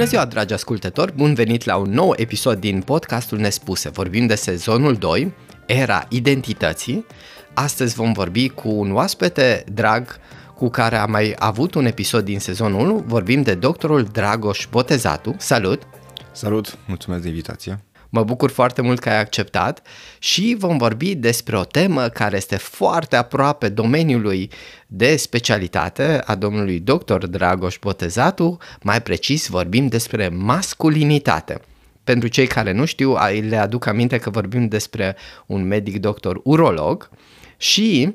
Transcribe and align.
Bună 0.00 0.12
ziua, 0.12 0.24
dragi 0.24 0.52
ascultători! 0.52 1.12
Bun 1.16 1.34
venit 1.34 1.64
la 1.64 1.76
un 1.76 1.90
nou 1.90 2.12
episod 2.16 2.60
din 2.60 2.82
podcastul 2.82 3.38
Nespuse. 3.38 3.88
Vorbim 3.88 4.26
de 4.26 4.34
sezonul 4.34 4.94
2, 4.94 5.32
Era 5.66 6.06
Identității. 6.08 7.06
Astăzi 7.54 7.94
vom 7.94 8.12
vorbi 8.12 8.48
cu 8.48 8.68
un 8.68 8.92
oaspete 8.92 9.64
drag 9.72 10.16
cu 10.56 10.68
care 10.68 10.96
am 10.96 11.10
mai 11.10 11.34
avut 11.38 11.74
un 11.74 11.84
episod 11.84 12.24
din 12.24 12.38
sezonul 12.38 12.80
1. 12.80 13.04
Vorbim 13.06 13.42
de 13.42 13.54
doctorul 13.54 14.02
Dragoș 14.02 14.66
Botezatu. 14.70 15.34
Salut! 15.38 15.82
Salut! 16.32 16.78
Mulțumesc 16.86 17.22
de 17.22 17.28
invitație! 17.28 17.84
Mă 18.10 18.22
bucur 18.22 18.50
foarte 18.50 18.82
mult 18.82 18.98
că 18.98 19.08
ai 19.08 19.18
acceptat 19.18 19.86
și 20.18 20.56
vom 20.58 20.76
vorbi 20.76 21.14
despre 21.14 21.56
o 21.58 21.64
temă 21.64 22.08
care 22.08 22.36
este 22.36 22.56
foarte 22.56 23.16
aproape 23.16 23.68
domeniului 23.68 24.50
de 24.86 25.16
specialitate 25.16 26.22
a 26.24 26.34
domnului 26.34 26.80
dr. 26.80 27.24
Dragoș 27.26 27.78
Botezatu, 27.80 28.58
mai 28.82 29.02
precis 29.02 29.48
vorbim 29.48 29.86
despre 29.86 30.28
masculinitate. 30.28 31.60
Pentru 32.04 32.28
cei 32.28 32.46
care 32.46 32.72
nu 32.72 32.84
știu, 32.84 33.16
le 33.48 33.56
aduc 33.56 33.86
aminte 33.86 34.18
că 34.18 34.30
vorbim 34.30 34.68
despre 34.68 35.16
un 35.46 35.66
medic 35.66 35.98
doctor 36.00 36.40
urolog 36.44 37.10
și 37.56 38.14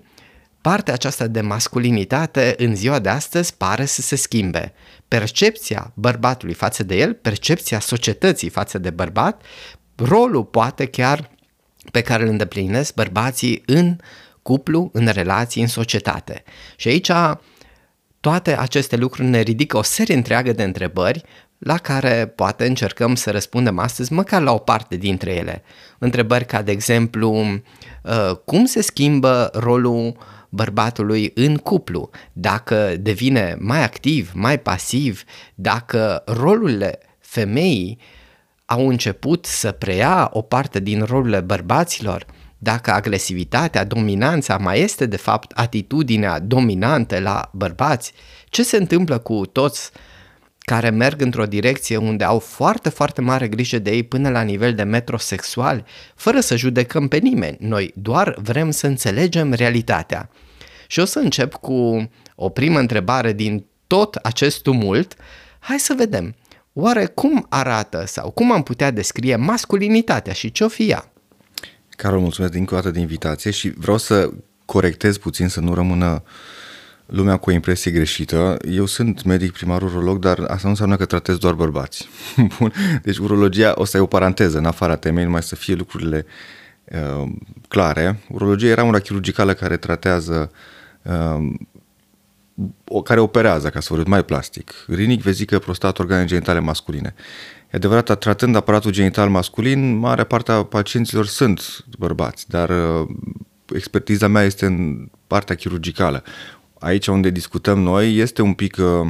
partea 0.62 0.94
aceasta 0.94 1.27
de 1.27 1.41
masculinitate 1.41 2.55
în 2.58 2.76
ziua 2.76 3.00
de 3.00 3.10
astăzi 3.10 3.55
pare 3.58 3.86
să 3.86 4.02
se 4.02 4.16
schimbe. 4.16 4.74
Percepția 5.08 5.91
bărbatului 5.94 6.54
față 6.54 6.84
de 6.84 6.96
el, 6.96 7.14
percepția 7.14 7.80
societății 7.80 8.50
față 8.50 8.77
de 8.77 8.90
bărbat, 8.90 9.41
rolul 9.95 10.44
poate 10.44 10.85
chiar 10.85 11.30
pe 11.91 12.02
care 12.02 12.23
îl 12.23 12.30
îndeplinesc 12.30 12.94
bărbații 12.94 13.63
în 13.66 13.98
cuplu, 14.41 14.90
în 14.94 15.08
relații, 15.08 15.62
în 15.62 15.68
societate. 15.68 16.44
Și 16.76 16.88
aici 16.88 17.12
toate 18.20 18.58
aceste 18.58 18.95
lucruri 18.95 19.27
ne 19.27 19.41
ridică 19.41 19.77
o 19.77 19.81
serie 19.81 20.16
întreagă 20.16 20.52
de 20.52 20.63
întrebări 20.63 21.24
la 21.57 21.77
care 21.77 22.27
poate 22.35 22.65
încercăm 22.65 23.15
să 23.15 23.32
răspundem 23.32 23.79
astăzi, 23.79 24.13
măcar 24.13 24.41
la 24.41 24.54
o 24.54 24.57
parte 24.57 24.96
dintre 24.96 25.34
ele. 25.34 25.63
Întrebări 25.98 26.46
ca, 26.46 26.62
de 26.62 26.71
exemplu, 26.71 27.32
uh, 27.40 28.35
cum 28.46 28.65
se 28.65 28.82
schimbă 28.82 29.49
rolul 29.54 30.18
bărbatului 30.49 31.32
în 31.35 31.57
cuplu, 31.57 32.09
dacă 32.34 32.96
devine 32.99 33.57
mai 33.59 33.84
activ, 33.84 34.32
mai 34.34 34.59
pasiv, 34.59 35.24
dacă 35.55 36.24
rolurile 36.26 36.99
femeii 37.20 37.99
au 38.66 38.88
început 38.88 39.46
să 39.46 39.71
preia 39.71 40.30
o 40.34 40.41
parte 40.41 40.80
din 40.80 41.04
rolurile 41.04 41.40
bărbaților, 41.40 42.26
dacă 42.58 42.91
agresivitatea, 42.91 43.84
dominanța 43.84 44.58
mai 44.58 44.82
este 44.82 45.05
de 45.05 45.18
fapt 45.18 45.52
atitudinea 45.52 46.40
dominantă 46.40 47.20
la 47.20 47.49
bărbați, 47.54 48.13
ce 48.49 48.63
se 48.63 48.77
întâmplă 48.77 49.18
cu 49.18 49.46
toți 49.46 49.91
care 50.60 50.90
merg 50.90 51.21
într-o 51.21 51.46
direcție 51.46 51.98
unde 51.98 52.24
au 52.24 52.40
foarte, 52.40 52.90
foarte 52.90 53.21
mare 53.21 53.48
grijă 53.48 53.80
de 53.80 53.91
ei 53.91 54.04
până 54.04 54.30
la 54.30 54.41
nivel 54.41 54.74
de 54.74 54.84
metrosexual, 54.84 55.86
fără 56.16 56.40
să 56.40 56.55
judecăm 56.55 57.08
pe 57.08 57.18
nimeni. 57.18 57.58
Noi 57.60 57.91
doar 57.96 58.36
vrem 58.41 58.71
să 58.71 58.88
înțelegem 58.88 59.54
realitatea. 59.54 60.30
Și 60.88 60.99
o 60.99 61.05
să 61.05 61.20
încep 61.20 61.54
cu 61.54 62.10
o 62.36 62.49
primă 62.49 62.80
întrebare 62.80 63.34
din 63.34 63.66
tot 63.88 64.16
acest 64.16 64.62
tumult. 64.62 65.16
Hai 65.59 65.80
să 65.80 65.94
vedem. 65.97 66.36
Oare 66.78 67.06
cum 67.06 67.45
arată 67.50 68.03
sau 68.06 68.31
cum 68.31 68.51
am 68.51 68.63
putea 68.63 68.91
descrie 68.91 69.35
masculinitatea 69.35 70.34
și 70.34 70.51
ce-o 70.51 70.68
fi 70.68 70.90
ea? 70.90 71.12
Carol, 71.90 72.19
mulțumesc 72.19 72.53
din 72.53 72.68
o 72.72 72.75
dată 72.75 72.91
de 72.91 73.00
invitație 73.00 73.51
și 73.51 73.69
vreau 73.69 73.97
să 73.97 74.29
corectez 74.66 75.18
puțin 75.18 75.47
să 75.47 75.59
nu 75.59 75.73
rămână 75.73 76.23
lumea 77.06 77.38
cu 77.38 77.50
o 77.50 77.53
impresie 77.53 77.91
greșită. 77.91 78.57
Eu 78.69 78.85
sunt 78.85 79.23
medic 79.23 79.51
primar 79.51 79.81
urolog, 79.81 80.19
dar 80.19 80.40
asta 80.40 80.62
nu 80.63 80.69
înseamnă 80.69 80.96
că 80.96 81.06
tratez 81.06 81.38
doar 81.38 81.53
bărbați. 81.53 82.09
Bun. 82.59 82.73
Deci 83.03 83.18
urologia, 83.18 83.73
o 83.75 83.85
să 83.85 83.97
e 83.97 84.00
o 84.00 84.06
paranteză 84.06 84.57
în 84.57 84.66
afara 84.66 84.96
temei, 84.96 85.24
numai 85.24 85.44
să 85.44 85.56
fie 85.56 85.74
lucrurile 85.74 86.25
uh, 86.84 87.31
clare. 87.68 88.19
Urologia 88.30 88.68
era 88.68 88.84
una 88.84 89.00
chirurgicală 89.00 89.53
care 89.53 89.78
tratează 89.78 90.52
uh, 91.02 91.53
care 93.04 93.20
operează, 93.20 93.70
ca 93.70 93.80
să 93.80 93.88
vorbim 93.94 94.12
mai 94.12 94.24
plastic, 94.24 94.74
rinic, 94.88 95.22
vezică, 95.22 95.60
prostat, 95.60 96.00
organe 96.00 96.26
genitale 96.26 96.60
masculine. 96.60 97.14
E 97.72 97.76
adevărat, 97.76 98.20
tratând 98.20 98.56
aparatul 98.56 98.92
genital 98.92 99.30
masculin, 99.30 99.96
marea 99.98 100.24
parte 100.24 100.52
a 100.52 100.64
pacienților 100.64 101.26
sunt 101.26 101.86
bărbați, 101.98 102.50
dar 102.50 102.70
uh, 102.70 103.08
expertiza 103.76 104.28
mea 104.28 104.44
este 104.44 104.66
în 104.66 105.08
partea 105.28 105.56
chirurgicală. 105.56 106.24
Aici 106.80 107.08
unde 107.08 107.30
discutăm 107.30 107.80
noi 107.80 108.16
este 108.16 108.42
un 108.42 108.54
pic 108.54 108.78
uh, 108.78 109.08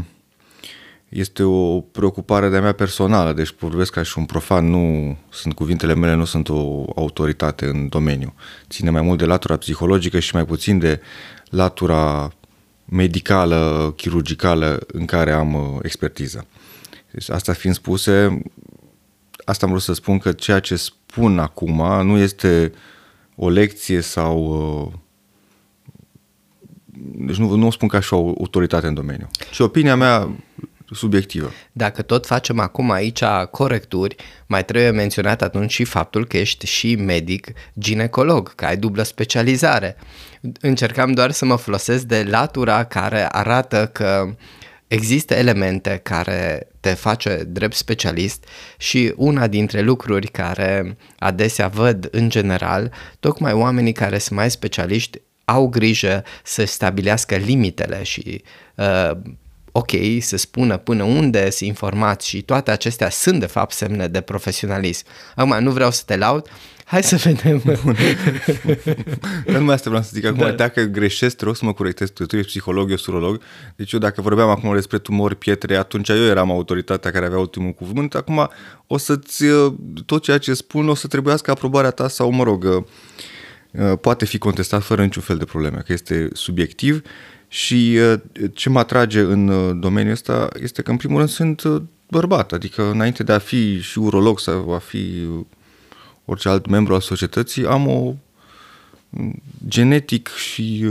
este 1.09 1.43
o 1.43 1.79
preocupare 1.79 2.49
de-a 2.49 2.61
mea 2.61 2.71
personală, 2.71 3.33
deci 3.33 3.55
vorbesc 3.59 3.91
ca 3.91 4.03
și 4.03 4.17
un 4.17 4.25
profan, 4.25 4.69
nu 4.69 5.17
sunt 5.29 5.53
cuvintele 5.53 5.95
mele, 5.95 6.13
nu 6.13 6.25
sunt 6.25 6.49
o 6.49 6.85
autoritate 6.95 7.65
în 7.65 7.87
domeniu. 7.89 8.33
Ține 8.69 8.89
mai 8.89 9.01
mult 9.01 9.17
de 9.17 9.25
latura 9.25 9.57
psihologică 9.57 10.19
și 10.19 10.35
mai 10.35 10.45
puțin 10.45 10.79
de 10.79 11.01
latura 11.49 12.31
medicală, 12.85 13.93
chirurgicală 13.95 14.79
în 14.87 15.05
care 15.05 15.31
am 15.31 15.53
uh, 15.53 15.79
expertiză. 15.81 16.47
Deci 17.11 17.29
asta 17.29 17.53
fiind 17.53 17.75
spuse, 17.75 18.41
asta 19.45 19.65
am 19.65 19.71
vrut 19.71 19.83
să 19.83 19.93
spun 19.93 20.17
că 20.17 20.31
ceea 20.31 20.59
ce 20.59 20.75
spun 20.75 21.39
acum 21.39 22.05
nu 22.05 22.17
este 22.17 22.73
o 23.35 23.49
lecție 23.49 24.01
sau 24.01 24.37
uh, 24.87 24.99
deci 27.17 27.35
nu, 27.35 27.55
nu 27.55 27.67
o 27.67 27.71
spun 27.71 27.87
ca 27.87 27.99
și 27.99 28.13
o 28.13 28.17
autoritate 28.17 28.87
în 28.87 28.93
domeniu, 28.93 29.29
ci 29.51 29.59
opinia 29.59 29.95
mea 29.95 30.35
subiectivă. 30.91 31.51
Dacă 31.71 32.01
tot 32.01 32.25
facem 32.25 32.59
acum 32.59 32.91
aici 32.91 33.23
corecturi, 33.51 34.15
mai 34.47 34.65
trebuie 34.65 34.89
menționat 34.89 35.41
atunci 35.41 35.71
și 35.71 35.83
faptul 35.83 36.27
că 36.27 36.37
ești 36.37 36.65
și 36.65 36.95
medic 36.95 37.47
ginecolog, 37.79 38.55
că 38.55 38.65
ai 38.65 38.77
dublă 38.77 39.03
specializare. 39.03 39.97
Încercam 40.61 41.11
doar 41.11 41.31
să 41.31 41.45
mă 41.45 41.55
folosesc 41.55 42.03
de 42.03 42.25
latura 42.29 42.83
care 42.83 43.27
arată 43.31 43.89
că 43.93 44.35
există 44.87 45.33
elemente 45.33 45.99
care 46.03 46.67
te 46.79 46.89
face 46.89 47.43
drept 47.47 47.75
specialist 47.75 48.45
și 48.77 49.13
una 49.15 49.47
dintre 49.47 49.81
lucruri 49.81 50.27
care 50.27 50.97
adesea 51.19 51.67
văd 51.67 52.07
în 52.11 52.29
general, 52.29 52.91
tocmai 53.19 53.53
oamenii 53.53 53.91
care 53.91 54.17
sunt 54.17 54.39
mai 54.39 54.51
specialiști 54.51 55.21
au 55.45 55.67
grijă 55.67 56.23
să 56.43 56.65
stabilească 56.65 57.35
limitele 57.35 58.03
și 58.03 58.43
uh, 58.75 59.11
ok 59.77 59.91
să 60.19 60.37
spună 60.37 60.77
până 60.77 61.03
unde 61.03 61.49
să 61.49 61.65
informați 61.65 62.27
și 62.27 62.41
toate 62.41 62.71
acestea 62.71 63.09
sunt 63.09 63.39
de 63.39 63.45
fapt 63.45 63.73
semne 63.73 64.07
de 64.07 64.21
profesionalism. 64.21 65.05
Acum 65.35 65.63
nu 65.63 65.71
vreau 65.71 65.91
să 65.91 66.03
te 66.05 66.17
laud, 66.17 66.47
hai 66.85 67.03
să 67.03 67.15
vedem. 67.15 67.61
nu 69.57 69.63
mai 69.63 69.73
asta 69.73 69.89
vreau 69.89 70.03
să 70.03 70.09
zic 70.13 70.25
acum, 70.25 70.39
da. 70.39 70.51
dacă 70.51 70.81
greșesc, 70.81 71.35
te 71.35 71.45
rog 71.45 71.55
să 71.55 71.65
mă 71.65 71.73
corectez, 71.73 72.09
tu, 72.09 72.25
tu 72.25 72.35
ești 72.35 72.47
psiholog, 72.47 72.89
eu 72.89 72.95
surolog, 72.95 73.41
deci 73.75 73.91
eu 73.91 73.99
dacă 73.99 74.21
vorbeam 74.21 74.49
acum 74.49 74.73
despre 74.73 74.97
tumori, 74.97 75.35
pietre, 75.35 75.75
atunci 75.75 76.09
eu 76.09 76.25
eram 76.25 76.51
autoritatea 76.51 77.11
care 77.11 77.25
avea 77.25 77.39
ultimul 77.39 77.71
cuvânt, 77.71 78.15
acum 78.15 78.49
o 78.87 78.97
să-ți, 78.97 79.45
tot 80.05 80.23
ceea 80.23 80.37
ce 80.37 80.53
spun 80.53 80.89
o 80.89 80.95
să 80.95 81.07
trebuiască 81.07 81.51
aprobarea 81.51 81.91
ta 81.91 82.07
sau, 82.07 82.31
mă 82.31 82.43
rog, 82.43 82.85
poate 84.01 84.25
fi 84.25 84.37
contestat 84.37 84.83
fără 84.83 85.03
niciun 85.03 85.21
fel 85.21 85.37
de 85.37 85.45
probleme, 85.45 85.81
că 85.85 85.93
este 85.93 86.27
subiectiv 86.33 87.01
și 87.55 87.97
uh, 87.99 88.19
ce 88.53 88.69
mă 88.69 88.79
atrage 88.79 89.19
în 89.19 89.47
uh, 89.47 89.75
domeniul 89.79 90.13
ăsta 90.13 90.49
este 90.61 90.81
că, 90.81 90.91
în 90.91 90.97
primul 90.97 91.17
rând, 91.17 91.29
sunt 91.29 91.61
uh, 91.61 91.81
bărbat. 92.09 92.51
Adică, 92.51 92.89
înainte 92.89 93.23
de 93.23 93.31
a 93.31 93.39
fi 93.39 93.81
și 93.81 93.99
urolog 93.99 94.39
sau 94.39 94.73
a 94.73 94.77
fi 94.77 95.27
orice 96.25 96.49
alt 96.49 96.65
membru 96.65 96.93
al 96.93 97.01
societății, 97.01 97.65
am 97.65 97.87
o 97.87 98.13
mm, 99.09 99.41
genetic 99.67 100.27
și 100.27 100.85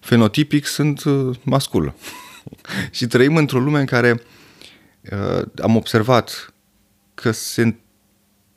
fenotipic 0.00 0.66
sunt 0.66 1.02
mascul. 1.42 1.94
și 2.96 3.06
trăim 3.06 3.36
într-o 3.36 3.58
lume 3.58 3.80
în 3.80 3.86
care 3.86 4.22
am 5.62 5.76
observat 5.76 6.54
că 7.14 7.30
se 7.30 7.76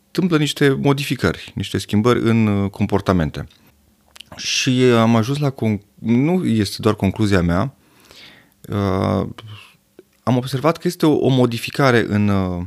întâmplă 0.06 0.38
niște 0.38 0.70
modificări, 0.70 1.52
niște 1.56 1.78
schimbări 1.78 2.20
în 2.22 2.70
comportamente. 2.70 3.48
Și 4.36 4.82
am 4.82 5.16
ajuns 5.16 5.38
la... 5.38 5.54
Con- 5.54 5.91
nu 6.02 6.46
este 6.46 6.78
doar 6.80 6.96
concluzia 6.96 7.42
mea. 7.42 7.76
Uh, 8.70 9.28
am 10.24 10.38
observat 10.38 10.78
că 10.78 10.88
este 10.88 11.06
o, 11.06 11.14
o 11.14 11.28
modificare 11.28 12.06
în, 12.08 12.28
uh, 12.28 12.64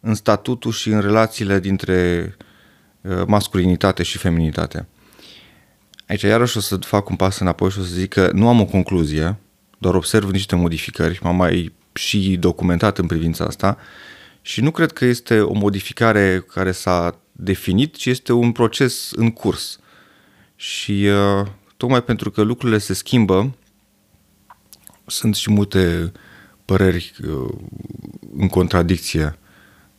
în 0.00 0.14
statutul 0.14 0.72
și 0.72 0.88
în 0.88 1.00
relațiile 1.00 1.60
dintre 1.60 2.36
uh, 3.00 3.22
masculinitate 3.26 4.02
și 4.02 4.18
feminitate. 4.18 4.86
Aici 6.06 6.22
iarăși 6.22 6.56
o 6.56 6.60
să 6.60 6.76
fac 6.76 7.08
un 7.08 7.16
pas 7.16 7.38
înapoi 7.38 7.70
și 7.70 7.78
o 7.78 7.82
să 7.82 7.94
zic 7.94 8.12
că 8.12 8.30
nu 8.32 8.48
am 8.48 8.60
o 8.60 8.64
concluzie, 8.64 9.36
doar 9.78 9.94
observ 9.94 10.30
niște 10.30 10.56
modificări, 10.56 11.18
m-am 11.22 11.36
mai 11.36 11.72
și 11.92 12.36
documentat 12.36 12.98
în 12.98 13.06
privința 13.06 13.44
asta 13.44 13.78
și 14.42 14.60
nu 14.60 14.70
cred 14.70 14.92
că 14.92 15.04
este 15.04 15.40
o 15.40 15.52
modificare 15.52 16.44
care 16.52 16.72
s-a 16.72 17.20
definit, 17.32 17.96
ci 17.96 18.06
este 18.06 18.32
un 18.32 18.52
proces 18.52 19.10
în 19.16 19.30
curs. 19.30 19.78
Și 20.56 21.06
uh, 21.06 21.46
tocmai 21.84 22.02
pentru 22.02 22.30
că 22.30 22.42
lucrurile 22.42 22.78
se 22.78 22.94
schimbă, 22.94 23.54
sunt 25.06 25.34
și 25.34 25.50
multe 25.50 26.12
păreri 26.64 27.14
uh, 27.26 27.54
în 28.36 28.48
contradicție 28.48 29.38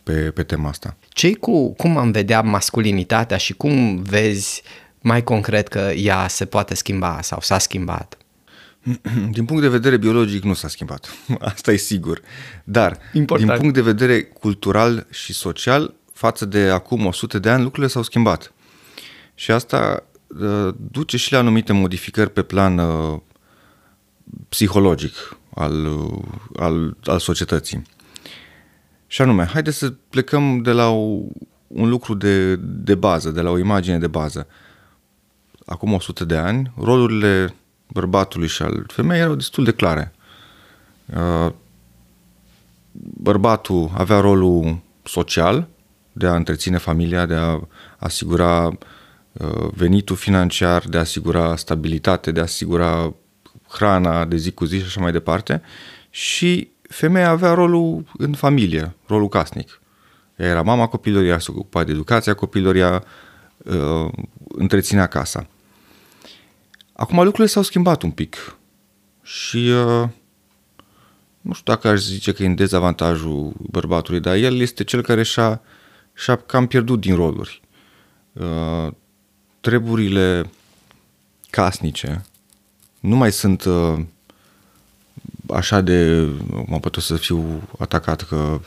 pe, 0.03 0.13
pe 0.13 0.43
tema 0.43 0.69
asta. 0.69 0.97
ce 1.09 1.33
cu 1.33 1.73
cum 1.73 1.97
am 1.97 2.11
vedea 2.11 2.41
masculinitatea 2.41 3.37
și 3.37 3.53
cum 3.53 4.01
vezi 4.01 4.61
mai 5.01 5.23
concret 5.23 5.67
că 5.67 5.91
ea 5.95 6.27
se 6.27 6.45
poate 6.45 6.75
schimba 6.75 7.21
sau 7.21 7.39
s-a 7.41 7.57
schimbat? 7.57 8.17
Din 9.35 9.45
punct 9.45 9.61
de 9.61 9.69
vedere 9.69 9.97
biologic 9.97 10.43
nu 10.43 10.53
s-a 10.53 10.67
schimbat, 10.67 11.15
asta 11.39 11.71
e 11.71 11.77
sigur. 11.77 12.21
Dar 12.63 12.99
Important. 13.13 13.49
din 13.49 13.59
punct 13.59 13.73
de 13.73 13.81
vedere 13.81 14.21
cultural 14.21 15.07
și 15.11 15.33
social, 15.33 15.93
față 16.13 16.45
de 16.45 16.59
acum 16.59 17.05
100 17.05 17.39
de 17.39 17.49
ani, 17.49 17.63
lucrurile 17.63 17.91
s-au 17.91 18.03
schimbat. 18.03 18.53
Și 19.35 19.51
asta 19.51 20.03
uh, 20.03 20.13
duce 20.91 21.17
și 21.17 21.31
la 21.31 21.37
anumite 21.37 21.73
modificări 21.73 22.29
pe 22.29 22.41
plan 22.41 22.77
uh, 22.77 23.19
psihologic 24.49 25.37
al, 25.55 25.85
uh, 25.85 26.21
al, 26.55 26.97
al 27.03 27.19
societății. 27.19 27.81
Și 29.07 29.21
anume, 29.21 29.45
haideți 29.45 29.77
să 29.77 29.93
plecăm 30.09 30.61
de 30.61 30.71
la 30.71 30.89
o, 30.89 31.19
un 31.67 31.89
lucru 31.89 32.13
de, 32.13 32.55
de 32.55 32.95
bază, 32.95 33.31
de 33.31 33.41
la 33.41 33.49
o 33.49 33.57
imagine 33.57 33.97
de 33.97 34.07
bază. 34.07 34.47
Acum 35.65 35.93
100 35.93 36.25
de 36.25 36.35
ani, 36.35 36.73
rolurile 36.77 37.55
bărbatului 37.87 38.47
și 38.47 38.61
al 38.61 38.85
femeii 38.87 39.21
erau 39.21 39.35
destul 39.35 39.63
de 39.63 39.71
clare. 39.71 40.13
Uh, 41.05 41.51
Bărbatul 42.97 43.91
avea 43.93 44.19
rolul 44.19 44.77
social 45.03 45.67
de 46.11 46.27
a 46.27 46.35
întreține 46.35 46.77
familia, 46.77 47.25
de 47.25 47.33
a 47.33 47.59
asigura 47.97 48.67
uh, 48.67 48.73
venitul 49.73 50.15
financiar, 50.15 50.83
de 50.87 50.97
a 50.97 50.99
asigura 50.99 51.55
stabilitate, 51.55 52.31
de 52.31 52.39
a 52.39 52.43
asigura 52.43 53.13
hrana 53.67 54.25
de 54.25 54.35
zi 54.35 54.51
cu 54.51 54.65
zi 54.65 54.77
și 54.77 54.85
așa 54.85 55.01
mai 55.01 55.11
departe. 55.11 55.61
Și 56.09 56.69
femeia 56.81 57.29
avea 57.29 57.53
rolul 57.53 58.03
în 58.17 58.33
familie, 58.33 58.95
rolul 59.07 59.27
casnic. 59.27 59.81
Ea 60.35 60.47
era 60.47 60.61
mama 60.61 60.87
copilului, 60.87 61.27
ea 61.27 61.39
se 61.39 61.51
ocupa 61.51 61.83
de 61.83 61.91
educația 61.91 62.33
copilului, 62.33 62.79
ea 62.79 63.03
uh, 63.57 64.11
întreținea 64.47 65.07
casa. 65.07 65.47
Acum 66.93 67.17
lucrurile 67.17 67.47
s-au 67.47 67.63
schimbat 67.63 68.01
un 68.01 68.11
pic 68.11 68.57
și 69.21 69.57
uh, 69.57 70.09
nu 71.41 71.53
știu 71.53 71.73
dacă 71.73 71.87
aș 71.87 71.99
zice 71.99 72.31
că 72.33 72.43
e 72.43 72.45
în 72.45 72.55
dezavantajul 72.55 73.53
bărbatului, 73.71 74.19
dar 74.19 74.35
el 74.35 74.59
este 74.59 74.83
cel 74.83 75.01
care 75.01 75.23
și-a, 75.23 75.61
și-a 76.13 76.35
cam 76.35 76.67
pierdut 76.67 76.99
din 76.99 77.15
roluri. 77.15 77.61
Uh, 78.33 78.87
treburile 79.65 80.49
casnice 81.49 82.25
nu 82.99 83.15
mai 83.15 83.31
sunt 83.31 83.63
uh, 83.63 83.99
așa 85.49 85.81
de, 85.81 86.27
mă 86.65 86.79
pot 86.79 86.95
să 86.95 87.15
fiu 87.15 87.61
atacat 87.79 88.21
că 88.21 88.59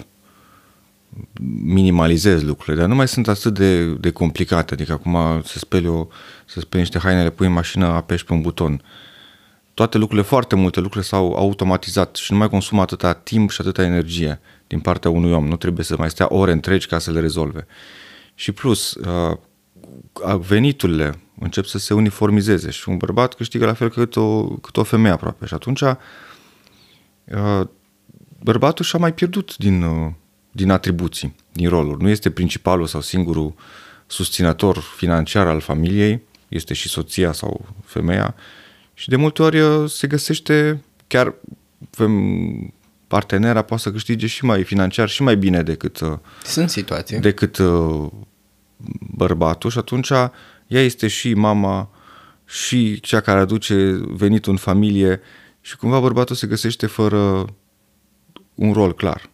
minimalizez 1.62 2.42
lucrurile, 2.42 2.76
dar 2.76 2.88
nu 2.88 2.94
mai 2.94 3.08
sunt 3.08 3.28
atât 3.28 3.54
de, 3.54 3.84
de 3.84 4.10
complicate, 4.10 4.74
adică 4.74 4.92
acum 4.92 5.42
să 5.44 5.58
speli, 5.58 5.86
o, 5.86 6.06
să 6.44 6.60
speli 6.60 6.82
niște 6.82 6.98
haine, 6.98 7.22
le 7.22 7.30
pui 7.30 7.46
în 7.46 7.52
mașină, 7.52 7.86
apeși 7.86 8.24
pe 8.24 8.32
un 8.32 8.40
buton. 8.40 8.82
Toate 9.74 9.98
lucrurile, 9.98 10.26
foarte 10.26 10.54
multe 10.54 10.80
lucruri 10.80 11.06
s-au 11.06 11.32
automatizat 11.32 12.16
și 12.16 12.32
nu 12.32 12.38
mai 12.38 12.48
consumă 12.48 12.80
atâta 12.80 13.12
timp 13.12 13.50
și 13.50 13.60
atâta 13.60 13.82
energie 13.82 14.40
din 14.66 14.80
partea 14.80 15.10
unui 15.10 15.32
om. 15.32 15.48
Nu 15.48 15.56
trebuie 15.56 15.84
să 15.84 15.96
mai 15.98 16.10
stea 16.10 16.26
ore 16.28 16.52
întregi 16.52 16.86
ca 16.86 16.98
să 16.98 17.10
le 17.10 17.20
rezolve. 17.20 17.66
Și 18.34 18.52
plus, 18.52 18.94
uh, 18.94 19.36
veniturile 20.38 21.18
încep 21.38 21.64
să 21.64 21.78
se 21.78 21.94
uniformizeze 21.94 22.70
și 22.70 22.88
un 22.88 22.96
bărbat 22.96 23.34
câștigă 23.34 23.64
la 23.64 23.72
fel 23.72 23.90
cât 23.90 24.16
o, 24.16 24.44
cât 24.44 24.76
o 24.76 24.82
femeie 24.82 25.14
aproape. 25.14 25.46
Și 25.46 25.54
atunci 25.54 25.80
uh, 25.80 25.96
bărbatul 28.42 28.84
și-a 28.84 28.98
mai 28.98 29.14
pierdut 29.14 29.56
din, 29.56 29.82
uh, 29.82 30.10
din 30.50 30.70
atribuții, 30.70 31.34
din 31.52 31.68
roluri. 31.68 32.02
Nu 32.02 32.08
este 32.08 32.30
principalul 32.30 32.86
sau 32.86 33.00
singurul 33.00 33.54
susținător 34.06 34.78
financiar 34.78 35.46
al 35.46 35.60
familiei, 35.60 36.22
este 36.48 36.74
și 36.74 36.88
soția 36.88 37.32
sau 37.32 37.66
femeia 37.84 38.34
și 38.94 39.08
de 39.08 39.16
multe 39.16 39.42
ori 39.42 39.60
uh, 39.60 39.90
se 39.90 40.06
găsește 40.06 40.82
chiar 41.06 41.34
partenera 43.06 43.62
poate 43.62 43.82
să 43.82 43.92
câștige 43.92 44.26
și 44.26 44.44
mai 44.44 44.64
financiar 44.64 45.08
și 45.08 45.22
mai 45.22 45.36
bine 45.36 45.62
decât 45.62 46.00
uh, 46.00 46.18
Sunt 46.44 46.70
situații. 46.70 47.18
decât 47.18 47.58
bărbatul 49.16 49.70
și 49.70 49.78
atunci 49.78 50.10
ea 50.10 50.32
este 50.66 51.08
și 51.08 51.34
mama 51.34 51.90
și 52.44 53.00
cea 53.00 53.20
care 53.20 53.40
aduce 53.40 54.00
venitul 54.06 54.52
în 54.52 54.58
familie 54.58 55.20
și 55.60 55.76
cumva 55.76 56.00
bărbatul 56.00 56.36
se 56.36 56.46
găsește 56.46 56.86
fără 56.86 57.44
un 58.54 58.72
rol 58.72 58.94
clar. 58.94 59.30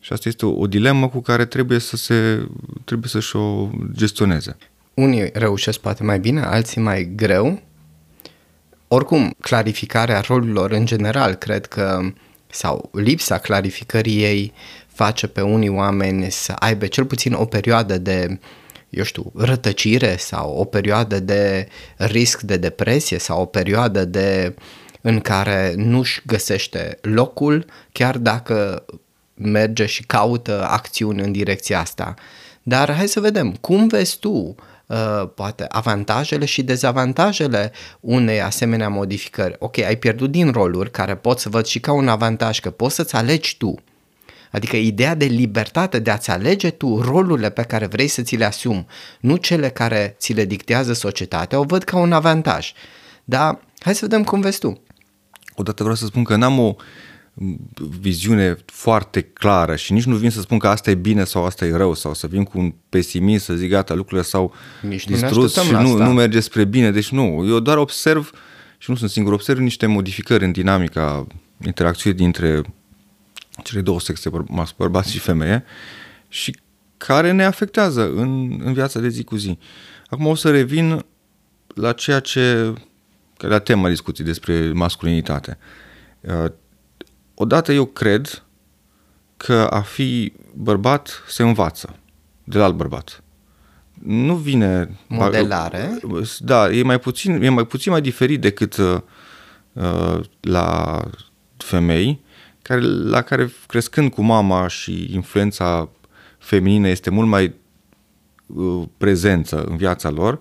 Și 0.00 0.12
asta 0.12 0.28
este 0.28 0.46
o, 0.46 0.50
o 0.50 0.66
dilemă 0.66 1.08
cu 1.08 1.20
care 1.20 1.44
trebuie 1.44 1.78
să 1.78 1.96
se 1.96 2.48
trebuie 2.84 3.08
să-și 3.08 3.36
o 3.36 3.68
gestioneze. 3.92 4.56
Unii 4.94 5.30
reușesc 5.32 5.78
poate 5.78 6.02
mai 6.02 6.18
bine, 6.18 6.40
alții 6.40 6.80
mai 6.80 7.12
greu. 7.16 7.62
Oricum, 8.88 9.34
clarificarea 9.40 10.20
rolurilor 10.20 10.70
în 10.70 10.86
general, 10.86 11.34
cred 11.34 11.66
că, 11.66 12.00
sau 12.46 12.90
lipsa 12.92 13.38
clarificării 13.38 14.22
ei 14.22 14.52
face 14.86 15.26
pe 15.26 15.40
unii 15.40 15.68
oameni 15.68 16.30
să 16.30 16.52
aibă 16.52 16.86
cel 16.86 17.04
puțin 17.04 17.32
o 17.32 17.44
perioadă 17.44 17.98
de, 17.98 18.38
eu 18.92 19.04
știu, 19.04 19.32
rătăcire 19.34 20.16
sau 20.18 20.54
o 20.54 20.64
perioadă 20.64 21.20
de 21.20 21.68
risc 21.96 22.40
de 22.40 22.56
depresie 22.56 23.18
sau 23.18 23.40
o 23.40 23.44
perioadă 23.44 24.04
de 24.04 24.54
în 25.00 25.20
care 25.20 25.72
nu-și 25.76 26.20
găsește 26.26 26.98
locul, 27.00 27.64
chiar 27.92 28.18
dacă 28.18 28.84
merge 29.34 29.86
și 29.86 30.02
caută 30.02 30.66
acțiuni 30.68 31.22
în 31.22 31.32
direcția 31.32 31.80
asta. 31.80 32.14
Dar 32.62 32.92
hai 32.92 33.08
să 33.08 33.20
vedem, 33.20 33.52
cum 33.52 33.86
vezi 33.86 34.18
tu 34.18 34.54
uh, 34.86 35.28
poate 35.34 35.66
avantajele 35.68 36.44
și 36.44 36.62
dezavantajele 36.62 37.72
unei 38.00 38.40
asemenea 38.40 38.88
modificări? 38.88 39.56
Ok, 39.58 39.78
ai 39.78 39.96
pierdut 39.96 40.30
din 40.30 40.50
roluri 40.50 40.90
care 40.90 41.16
pot 41.16 41.38
să 41.38 41.48
văd 41.48 41.66
și 41.66 41.80
ca 41.80 41.92
un 41.92 42.08
avantaj, 42.08 42.60
că 42.60 42.70
poți 42.70 42.94
să-ți 42.94 43.14
alegi 43.14 43.56
tu. 43.56 43.74
Adică 44.52 44.76
ideea 44.76 45.14
de 45.14 45.24
libertate 45.24 45.98
de 45.98 46.10
a-ți 46.10 46.30
alege 46.30 46.70
tu 46.70 47.00
rolurile 47.00 47.50
pe 47.50 47.62
care 47.62 47.86
vrei 47.86 48.08
să 48.08 48.22
ți 48.22 48.36
le 48.36 48.44
asumi, 48.44 48.86
nu 49.20 49.36
cele 49.36 49.68
care 49.68 50.16
ți 50.18 50.32
le 50.32 50.44
dictează 50.44 50.92
societatea, 50.92 51.58
o 51.58 51.62
văd 51.62 51.82
ca 51.82 51.96
un 51.96 52.12
avantaj. 52.12 52.72
Dar 53.24 53.60
hai 53.78 53.94
să 53.94 54.00
vedem 54.02 54.24
cum 54.24 54.40
vezi 54.40 54.58
tu. 54.58 54.80
Odată 55.54 55.82
vreau 55.82 55.96
să 55.96 56.06
spun 56.06 56.24
că 56.24 56.36
n-am 56.36 56.58
o 56.58 56.74
viziune 58.00 58.56
foarte 58.64 59.20
clară 59.20 59.76
și 59.76 59.92
nici 59.92 60.04
nu 60.04 60.16
vin 60.16 60.30
să 60.30 60.40
spun 60.40 60.58
că 60.58 60.68
asta 60.68 60.90
e 60.90 60.94
bine 60.94 61.24
sau 61.24 61.44
asta 61.44 61.64
e 61.64 61.72
rău 61.72 61.94
sau 61.94 62.14
să 62.14 62.26
vin 62.26 62.44
cu 62.44 62.58
un 62.58 62.72
pesimism 62.88 63.44
să 63.44 63.54
zic 63.54 63.70
gata, 63.70 63.94
lucrurile 63.94 64.26
s-au 64.26 64.54
Nici 64.82 65.06
nu 65.06 65.14
ne 65.14 65.20
distrus 65.20 65.44
așteptăm 65.44 65.64
și 65.64 65.72
la 65.72 65.82
nu, 65.82 65.92
asta. 65.92 66.06
nu 66.06 66.12
merge 66.12 66.40
spre 66.40 66.64
bine. 66.64 66.90
Deci 66.90 67.10
nu, 67.10 67.44
eu 67.48 67.60
doar 67.60 67.76
observ 67.76 68.30
și 68.78 68.90
nu 68.90 68.96
sunt 68.96 69.10
singur, 69.10 69.32
observ 69.32 69.58
niște 69.58 69.86
modificări 69.86 70.44
în 70.44 70.52
dinamica 70.52 71.26
interacției 71.64 72.12
dintre 72.12 72.62
cele 73.62 73.80
două 73.80 74.00
sexe, 74.00 74.30
băr- 74.30 74.76
bărbați 74.76 75.10
și 75.10 75.18
femeie 75.18 75.64
și 76.28 76.56
care 76.96 77.32
ne 77.32 77.44
afectează 77.44 78.10
în, 78.10 78.60
în 78.64 78.72
viața 78.72 79.00
de 79.00 79.08
zi 79.08 79.24
cu 79.24 79.36
zi. 79.36 79.58
Acum 80.06 80.26
o 80.26 80.34
să 80.34 80.50
revin 80.50 81.04
la 81.74 81.92
ceea 81.92 82.20
ce, 82.20 82.74
la 83.36 83.58
tema 83.58 83.88
discuției 83.88 84.26
despre 84.26 84.72
masculinitate. 84.72 85.58
Uh, 86.20 86.44
Odată 87.34 87.72
eu 87.72 87.84
cred 87.84 88.44
că 89.36 89.66
a 89.70 89.80
fi 89.80 90.32
bărbat 90.54 91.22
se 91.28 91.42
învață 91.42 91.96
de 92.44 92.58
la 92.58 92.64
alt 92.64 92.74
bărbat. 92.74 93.22
Nu 94.04 94.34
vine... 94.34 94.98
Modelare. 95.08 95.98
Da, 96.38 96.70
e 96.70 96.82
mai 96.82 96.98
puțin, 96.98 97.42
e 97.42 97.48
mai 97.48 97.66
puțin 97.66 97.92
mai 97.92 98.00
diferit 98.00 98.40
decât 98.40 98.76
uh, 98.76 100.20
la 100.40 101.00
femei, 101.56 102.21
care, 102.62 102.80
la 102.86 103.22
care 103.22 103.52
crescând 103.66 104.10
cu 104.10 104.22
mama 104.22 104.66
și 104.66 105.14
influența 105.14 105.88
feminină 106.38 106.88
este 106.88 107.10
mult 107.10 107.28
mai 107.28 107.54
uh, 108.46 108.82
prezență 108.96 109.64
în 109.64 109.76
viața 109.76 110.10
lor, 110.10 110.40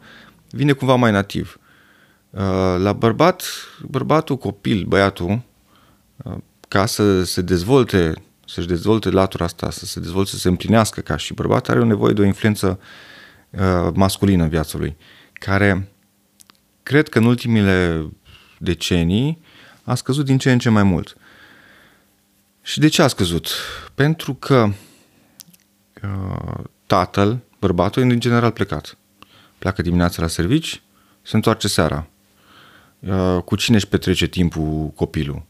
vine 0.49 0.71
cumva 0.71 0.95
mai 0.95 1.11
nativ. 1.11 1.59
Uh, 2.29 2.41
la 2.77 2.93
bărbat, 2.93 3.43
bărbatul, 3.87 4.37
copil, 4.37 4.85
băiatul, 4.87 5.41
uh, 6.23 6.33
ca 6.67 6.85
să 6.85 7.23
se 7.23 7.41
dezvolte, 7.41 8.13
să-și 8.45 8.67
dezvolte 8.67 9.09
latura 9.09 9.45
asta, 9.45 9.69
să 9.69 9.85
se 9.85 9.99
dezvolte, 9.99 10.29
să 10.29 10.37
se 10.37 10.47
împlinească 10.47 11.01
ca 11.01 11.17
și 11.17 11.33
bărbat, 11.33 11.69
are 11.69 11.79
o 11.79 11.85
nevoie 11.85 12.13
de 12.13 12.21
o 12.21 12.25
influență 12.25 12.79
uh, 13.49 13.91
masculină 13.93 14.43
în 14.43 14.49
viața 14.49 14.77
lui, 14.77 14.97
care 15.33 15.91
cred 16.83 17.09
că 17.09 17.19
în 17.19 17.25
ultimile 17.25 18.05
decenii 18.57 19.41
a 19.83 19.95
scăzut 19.95 20.25
din 20.25 20.37
ce 20.37 20.51
în 20.51 20.59
ce 20.59 20.69
mai 20.69 20.83
mult. 20.83 21.15
Și 22.61 22.79
de 22.79 22.87
ce 22.87 23.01
a 23.01 23.07
scăzut? 23.07 23.47
Pentru 23.95 24.33
că 24.33 24.69
uh, 26.03 26.63
tatăl, 26.85 27.39
bărbatul, 27.59 28.01
e 28.01 28.05
în 28.05 28.19
general 28.19 28.51
plecat. 28.51 28.97
Pleacă 29.57 29.81
dimineața 29.81 30.21
la 30.21 30.27
servici, 30.27 30.81
se 31.21 31.35
întoarce 31.35 31.67
seara. 31.67 32.07
Uh, 32.99 33.37
cu 33.45 33.55
cine 33.55 33.75
își 33.75 33.87
petrece 33.87 34.27
timpul 34.27 34.91
copilul? 34.95 35.43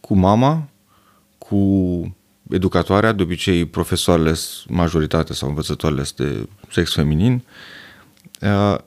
Cu 0.00 0.14
mama, 0.14 0.68
cu 1.38 2.16
educatoarea, 2.50 3.12
de 3.12 3.22
obicei 3.22 3.64
profesoarele, 3.64 4.34
majoritatea 4.68 5.34
sau 5.34 5.48
învățătoarele 5.48 6.02
sunt 6.02 6.28
de 6.28 6.48
sex 6.68 6.94
feminin. 6.94 7.42
Uh, 8.40 8.78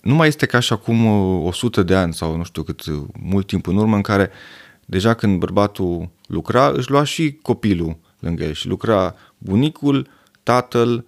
nu 0.00 0.14
mai 0.14 0.28
este 0.28 0.46
ca 0.46 0.60
și 0.60 0.72
acum 0.72 1.06
100 1.44 1.82
de 1.82 1.94
ani 1.94 2.14
sau 2.14 2.36
nu 2.36 2.44
știu 2.44 2.62
cât, 2.62 2.82
mult 3.20 3.46
timp 3.46 3.66
în 3.66 3.76
urmă, 3.76 3.96
în 3.96 4.02
care 4.02 4.30
deja 4.84 5.14
când 5.14 5.38
bărbatul 5.38 6.08
lucra, 6.26 6.68
își 6.68 6.90
lua 6.90 7.04
și 7.04 7.38
copilul 7.42 7.96
lângă 8.20 8.44
el 8.44 8.52
și 8.52 8.66
lucra 8.66 9.14
bunicul, 9.38 10.08
tatăl 10.42 11.04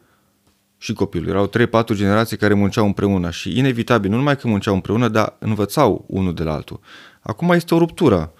și 0.78 0.92
copilul. 0.92 1.28
Erau 1.28 1.50
3-4 1.50 1.50
generații 1.92 2.36
care 2.36 2.54
munceau 2.54 2.86
împreună 2.86 3.30
și 3.30 3.58
inevitabil, 3.58 4.10
nu 4.10 4.16
numai 4.16 4.36
că 4.36 4.48
munceau 4.48 4.74
împreună, 4.74 5.08
dar 5.08 5.36
învățau 5.38 6.04
unul 6.06 6.34
de 6.34 6.42
la 6.42 6.52
altul. 6.52 6.80
Acum 7.20 7.50
este 7.50 7.74
o 7.74 7.78
ruptură. 7.78 8.32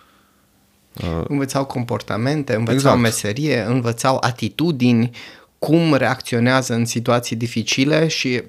Uh, 1.03 1.25
învățau 1.29 1.65
comportamente, 1.65 2.55
învățau 2.55 2.77
exact. 2.77 3.01
meserie, 3.01 3.61
învățau 3.63 4.19
atitudini, 4.21 5.11
cum 5.59 5.95
reacționează 5.95 6.75
în 6.75 6.85
situații 6.85 7.37
dificile 7.37 8.09
și 8.09 8.43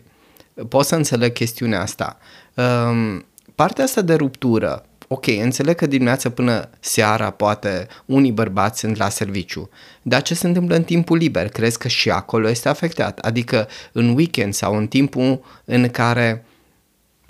pot 0.68 0.86
să 0.86 0.96
înțeleg 0.96 1.32
chestiunea 1.34 1.82
asta. 1.82 2.18
Um, 2.54 3.26
partea 3.56 3.84
asta 3.84 4.02
de 4.02 4.14
ruptură, 4.14 4.86
ok, 5.12 5.28
înțeleg 5.28 5.76
că 5.76 5.88
dimineața 5.88 6.30
până 6.30 6.70
seara 6.80 7.30
poate 7.30 7.88
unii 8.06 8.32
bărbați 8.32 8.80
sunt 8.80 8.98
la 8.98 9.10
serviciu, 9.10 9.70
dar 10.02 10.22
ce 10.22 10.34
se 10.34 10.48
întâmplă 10.48 10.76
în 10.76 10.84
timpul 10.84 11.18
liber? 11.18 11.50
Crezi 11.50 11.78
că 11.78 11.88
și 11.88 12.10
acolo 12.10 12.50
este 12.50 12.70
afectat? 12.70 13.20
Adică 13.20 13.68
în 13.92 14.16
weekend 14.16 14.54
sau 14.54 14.78
în 14.78 14.88
timpul 14.88 15.44
în 15.66 15.90
care 15.90 16.46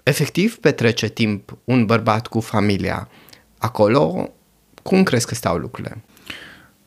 efectiv 0.04 0.58
petrece 0.58 1.08
timp 1.08 1.58
un 1.64 1.86
bărbat 1.86 2.28
cu 2.28 2.40
familia, 2.40 3.10
acolo 3.58 4.30
cum 4.84 5.04
crezi 5.04 5.28
că 5.28 5.36
stau 5.36 5.58
lucrurile? 5.58 6.04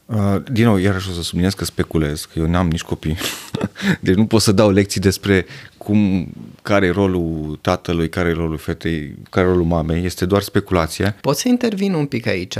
Uh, 0.07 0.43
din 0.51 0.65
nou, 0.65 0.77
iarăși 0.77 1.11
o 1.11 1.13
să 1.13 1.23
subliniez 1.23 1.55
că 1.55 1.65
speculez, 1.65 2.25
că 2.25 2.39
eu 2.39 2.47
n-am 2.47 2.69
nici 2.69 2.83
copii. 2.83 3.17
deci 4.01 4.15
nu 4.15 4.27
pot 4.27 4.43
să 4.43 4.53
dau 4.53 4.71
lecții 4.71 5.01
despre 5.01 5.47
cum, 5.83 6.33
care 6.63 6.87
e 6.87 6.91
rolul 6.91 7.59
tatălui, 7.61 8.09
care 8.09 8.29
e 8.29 8.33
rolul 8.33 8.59
fetei, 8.59 9.15
care 9.31 9.47
e 9.47 9.51
rolul 9.51 9.65
mamei. 9.65 10.05
Este 10.05 10.27
doar 10.27 10.43
speculație. 10.43 11.17
Pot 11.21 11.37
să 11.37 11.49
intervin 11.49 11.95
un 11.95 12.07
pic 12.07 12.27
aici. 12.27 12.57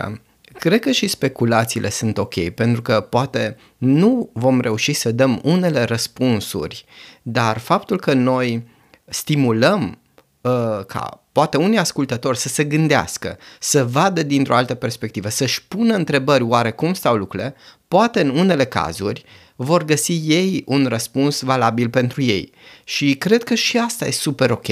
Cred 0.59 0.81
că 0.81 0.91
și 0.91 1.07
speculațiile 1.07 1.91
sunt 1.91 2.19
ok, 2.19 2.49
pentru 2.49 2.83
că 2.83 3.01
poate 3.01 3.57
nu 3.79 4.31
vom 4.33 4.61
reuși 4.61 4.93
să 4.93 5.13
dăm 5.13 5.41
unele 5.43 5.83
răspunsuri, 5.83 6.85
dar 7.23 7.59
faptul 7.59 7.99
că 7.99 8.13
noi 8.13 8.67
stimulăm 9.05 9.99
uh, 10.41 10.85
ca 10.87 11.23
poate 11.33 11.57
unii 11.57 11.79
ascultători 11.79 12.39
să 12.39 12.49
se 12.49 12.65
gândească, 12.65 13.39
să 13.59 13.85
vadă 13.85 14.23
dintr-o 14.23 14.55
altă 14.55 14.75
perspectivă, 14.75 15.29
să-și 15.29 15.65
pună 15.65 15.95
întrebări 15.95 16.43
oare 16.43 16.71
cum 16.71 16.95
stau 16.95 17.17
lucrurile, 17.17 17.55
poate 17.89 18.21
în 18.21 18.29
unele 18.29 18.65
cazuri 18.65 19.25
vor 19.57 19.85
găsi 19.85 20.13
ei 20.13 20.63
un 20.67 20.87
răspuns 20.87 21.43
valabil 21.43 21.89
pentru 21.89 22.23
ei. 22.23 22.53
Și 22.85 23.15
cred 23.15 23.43
că 23.43 23.55
și 23.55 23.79
asta 23.79 24.07
e 24.07 24.11
super 24.11 24.51
ok. 24.51 24.67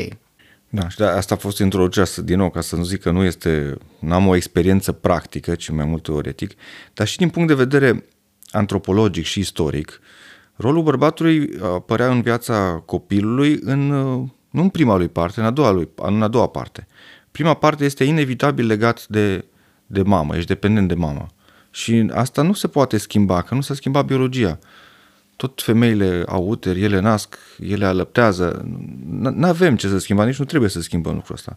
Da, 0.68 0.88
și 0.88 0.96
de 0.96 1.04
asta 1.04 1.34
a 1.34 1.38
fost 1.38 1.58
introducerea 1.58 2.24
din 2.24 2.36
nou, 2.36 2.50
ca 2.50 2.60
să 2.60 2.76
nu 2.76 2.82
zic 2.82 3.00
că 3.00 3.10
nu 3.10 3.24
este, 3.24 3.76
n-am 3.98 4.26
o 4.26 4.36
experiență 4.36 4.92
practică, 4.92 5.54
ci 5.54 5.68
mai 5.70 5.84
mult 5.84 6.02
teoretic, 6.02 6.50
dar 6.94 7.06
și 7.06 7.16
din 7.16 7.28
punct 7.28 7.48
de 7.48 7.54
vedere 7.54 8.04
antropologic 8.50 9.24
și 9.24 9.38
istoric, 9.38 10.00
rolul 10.56 10.82
bărbatului 10.82 11.50
apărea 11.62 12.10
în 12.10 12.22
viața 12.22 12.82
copilului 12.86 13.58
în 13.62 13.88
nu 14.50 14.62
în 14.62 14.68
prima 14.68 14.96
lui 14.96 15.08
parte, 15.08 15.40
în 15.40 15.46
a 15.46 15.50
doua, 15.50 15.70
lui, 15.70 15.88
în 15.94 16.22
a 16.22 16.28
doua 16.28 16.46
parte. 16.46 16.86
Prima 17.30 17.54
parte 17.54 17.84
este 17.84 18.04
inevitabil 18.04 18.66
legat 18.66 19.06
de, 19.06 19.44
de 19.86 20.02
mamă, 20.02 20.36
ești 20.36 20.48
dependent 20.48 20.88
de 20.88 20.94
mamă. 20.94 21.26
Și 21.70 22.10
asta 22.12 22.42
nu 22.42 22.52
se 22.52 22.68
poate 22.68 22.96
schimba, 22.96 23.42
că 23.42 23.54
nu 23.54 23.60
s-a 23.60 23.74
schimbat 23.74 24.04
biologia. 24.04 24.58
Tot 25.36 25.62
femeile 25.62 26.24
au 26.26 26.48
uter, 26.48 26.76
ele 26.76 27.00
nasc, 27.00 27.38
ele 27.58 27.84
alăptează. 27.84 28.64
Nu 29.08 29.46
avem 29.46 29.76
ce 29.76 29.88
să 29.88 29.98
schimbăm, 29.98 30.26
nici 30.26 30.38
nu 30.38 30.44
trebuie 30.44 30.70
să 30.70 30.80
schimbăm 30.80 31.14
lucrul 31.14 31.34
ăsta. 31.34 31.56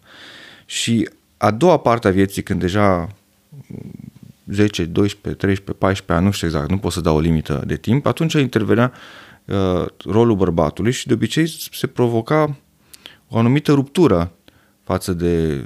Și 0.65 1.09
a 1.37 1.51
doua 1.51 1.77
parte 1.77 2.07
a 2.07 2.11
vieții, 2.11 2.43
când 2.43 2.59
deja 2.59 3.09
10, 4.45 4.85
12, 4.85 5.45
13, 5.45 5.71
14 5.77 6.11
ani, 6.13 6.25
nu 6.25 6.31
știu 6.31 6.47
exact, 6.47 6.69
nu 6.69 6.77
pot 6.77 6.91
să 6.91 7.01
dau 7.01 7.15
o 7.15 7.19
limită 7.19 7.63
de 7.65 7.75
timp, 7.75 8.05
atunci 8.05 8.33
intervenea 8.33 8.93
uh, 9.45 9.85
rolul 10.05 10.35
bărbatului 10.35 10.91
și 10.91 11.07
de 11.07 11.13
obicei 11.13 11.47
se 11.71 11.87
provoca 11.87 12.55
o 13.27 13.37
anumită 13.37 13.71
ruptură 13.71 14.31
față 14.83 15.13
de, 15.13 15.63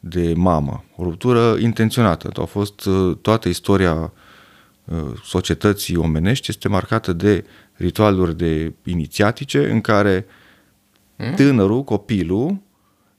de 0.00 0.32
mamă, 0.36 0.84
o 0.96 1.02
ruptură 1.02 1.56
intenționată. 1.58 2.30
A 2.40 2.44
fost 2.44 2.84
uh, 2.84 3.16
toată 3.20 3.48
istoria 3.48 4.12
uh, 4.84 4.98
societății 5.24 5.96
omenești 5.96 6.50
este 6.50 6.68
marcată 6.68 7.12
de 7.12 7.44
ritualuri 7.76 8.36
de 8.36 8.72
inițiatice 8.84 9.70
în 9.70 9.80
care 9.80 10.26
hmm? 11.16 11.34
tânărul, 11.34 11.84
copilul, 11.84 12.58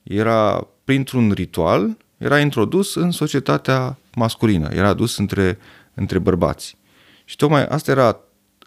era 0.02 0.66
printr-un 0.84 1.30
ritual, 1.30 1.96
era 2.16 2.38
introdus 2.38 2.94
în 2.94 3.10
societatea 3.10 3.98
masculină, 4.14 4.68
era 4.72 4.88
adus 4.88 5.16
între, 5.16 5.58
între 5.94 6.18
bărbați. 6.18 6.76
Și 7.24 7.36
tocmai 7.36 7.66
asta 7.66 7.90
era 7.90 8.20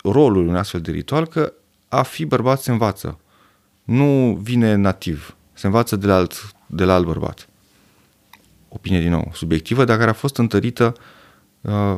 rolul 0.03 0.48
unui 0.48 0.60
astfel 0.60 0.81
de 0.81 0.91
ritual, 0.91 1.27
că 1.27 1.53
a 1.88 2.01
fi 2.01 2.25
bărbat 2.25 2.62
se 2.62 2.72
învață 2.72 3.19
nu 3.86 4.39
vine 4.41 4.75
nativ. 4.75 5.36
Se 5.53 5.65
învață 5.65 5.95
de 5.95 6.07
la 6.07 6.15
alt, 6.15 6.51
de 6.67 6.84
la 6.84 6.93
alt 6.93 7.05
bărbat. 7.05 7.50
Opinie 8.75 9.00
din 9.00 9.10
nou 9.10 9.32
subiectivă, 9.34 9.84
dar 9.84 9.98
care 9.98 10.10
a 10.10 10.13
fost 10.13 10.38
întărită 10.38 10.94
uh, 11.62 11.96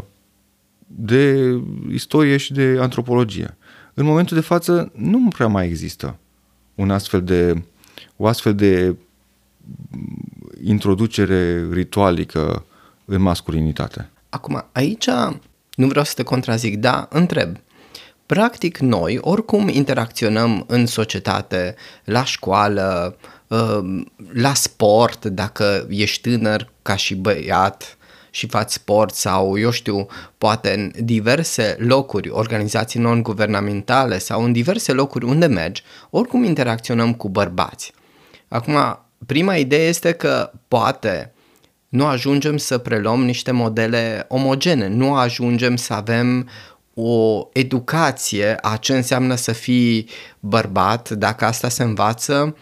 de 0.88 1.53
istorie 1.91 2.38
și 2.38 2.53
de 2.53 2.77
antropologie. 2.79 3.57
În 3.93 4.05
momentul 4.05 4.38
de 4.38 4.43
față 4.43 4.91
nu 4.96 5.27
prea 5.27 5.48
mai 5.48 5.65
există 5.65 6.17
un 6.75 6.91
astfel 6.91 7.24
de, 7.24 7.63
o 8.15 8.27
astfel 8.27 8.55
de 8.55 8.96
introducere 10.63 11.67
ritualică 11.72 12.65
în 13.05 13.22
masculinitate. 13.22 14.10
Acum, 14.29 14.65
aici 14.72 15.10
nu 15.75 15.88
vreau 15.88 16.05
să 16.05 16.13
te 16.15 16.24
contrazic, 16.24 16.77
dar 16.77 17.07
întreb. 17.10 17.57
Practic, 18.25 18.77
noi 18.77 19.17
oricum 19.22 19.67
interacționăm 19.67 20.63
în 20.67 20.86
societate, 20.86 21.75
la 22.03 22.24
școală, 22.24 23.17
uh, 23.22 23.37
la 24.33 24.53
sport, 24.53 25.25
dacă 25.25 25.87
ești 25.89 26.29
tânăr 26.29 26.71
ca 26.81 26.95
și 26.95 27.15
băiat 27.15 27.97
și 28.29 28.47
faci 28.47 28.71
sport 28.71 29.13
sau, 29.13 29.57
eu 29.57 29.69
știu, 29.69 30.07
poate 30.37 30.73
în 30.73 31.05
diverse 31.05 31.75
locuri, 31.79 32.29
organizații 32.29 32.99
non-guvernamentale 32.99 34.17
sau 34.17 34.43
în 34.43 34.51
diverse 34.51 34.91
locuri 34.91 35.25
unde 35.25 35.45
mergi, 35.45 35.83
oricum 36.09 36.43
interacționăm 36.43 37.13
cu 37.13 37.29
bărbați. 37.29 37.93
Acum, 38.47 38.99
prima 39.25 39.55
idee 39.55 39.87
este 39.87 40.11
că 40.11 40.51
poate 40.67 41.31
nu 41.89 42.05
ajungem 42.05 42.57
să 42.57 42.77
preluăm 42.77 43.23
niște 43.23 43.51
modele 43.51 44.25
omogene, 44.27 44.87
nu 44.87 45.15
ajungem 45.15 45.75
să 45.75 45.93
avem 45.93 46.49
o 46.93 47.47
educație 47.53 48.57
a 48.61 48.77
ce 48.77 48.95
înseamnă 48.95 49.35
să 49.35 49.51
fii 49.51 50.09
bărbat, 50.39 51.09
dacă 51.09 51.45
asta 51.45 51.69
se 51.69 51.83
învață 51.83 52.55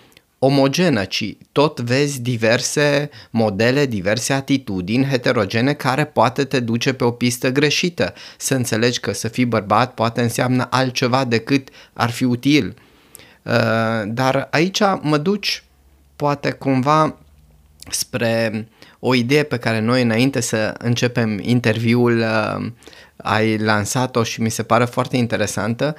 omogenă, 0.46 1.04
ci 1.04 1.38
tot 1.52 1.80
vezi 1.80 2.22
diverse 2.22 3.10
modele, 3.30 3.86
diverse 3.86 4.34
atitudini 4.34 5.06
heterogene 5.06 5.74
care 5.74 6.06
poate 6.06 6.44
te 6.44 6.60
duce 6.60 6.94
pe 6.94 7.04
o 7.04 7.12
pistă 7.12 7.50
greșită. 7.52 8.14
Să 8.38 8.56
înțelegi 8.56 9.00
că 9.00 9.12
să 9.14 9.28
fii 9.28 9.46
bărbat 9.46 9.94
poate 9.94 10.22
înseamnă 10.22 10.68
altceva 10.70 11.24
decât 11.24 11.70
ar 11.94 12.10
fi 12.10 12.24
util. 12.24 12.76
Uh, 13.44 13.54
dar 14.06 14.48
aici 14.52 14.80
mă 15.02 15.18
duci 15.18 15.64
poate 16.16 16.52
cumva 16.52 17.18
spre 17.90 18.68
o 19.00 19.14
idee 19.14 19.44
pe 19.44 19.58
care 19.58 19.80
noi 19.80 20.02
înainte 20.02 20.40
să 20.40 20.74
începem 20.78 21.40
interviul 21.42 22.18
uh, 22.18 22.72
ai 23.16 23.58
lansat-o 23.58 24.24
și 24.24 24.42
mi 24.42 24.50
se 24.50 24.64
pare 24.64 24.86
foarte 24.86 25.18
interesantă. 25.18 25.96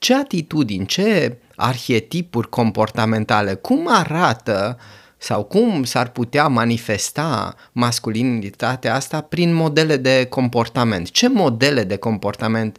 Ce 0.00 0.14
atitudini, 0.14 0.86
ce 0.86 1.36
arhetipuri 1.56 2.48
comportamentale, 2.48 3.54
cum 3.54 3.86
arată 3.88 4.78
sau 5.18 5.44
cum 5.44 5.84
s-ar 5.84 6.08
putea 6.08 6.48
manifesta 6.48 7.54
masculinitatea 7.72 8.94
asta 8.94 9.20
prin 9.20 9.52
modele 9.52 9.96
de 9.96 10.26
comportament? 10.30 11.10
Ce 11.10 11.28
modele 11.28 11.84
de 11.84 11.96
comportament, 11.96 12.78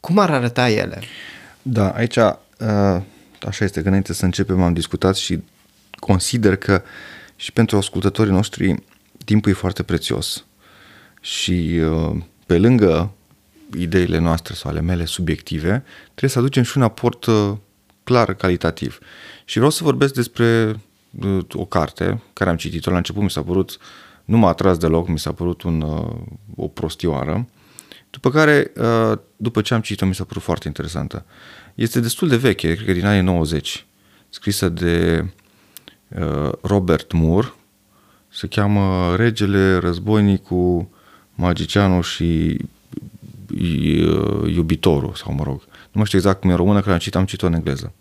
cum 0.00 0.18
ar 0.18 0.30
arăta 0.30 0.68
ele? 0.68 1.02
Da, 1.62 1.90
aici 1.90 2.16
uh, 2.16 2.32
așa 3.46 3.64
este, 3.64 3.82
că 3.82 3.88
înainte 3.88 4.12
să 4.12 4.24
începem 4.24 4.62
am 4.62 4.72
discutat 4.72 5.16
și 5.16 5.42
consider 5.98 6.56
că 6.56 6.82
și 7.36 7.52
pentru 7.52 7.76
ascultătorii 7.76 8.32
noștri 8.32 8.82
timpul 9.24 9.50
e 9.50 9.54
foarte 9.54 9.82
prețios 9.82 10.44
și 11.20 11.80
uh, 11.82 12.16
pe 12.46 12.58
lângă 12.58 13.12
ideile 13.78 14.18
noastre 14.18 14.54
sau 14.54 14.70
ale 14.70 14.80
mele 14.80 15.04
subiective, 15.04 15.84
trebuie 16.04 16.30
să 16.30 16.38
aducem 16.38 16.62
și 16.62 16.76
un 16.76 16.82
aport 16.82 17.24
uh, 17.24 17.52
clar 18.04 18.34
calitativ. 18.34 18.98
Și 19.44 19.56
vreau 19.56 19.70
să 19.70 19.84
vorbesc 19.84 20.14
despre 20.14 20.80
uh, 21.20 21.38
o 21.52 21.64
carte 21.64 22.22
care 22.32 22.50
am 22.50 22.56
citit-o 22.56 22.90
la 22.90 22.96
început, 22.96 23.22
mi 23.22 23.30
s-a 23.30 23.42
părut, 23.42 23.78
nu 24.24 24.36
m-a 24.36 24.48
atras 24.48 24.78
deloc, 24.78 25.08
mi 25.08 25.18
s-a 25.18 25.32
părut 25.32 25.62
un, 25.62 25.80
uh, 25.80 26.16
o 26.56 26.68
prostioară, 26.68 27.46
După 28.14 28.30
care, 28.30 28.72
uh, 28.76 29.18
după 29.36 29.60
ce 29.60 29.74
am 29.74 29.80
citit-o, 29.80 30.06
mi 30.06 30.14
s-a 30.14 30.24
părut 30.24 30.42
foarte 30.42 30.66
interesantă. 30.66 31.24
Este 31.74 32.00
destul 32.00 32.28
de 32.28 32.36
veche, 32.36 32.74
cred 32.74 32.86
că 32.86 32.92
din 32.92 33.06
anii 33.06 33.22
90, 33.22 33.86
scrisă 34.28 34.68
de 34.68 35.24
uh, 36.08 36.52
Robert 36.60 37.12
Moore, 37.12 37.52
se 38.28 38.46
cheamă 38.46 39.14
Regele, 39.16 39.76
Războinicul, 39.76 40.86
Magicianul 41.34 42.02
și 42.02 42.58
uh, 42.60 42.68
Iubitorul, 44.46 45.14
sau 45.14 45.34
mă 45.34 45.42
rog. 45.42 45.62
Nu 45.68 45.90
mai 45.92 46.04
știu 46.04 46.18
exact 46.18 46.40
cum 46.40 46.48
e 46.48 46.52
în 46.52 46.58
română, 46.58 46.80
că 46.80 46.92
am 46.92 46.98
citit, 46.98 47.14
am 47.14 47.24
citit 47.24 47.46
în 47.46 47.54
engleză. 47.54 47.92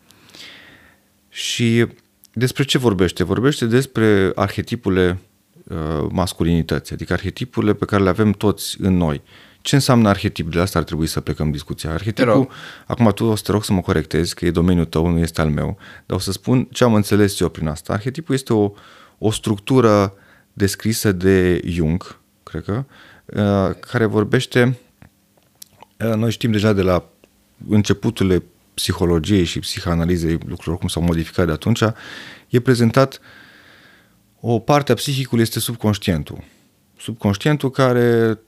Și 1.29 1.87
despre 2.33 2.63
ce 2.63 2.77
vorbește? 2.77 3.23
Vorbește 3.23 3.65
despre 3.65 4.31
arhetipurile 4.35 5.19
uh, 5.63 6.07
masculinității, 6.11 6.95
adică 6.95 7.13
arhetipurile 7.13 7.73
pe 7.73 7.85
care 7.85 8.03
le 8.03 8.09
avem 8.09 8.31
toți 8.31 8.81
în 8.81 8.97
noi. 8.97 9.21
Ce 9.61 9.75
înseamnă 9.75 10.09
arhetip? 10.09 10.51
De 10.51 10.59
asta 10.59 10.79
ar 10.79 10.85
trebui 10.85 11.07
să 11.07 11.21
plecăm 11.21 11.51
discuția. 11.51 11.91
Arhetipul, 11.91 12.49
acum 12.85 13.11
tu 13.15 13.25
o 13.25 13.35
să 13.35 13.43
te 13.45 13.51
rog 13.51 13.63
să 13.63 13.73
mă 13.73 13.81
corectezi, 13.81 14.35
că 14.35 14.45
e 14.45 14.51
domeniul 14.51 14.85
tău, 14.85 15.07
nu 15.07 15.17
este 15.17 15.41
al 15.41 15.49
meu, 15.49 15.77
dar 16.05 16.17
o 16.17 16.19
să 16.19 16.31
spun 16.31 16.67
ce 16.71 16.83
am 16.83 16.93
înțeles 16.93 17.39
eu 17.39 17.49
prin 17.49 17.67
asta. 17.67 17.93
Arhetipul 17.93 18.35
este 18.35 18.53
o, 18.53 18.71
o 19.17 19.31
structură 19.31 20.13
descrisă 20.53 21.11
de 21.11 21.61
Jung, 21.65 22.19
cred 22.43 22.63
că, 22.63 22.83
uh, 23.25 23.75
care 23.79 24.05
vorbește, 24.05 24.63
uh, 24.63 24.73
noi 25.97 26.31
știm 26.31 26.51
deja 26.51 26.73
de 26.73 26.81
la 26.81 27.03
începuturile 27.69 28.43
psihologiei 28.73 29.43
și 29.43 29.59
psihanalizei, 29.59 30.31
lucrurilor 30.31 30.77
cum 30.77 30.87
s-au 30.87 31.01
modificat 31.01 31.45
de 31.45 31.51
atunci, 31.51 31.83
e 32.49 32.59
prezentat 32.59 33.19
o 34.39 34.59
parte 34.59 34.91
a 34.91 34.95
psihicului 34.95 35.43
este 35.43 35.59
subconștientul. 35.59 36.43
Subconștientul 36.97 37.69
care 37.69 38.39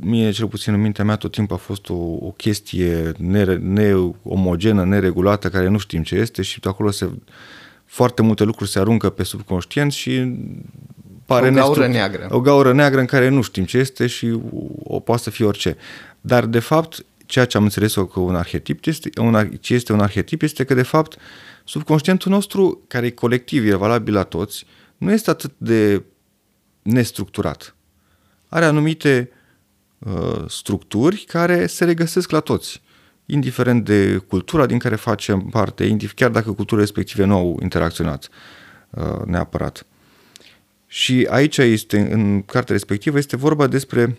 mie, 0.00 0.30
cel 0.30 0.46
puțin 0.46 0.72
în 0.72 0.80
mintea 0.80 1.04
mea, 1.04 1.16
tot 1.16 1.32
timpul 1.32 1.56
a 1.56 1.58
fost 1.58 1.88
o, 1.88 1.94
o 1.94 2.30
chestie 2.36 3.12
neomogenă, 3.58 4.84
neregulată, 4.84 5.48
care 5.48 5.68
nu 5.68 5.78
știm 5.78 6.02
ce 6.02 6.14
este 6.14 6.42
și 6.42 6.60
de 6.60 6.68
acolo 6.68 6.90
se, 6.90 7.10
foarte 7.84 8.22
multe 8.22 8.44
lucruri 8.44 8.70
se 8.70 8.78
aruncă 8.78 9.10
pe 9.10 9.22
subconștient 9.22 9.92
și 9.92 10.36
pare 11.26 11.48
o 11.48 11.52
gaură 11.52 11.78
nestru- 11.78 11.92
neagră. 11.92 12.26
O 12.30 12.40
gaură 12.40 12.72
neagră 12.72 13.00
în 13.00 13.06
care 13.06 13.28
nu 13.28 13.42
știm 13.42 13.64
ce 13.64 13.78
este 13.78 14.06
și 14.06 14.38
o 14.82 15.00
poate 15.00 15.22
să 15.22 15.30
fie 15.30 15.44
orice. 15.44 15.76
Dar, 16.24 16.46
de 16.46 16.58
fapt, 16.58 17.04
ceea 17.26 17.44
ce 17.44 17.56
am 17.56 17.62
înțeles 17.62 17.94
eu 17.94 18.06
că 18.06 18.20
un 18.20 18.34
arhetip 18.34 18.86
este, 18.86 19.10
un, 19.20 19.50
ce 19.60 19.74
este 19.74 19.92
un 19.92 20.00
arhetip 20.00 20.42
este 20.42 20.64
că, 20.64 20.74
de 20.74 20.82
fapt, 20.82 21.18
subconștientul 21.64 22.30
nostru, 22.30 22.84
care 22.88 23.06
e 23.06 23.10
colectiv, 23.10 23.66
e 23.66 23.74
valabil 23.74 24.14
la 24.14 24.22
toți, 24.22 24.66
nu 24.96 25.12
este 25.12 25.30
atât 25.30 25.52
de 25.56 26.02
nestructurat. 26.82 27.76
Are 28.48 28.64
anumite 28.64 29.30
uh, 29.98 30.44
structuri 30.48 31.24
care 31.28 31.66
se 31.66 31.84
regăsesc 31.84 32.30
la 32.30 32.40
toți, 32.40 32.82
indiferent 33.26 33.84
de 33.84 34.16
cultura 34.16 34.66
din 34.66 34.78
care 34.78 34.96
facem 34.96 35.40
parte, 35.40 35.96
chiar 36.14 36.30
dacă 36.30 36.52
cultura 36.52 36.80
respective 36.80 37.24
nu 37.24 37.34
au 37.34 37.58
interacționat 37.62 38.28
uh, 38.90 39.20
neapărat. 39.26 39.86
Și 40.86 41.26
aici 41.30 41.58
este, 41.58 41.98
în 42.12 42.42
cartea 42.42 42.74
respectivă, 42.74 43.18
este 43.18 43.36
vorba 43.36 43.66
despre 43.66 44.18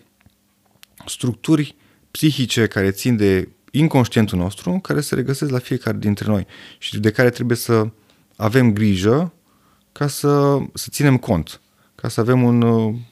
structuri 1.05 1.75
psihice 2.17 2.67
care 2.67 2.91
țin 2.91 3.15
de 3.15 3.50
inconștientul 3.72 4.38
nostru, 4.38 4.79
care 4.82 5.01
se 5.01 5.15
regăsesc 5.15 5.51
la 5.51 5.60
fiecare 5.60 5.98
dintre 5.98 6.25
noi 6.27 6.48
și 6.77 7.00
de 7.00 7.12
care 7.12 7.29
trebuie 7.29 7.58
să 7.58 7.88
avem 8.36 8.74
grijă 8.74 9.34
ca 9.91 10.08
să, 10.08 10.58
să 10.74 10.88
ținem 10.89 11.17
cont, 11.17 11.62
ca 11.96 12.08
să 12.08 12.20
avem 12.20 12.43
un, 12.43 12.62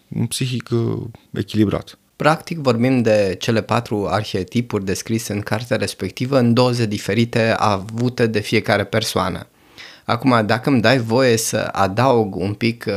un 0.08 0.26
psihic 0.28 0.70
uh, 0.72 1.02
echilibrat. 1.32 1.98
Practic 2.16 2.58
vorbim 2.58 3.02
de 3.02 3.36
cele 3.40 3.62
patru 3.62 4.08
arhetipuri 4.08 4.86
descrise 4.86 5.34
în 5.34 5.42
cartea 5.42 5.78
respectivă 5.78 6.40
în 6.40 6.54
doze 6.54 6.86
diferite 6.86 7.56
avute 7.58 8.28
de 8.28 8.40
fiecare 8.40 8.84
persoană. 8.84 9.48
Acum, 10.06 10.46
dacă 10.46 10.70
îmi 10.70 10.82
dai 10.82 10.98
voie 10.98 11.38
să 11.38 11.70
adaug 11.72 12.36
un 12.36 12.54
pic 12.54 12.86
uh, 12.88 12.94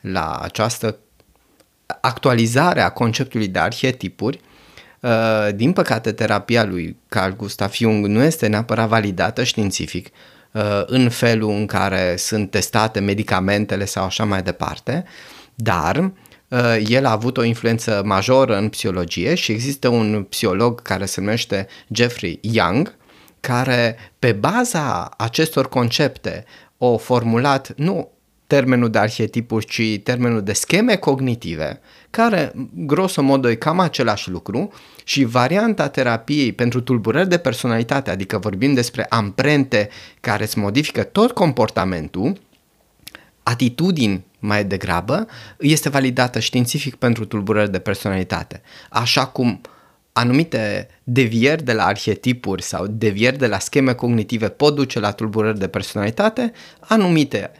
la 0.00 0.38
această 0.42 0.98
actualizare 2.00 2.80
a 2.80 2.90
conceptului 2.90 3.48
de 3.48 3.58
arhetipuri, 3.58 4.36
uh, 4.36 4.54
din 5.54 5.72
păcate 5.72 6.12
terapia 6.12 6.64
lui 6.64 6.96
Carl 7.08 7.32
Gustav 7.32 7.72
Jung 7.72 8.06
nu 8.06 8.22
este 8.22 8.46
neapărat 8.46 8.88
validată 8.88 9.44
științific 9.44 10.08
uh, 10.52 10.62
în 10.86 11.08
felul 11.08 11.50
în 11.50 11.66
care 11.66 12.16
sunt 12.16 12.50
testate 12.50 13.00
medicamentele 13.00 13.84
sau 13.84 14.04
așa 14.04 14.24
mai 14.24 14.42
departe, 14.42 15.04
dar 15.54 16.12
el 16.88 17.06
a 17.06 17.10
avut 17.10 17.36
o 17.36 17.42
influență 17.42 18.02
majoră 18.04 18.56
în 18.56 18.68
psihologie 18.68 19.34
și 19.34 19.52
există 19.52 19.88
un 19.88 20.26
psiholog 20.28 20.82
care 20.82 21.04
se 21.04 21.20
numește 21.20 21.66
Jeffrey 21.88 22.38
Young, 22.42 22.96
care 23.40 23.96
pe 24.18 24.32
baza 24.32 25.08
acestor 25.16 25.68
concepte 25.68 26.44
o 26.78 26.96
formulat 26.96 27.72
nu 27.76 28.10
termenul 28.46 28.90
de 28.90 28.98
arhetipuri, 28.98 29.66
ci 29.66 30.02
termenul 30.02 30.42
de 30.42 30.52
scheme 30.52 30.96
cognitive, 30.96 31.80
care, 32.10 32.52
grosomodă, 32.74 33.50
e 33.50 33.54
cam 33.54 33.78
același 33.78 34.30
lucru 34.30 34.72
și 35.04 35.24
varianta 35.24 35.88
terapiei 35.88 36.52
pentru 36.52 36.80
tulburări 36.80 37.28
de 37.28 37.38
personalitate, 37.38 38.10
adică 38.10 38.38
vorbim 38.38 38.74
despre 38.74 39.06
amprente 39.08 39.88
care 40.20 40.42
îți 40.42 40.58
modifică 40.58 41.02
tot 41.02 41.32
comportamentul, 41.32 42.40
atitudini 43.42 44.24
mai 44.38 44.64
degrabă, 44.64 45.26
este 45.58 45.88
validată 45.88 46.38
științific 46.38 46.94
pentru 46.94 47.24
tulburări 47.24 47.70
de 47.70 47.78
personalitate. 47.78 48.62
Așa 48.90 49.26
cum 49.26 49.48
uh, 49.48 49.70
anumite 50.16 50.88
devieri 51.04 51.62
de 51.62 51.72
la 51.72 51.84
arhetipuri 51.84 52.62
sau 52.62 52.86
devieri 52.86 53.38
de 53.38 53.46
la 53.46 53.58
scheme 53.58 53.92
cognitive 53.92 54.48
pot 54.48 54.74
duce 54.74 55.00
la 55.00 55.10
tulburări 55.10 55.58
de 55.58 55.68
personalitate, 55.68 56.52
anumite 56.80 57.50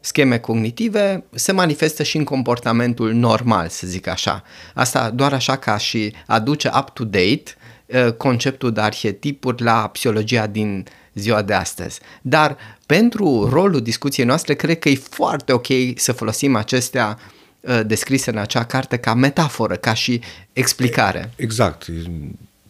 scheme 0.00 0.38
cognitive 0.38 1.24
se 1.30 1.52
manifestă 1.52 2.02
și 2.02 2.16
în 2.16 2.24
comportamentul 2.24 3.12
normal, 3.12 3.68
să 3.68 3.86
zic 3.86 4.06
așa. 4.06 4.42
Asta 4.74 5.10
doar 5.10 5.32
așa 5.32 5.56
ca 5.56 5.76
și 5.76 6.14
aduce 6.26 6.70
up-to-date 6.78 7.42
uh, 7.86 8.12
conceptul 8.12 8.72
de 8.72 8.80
arhetipuri 8.80 9.62
la 9.62 9.88
psihologia 9.92 10.46
din 10.46 10.86
ziua 11.14 11.42
de 11.42 11.54
astăzi. 11.54 12.00
Dar 12.22 12.56
pentru 12.86 13.48
rolul 13.52 13.82
discuției 13.82 14.26
noastre, 14.26 14.54
cred 14.54 14.78
că 14.78 14.88
e 14.88 14.94
foarte 14.94 15.52
ok 15.52 15.66
să 15.94 16.12
folosim 16.12 16.56
acestea 16.56 17.18
uh, 17.18 17.38
Uh, 17.60 17.80
descrise 17.86 18.30
în 18.30 18.36
acea 18.36 18.64
carte 18.64 18.96
ca 18.96 19.14
metaforă, 19.14 19.74
ca 19.74 19.94
și 19.94 20.20
explicare. 20.52 21.30
Exact. 21.36 21.86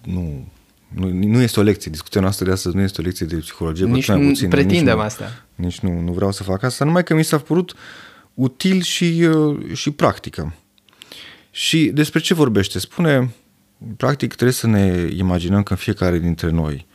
Nu, 0.04 0.48
nu, 0.94 1.08
nu 1.12 1.40
este 1.40 1.60
o 1.60 1.62
lecție. 1.62 1.90
Discuția 1.90 2.20
noastră 2.20 2.44
de 2.44 2.50
astăzi 2.50 2.76
nu 2.76 2.82
este 2.82 3.00
o 3.00 3.04
lecție 3.04 3.26
de 3.26 3.36
psihologie. 3.36 3.86
Nici 3.86 4.08
nu 4.08 4.28
puțin, 4.28 4.48
pretindem 4.48 4.84
nici 4.84 4.94
nu, 4.94 5.00
asta. 5.00 5.44
Nici 5.54 5.78
nu, 5.78 6.00
nu 6.00 6.12
vreau 6.12 6.32
să 6.32 6.42
fac 6.42 6.62
asta, 6.62 6.84
numai 6.84 7.04
că 7.04 7.14
mi 7.14 7.24
s-a 7.24 7.38
părut 7.38 7.74
util 8.34 8.82
și, 8.82 9.28
uh, 9.34 9.74
și 9.74 9.90
practică. 9.90 10.54
Și 11.50 11.90
despre 11.94 12.20
ce 12.20 12.34
vorbește? 12.34 12.78
Spune, 12.78 13.34
practic 13.96 14.34
trebuie 14.34 14.52
să 14.52 14.66
ne 14.66 15.08
imaginăm 15.16 15.62
că 15.62 15.74
fiecare 15.74 16.18
dintre 16.18 16.50
noi, 16.50 16.86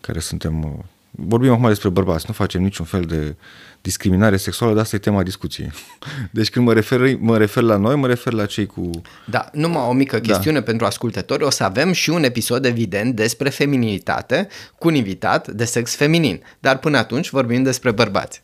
care 0.00 0.18
suntem, 0.18 0.62
uh, 0.62 0.70
vorbim 1.10 1.52
acum 1.52 1.68
despre 1.68 1.88
bărbați, 1.88 2.24
nu 2.28 2.34
facem 2.34 2.62
niciun 2.62 2.84
fel 2.84 3.02
de 3.02 3.26
uh, 3.26 3.34
discriminare 3.82 4.36
sexuală, 4.36 4.72
dar 4.72 4.82
asta 4.82 4.96
e 4.96 4.98
tema 4.98 5.22
discuției. 5.22 5.72
Deci 6.30 6.50
când 6.50 6.66
mă 6.66 6.72
refer, 6.72 7.16
mă 7.18 7.38
refer 7.38 7.62
la 7.62 7.76
noi, 7.76 7.96
mă 7.96 8.06
refer 8.06 8.32
la 8.32 8.46
cei 8.46 8.66
cu... 8.66 8.90
Da, 9.26 9.48
numai 9.52 9.86
o 9.88 9.92
mică 9.92 10.18
da. 10.18 10.32
chestiune 10.32 10.58
da. 10.58 10.64
pentru 10.64 10.86
ascultători, 10.86 11.42
o 11.42 11.50
să 11.50 11.64
avem 11.64 11.92
și 11.92 12.10
un 12.10 12.24
episod 12.24 12.64
evident 12.64 13.14
despre 13.16 13.48
feminitate 13.48 14.48
cu 14.78 14.88
un 14.88 14.94
invitat 14.94 15.48
de 15.48 15.64
sex 15.64 15.96
feminin, 15.96 16.42
dar 16.58 16.78
până 16.78 16.98
atunci 16.98 17.30
vorbim 17.30 17.62
despre 17.62 17.90
bărbați. 17.90 18.42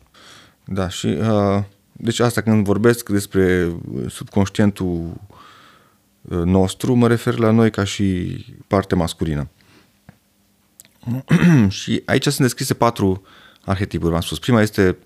Da, 0.65 0.89
și 0.89 1.05
uh, 1.05 1.63
deci 1.91 2.19
asta 2.19 2.41
când 2.41 2.63
vorbesc 2.63 3.09
despre 3.09 3.75
subconștientul 4.07 5.13
uh, 6.21 6.37
nostru, 6.43 6.93
mă 6.93 7.07
refer 7.07 7.37
la 7.37 7.51
noi 7.51 7.71
ca 7.71 7.83
și 7.83 8.35
parte 8.67 8.95
masculină. 8.95 9.49
și 11.69 12.01
aici 12.05 12.23
sunt 12.23 12.37
descrise 12.37 12.73
patru 12.73 13.21
arhetipuri, 13.65 14.11
v-am 14.11 14.21
spus. 14.21 14.39
Prima 14.39 14.61
este 14.61 14.97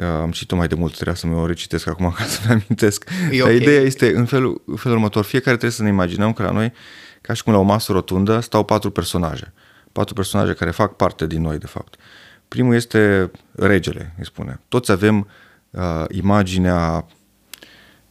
am 0.00 0.30
citit-o 0.30 0.56
mai 0.56 0.66
de 0.66 0.74
mult, 0.74 0.94
trebuia 0.94 1.14
să 1.14 1.26
mă 1.26 1.36
o 1.36 1.46
recitesc 1.46 1.86
acum 1.86 2.10
ca 2.10 2.24
să-mi 2.24 2.52
amintesc. 2.52 3.10
E 3.30 3.36
Dar 3.36 3.40
okay. 3.40 3.56
ideea 3.56 3.80
este 3.80 4.16
în 4.16 4.24
felul, 4.24 4.62
în 4.66 4.76
felul 4.76 4.96
următor. 4.96 5.24
Fiecare 5.24 5.56
trebuie 5.56 5.76
să 5.76 5.82
ne 5.82 5.88
imaginăm 5.88 6.32
că 6.32 6.42
la 6.42 6.50
noi, 6.50 6.72
ca 7.20 7.32
și 7.32 7.42
cum 7.42 7.52
la 7.52 7.58
o 7.58 7.62
masă 7.62 7.92
rotundă, 7.92 8.40
stau 8.40 8.64
patru 8.64 8.90
personaje. 8.90 9.52
Patru 9.92 10.14
personaje 10.14 10.52
care 10.52 10.70
fac 10.70 10.96
parte 10.96 11.26
din 11.26 11.40
noi, 11.40 11.58
de 11.58 11.66
fapt. 11.66 11.94
Primul 12.48 12.74
este 12.74 13.30
regele, 13.52 14.14
îi 14.18 14.24
spune. 14.24 14.60
Toți 14.68 14.90
avem 14.90 15.28
uh, 15.70 16.04
imaginea 16.08 17.06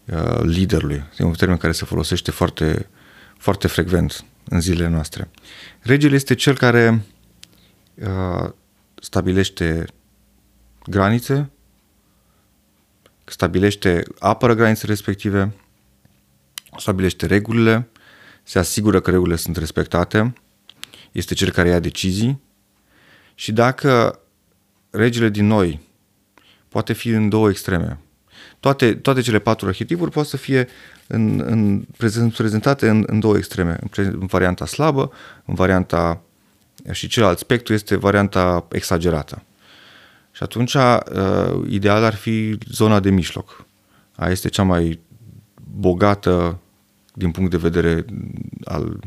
uh, 0.05 0.39
liderului. 0.41 1.03
E 1.17 1.23
un 1.23 1.33
termen 1.33 1.57
care 1.57 1.73
se 1.73 1.85
folosește 1.85 2.31
foarte, 2.31 2.89
foarte 3.37 3.67
frecvent 3.67 4.25
în 4.49 4.61
zilele 4.61 4.89
noastre. 4.89 5.29
Regele 5.79 6.15
este 6.15 6.35
cel 6.35 6.57
care 6.57 7.05
uh, 7.95 8.49
stabilește 8.95 9.85
granițe, 10.85 11.49
stabilește, 13.31 14.03
apără 14.19 14.53
granițele 14.53 14.91
respective, 14.91 15.53
stabilește 16.77 17.25
regulile, 17.25 17.89
se 18.43 18.59
asigură 18.59 18.99
că 18.99 19.09
regulile 19.09 19.35
sunt 19.35 19.57
respectate, 19.57 20.33
este 21.11 21.33
cel 21.33 21.51
care 21.51 21.69
ia 21.69 21.79
decizii 21.79 22.41
și 23.35 23.51
dacă 23.51 24.19
regele 24.89 25.29
din 25.29 25.47
noi 25.47 25.79
poate 26.67 26.93
fi 26.93 27.09
în 27.09 27.29
două 27.29 27.49
extreme, 27.49 27.99
toate, 28.59 28.95
toate 28.95 29.21
cele 29.21 29.39
patru 29.39 29.67
arhetipuri 29.67 30.11
pot 30.11 30.27
să 30.27 30.37
fie 30.37 30.67
în, 31.07 31.39
în, 31.39 31.85
prezentate 32.37 32.89
în, 32.89 33.03
în 33.07 33.19
două 33.19 33.37
extreme, 33.37 33.77
în, 33.81 34.05
în 34.19 34.25
varianta 34.25 34.65
slabă, 34.65 35.11
în 35.45 35.53
varianta 35.53 36.21
și 36.91 37.07
celălalt 37.07 37.37
spectru 37.37 37.73
este 37.73 37.95
varianta 37.95 38.67
exagerată. 38.71 39.43
Și 40.41 40.47
atunci, 40.47 40.73
uh, 40.73 41.67
ideal 41.69 42.03
ar 42.03 42.15
fi 42.15 42.57
zona 42.71 42.99
de 42.99 43.09
mijloc. 43.09 43.65
Aia 44.15 44.31
este 44.31 44.49
cea 44.49 44.63
mai 44.63 44.99
bogată 45.77 46.59
din 47.13 47.31
punct 47.31 47.51
de 47.51 47.57
vedere 47.57 48.05
al 48.63 48.99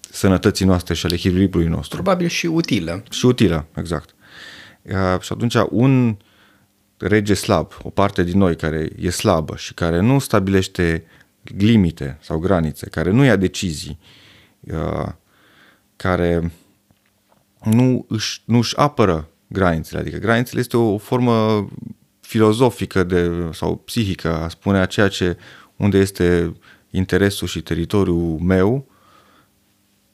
sănătății 0.00 0.66
noastre 0.66 0.94
și 0.94 1.06
al 1.06 1.12
echilibrului 1.12 1.68
nostru. 1.68 2.02
Probabil 2.02 2.28
și 2.28 2.46
utilă. 2.46 3.02
Și 3.10 3.26
utilă, 3.26 3.66
exact. 3.74 4.14
Uh, 4.82 5.20
și 5.20 5.32
atunci 5.32 5.54
un 5.70 6.16
rege 6.96 7.34
slab, 7.34 7.72
o 7.82 7.90
parte 7.90 8.22
din 8.22 8.38
noi 8.38 8.56
care 8.56 8.90
e 8.98 9.10
slabă 9.10 9.56
și 9.56 9.74
care 9.74 10.00
nu 10.00 10.18
stabilește 10.18 11.04
limite 11.42 12.18
sau 12.20 12.38
granițe, 12.38 12.88
care 12.88 13.10
nu 13.10 13.24
ia 13.24 13.36
decizii, 13.36 13.98
uh, 14.60 15.08
care 15.96 16.52
nu 17.64 18.04
își, 18.08 18.42
nu 18.44 18.58
își 18.58 18.76
apără 18.76 19.29
granițele. 19.52 20.00
Adică 20.00 20.16
granițele 20.16 20.60
este 20.60 20.76
o 20.76 20.98
formă 20.98 21.68
filozofică 22.20 23.02
de, 23.02 23.30
sau 23.52 23.76
psihică 23.76 24.34
a 24.42 24.48
spune 24.48 24.78
a 24.78 24.86
ceea 24.86 25.08
ce 25.08 25.36
unde 25.76 25.98
este 25.98 26.56
interesul 26.90 27.48
și 27.48 27.60
teritoriul 27.60 28.38
meu, 28.38 28.86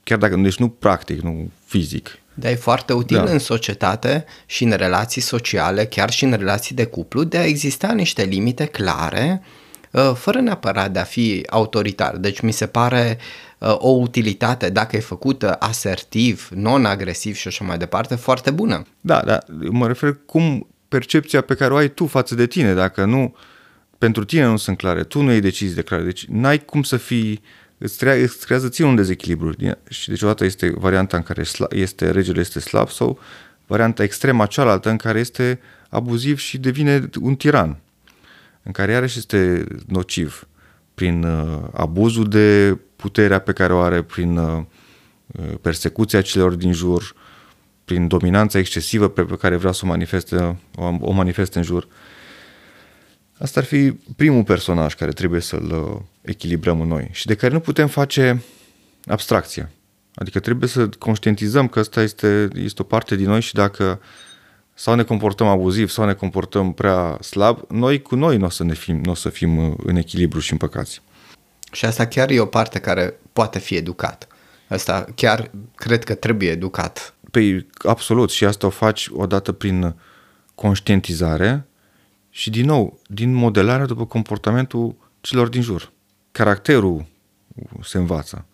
chiar 0.02 0.18
dacă, 0.18 0.36
deci 0.36 0.56
nu 0.56 0.68
practic, 0.68 1.20
nu 1.20 1.50
fizic. 1.64 2.18
Dar 2.34 2.50
e 2.50 2.54
foarte 2.54 2.92
util 2.92 3.24
da. 3.24 3.30
în 3.30 3.38
societate 3.38 4.24
și 4.46 4.64
în 4.64 4.70
relații 4.70 5.20
sociale, 5.20 5.84
chiar 5.84 6.10
și 6.10 6.24
în 6.24 6.32
relații 6.32 6.74
de 6.74 6.84
cuplu, 6.84 7.24
de 7.24 7.36
a 7.38 7.44
exista 7.44 7.92
niște 7.92 8.22
limite 8.22 8.64
clare, 8.64 9.42
uh, 9.90 10.12
fără 10.14 10.40
neapărat 10.40 10.90
de 10.90 10.98
a 10.98 11.04
fi 11.04 11.46
autoritar. 11.50 12.16
Deci 12.16 12.40
mi 12.40 12.52
se 12.52 12.66
pare 12.66 13.18
uh, 13.18 13.55
o 13.58 13.88
utilitate, 13.88 14.70
dacă 14.70 14.96
e 14.96 15.00
făcută 15.00 15.54
asertiv, 15.54 16.48
non-agresiv 16.54 17.34
și 17.34 17.48
așa 17.48 17.64
mai 17.64 17.78
departe, 17.78 18.14
foarte 18.14 18.50
bună. 18.50 18.86
Da, 19.00 19.20
da, 19.20 19.38
mă 19.70 19.86
refer 19.86 20.18
cum 20.26 20.66
percepția 20.88 21.40
pe 21.40 21.54
care 21.54 21.72
o 21.72 21.76
ai 21.76 21.88
tu 21.88 22.06
față 22.06 22.34
de 22.34 22.46
tine, 22.46 22.74
dacă 22.74 23.04
nu, 23.04 23.36
pentru 23.98 24.24
tine 24.24 24.44
nu 24.44 24.56
sunt 24.56 24.76
clare, 24.76 25.02
tu 25.02 25.22
nu 25.22 25.28
ai 25.28 25.40
decizii 25.40 25.74
de 25.74 25.82
clare, 25.82 26.02
deci 26.02 26.24
n-ai 26.24 26.64
cum 26.64 26.82
să 26.82 26.96
fii 26.96 27.42
îți, 27.78 27.98
crea, 27.98 28.14
îți 28.14 28.44
creează 28.44 28.68
ție 28.68 28.84
un 28.84 28.94
dezechilibru. 28.94 29.54
Și 29.88 30.08
deci 30.08 30.22
odată 30.22 30.44
este 30.44 30.72
varianta 30.76 31.16
în 31.16 31.22
care 31.22 31.42
este, 31.70 32.10
regele 32.10 32.40
este 32.40 32.60
slab 32.60 32.88
sau 32.88 33.18
varianta 33.66 34.02
extrema 34.02 34.46
cealaltă 34.46 34.90
în 34.90 34.96
care 34.96 35.18
este 35.18 35.60
abuziv 35.88 36.38
și 36.38 36.58
devine 36.58 37.08
un 37.20 37.34
tiran, 37.34 37.78
în 38.62 38.72
care 38.72 38.92
iarăși 38.92 39.18
este 39.18 39.64
nociv 39.86 40.48
prin 40.96 41.22
uh, 41.22 41.62
abuzul 41.72 42.28
de 42.28 42.78
puterea 42.96 43.38
pe 43.38 43.52
care 43.52 43.72
o 43.72 43.78
are, 43.78 44.02
prin 44.02 44.36
uh, 44.36 44.62
persecuția 45.60 46.20
celor 46.20 46.54
din 46.54 46.72
jur, 46.72 47.14
prin 47.84 48.08
dominanța 48.08 48.58
excesivă 48.58 49.08
pe, 49.08 49.22
pe 49.22 49.36
care 49.36 49.56
vrea 49.56 49.72
să 49.72 49.80
o 49.84 49.86
manifeste, 49.86 50.58
o, 50.76 50.84
o 51.00 51.10
manifeste 51.10 51.58
în 51.58 51.64
jur. 51.64 51.88
Asta 53.38 53.60
ar 53.60 53.66
fi 53.66 53.92
primul 54.16 54.44
personaj 54.44 54.94
care 54.94 55.10
trebuie 55.10 55.40
să-l 55.40 55.70
uh, 55.70 56.00
echilibrăm 56.20 56.80
în 56.80 56.88
noi 56.88 57.08
și 57.12 57.26
de 57.26 57.34
care 57.34 57.52
nu 57.52 57.60
putem 57.60 57.86
face 57.86 58.42
abstracție. 59.06 59.70
Adică 60.14 60.40
trebuie 60.40 60.68
să 60.68 60.88
conștientizăm 60.88 61.68
că 61.68 61.78
asta 61.78 62.02
este, 62.02 62.48
este 62.54 62.82
o 62.82 62.84
parte 62.84 63.16
din 63.16 63.26
noi 63.26 63.40
și 63.40 63.54
dacă 63.54 64.00
sau 64.78 64.94
ne 64.94 65.02
comportăm 65.02 65.46
abuziv 65.46 65.88
sau 65.88 66.04
ne 66.04 66.12
comportăm 66.12 66.72
prea 66.72 67.18
slab, 67.20 67.70
noi 67.70 68.02
cu 68.02 68.14
noi 68.14 68.36
nu 68.36 68.44
o 68.44 68.48
să, 68.48 68.64
ne 68.64 68.74
fim, 68.74 69.00
n-o 69.04 69.14
să 69.14 69.28
fim 69.28 69.58
uh, 69.58 69.74
în 69.84 69.96
echilibru 69.96 70.38
și 70.38 70.52
împăcați. 70.52 71.02
Și 71.72 71.84
asta 71.84 72.06
chiar 72.06 72.30
e 72.30 72.40
o 72.40 72.46
parte 72.46 72.78
care 72.78 73.14
poate 73.32 73.58
fi 73.58 73.74
educat. 73.74 74.26
Asta 74.68 75.04
chiar 75.14 75.50
cred 75.74 76.04
că 76.04 76.14
trebuie 76.14 76.50
educat. 76.50 77.14
Păi, 77.30 77.66
absolut. 77.78 78.30
Și 78.30 78.44
asta 78.44 78.66
o 78.66 78.70
faci 78.70 79.08
odată 79.12 79.52
prin 79.52 79.94
conștientizare 80.54 81.66
și, 82.30 82.50
din 82.50 82.64
nou, 82.64 83.00
din 83.06 83.32
modelarea 83.32 83.86
după 83.86 84.06
comportamentul 84.06 84.96
celor 85.20 85.48
din 85.48 85.62
jur 85.62 85.92
caracterul 86.32 87.06
se 87.82 87.98
învață. 87.98 88.46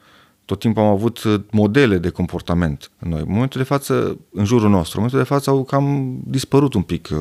Tot 0.44 0.58
timpul 0.58 0.82
am 0.82 0.88
avut 0.88 1.20
modele 1.50 1.98
de 1.98 2.08
comportament 2.08 2.90
în 2.98 3.10
noi. 3.10 3.20
În 3.20 3.32
momentul 3.32 3.60
de 3.60 3.66
față, 3.66 4.18
în 4.32 4.44
jurul 4.44 4.70
nostru, 4.70 4.98
în 4.98 5.04
momentul 5.04 5.18
de 5.18 5.34
față 5.34 5.50
au 5.50 5.64
cam 5.64 6.16
dispărut 6.24 6.74
un 6.74 6.82
pic 6.82 7.08
uh, 7.12 7.18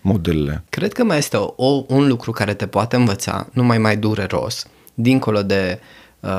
modelele. 0.00 0.64
Cred 0.68 0.92
că 0.92 1.04
mai 1.04 1.18
este 1.18 1.36
o, 1.36 1.84
un 1.88 2.08
lucru 2.08 2.30
care 2.30 2.54
te 2.54 2.66
poate 2.66 2.96
învăța, 2.96 3.48
nu 3.52 3.64
mai 3.64 3.78
mai 3.78 3.96
dureros, 3.96 4.66
dincolo 4.94 5.42
de 5.42 5.80
uh, 6.20 6.30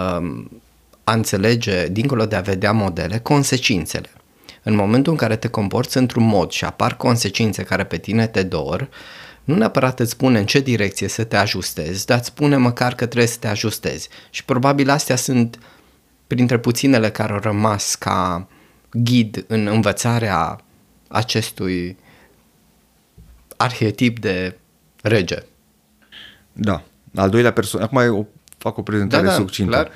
a 1.03 1.13
înțelege, 1.13 1.87
dincolo 1.87 2.25
de 2.25 2.35
a 2.35 2.41
vedea 2.41 2.71
modele, 2.71 3.17
consecințele. 3.17 4.09
În 4.63 4.75
momentul 4.75 5.11
în 5.11 5.17
care 5.17 5.35
te 5.35 5.47
comporți 5.47 5.97
într-un 5.97 6.25
mod 6.25 6.51
și 6.51 6.65
apar 6.65 6.97
consecințe 6.97 7.63
care 7.63 7.83
pe 7.83 7.97
tine 7.97 8.27
te 8.27 8.43
dor, 8.43 8.81
uh, 8.81 8.87
nu 9.43 9.55
neapărat 9.55 9.99
îți 9.99 10.11
spune 10.11 10.39
în 10.39 10.45
ce 10.45 10.59
direcție 10.59 11.07
să 11.07 11.23
te 11.23 11.35
ajustezi, 11.35 12.05
dar 12.05 12.17
îți 12.17 12.27
spune 12.27 12.57
măcar 12.57 12.95
că 12.95 13.05
trebuie 13.05 13.27
să 13.27 13.37
te 13.39 13.47
ajustezi. 13.47 14.09
Și 14.29 14.45
probabil 14.45 14.89
astea 14.89 15.15
sunt 15.15 15.59
printre 16.33 16.59
puținele 16.59 17.11
care 17.11 17.33
au 17.33 17.39
rămas 17.39 17.95
ca 17.95 18.47
ghid 18.91 19.45
în 19.47 19.67
învățarea 19.67 20.61
acestui 21.07 21.97
arhetip 23.57 24.19
de 24.19 24.57
rege. 25.01 25.37
Da. 26.53 26.83
Al 27.15 27.29
doilea 27.29 27.53
persoană. 27.53 27.85
Acum 27.85 28.17
o, 28.17 28.25
fac 28.57 28.77
o 28.77 28.81
prezentare 28.81 29.23
da, 29.23 29.29
da, 29.29 29.35
succintă. 29.35 29.71
Clar. 29.71 29.91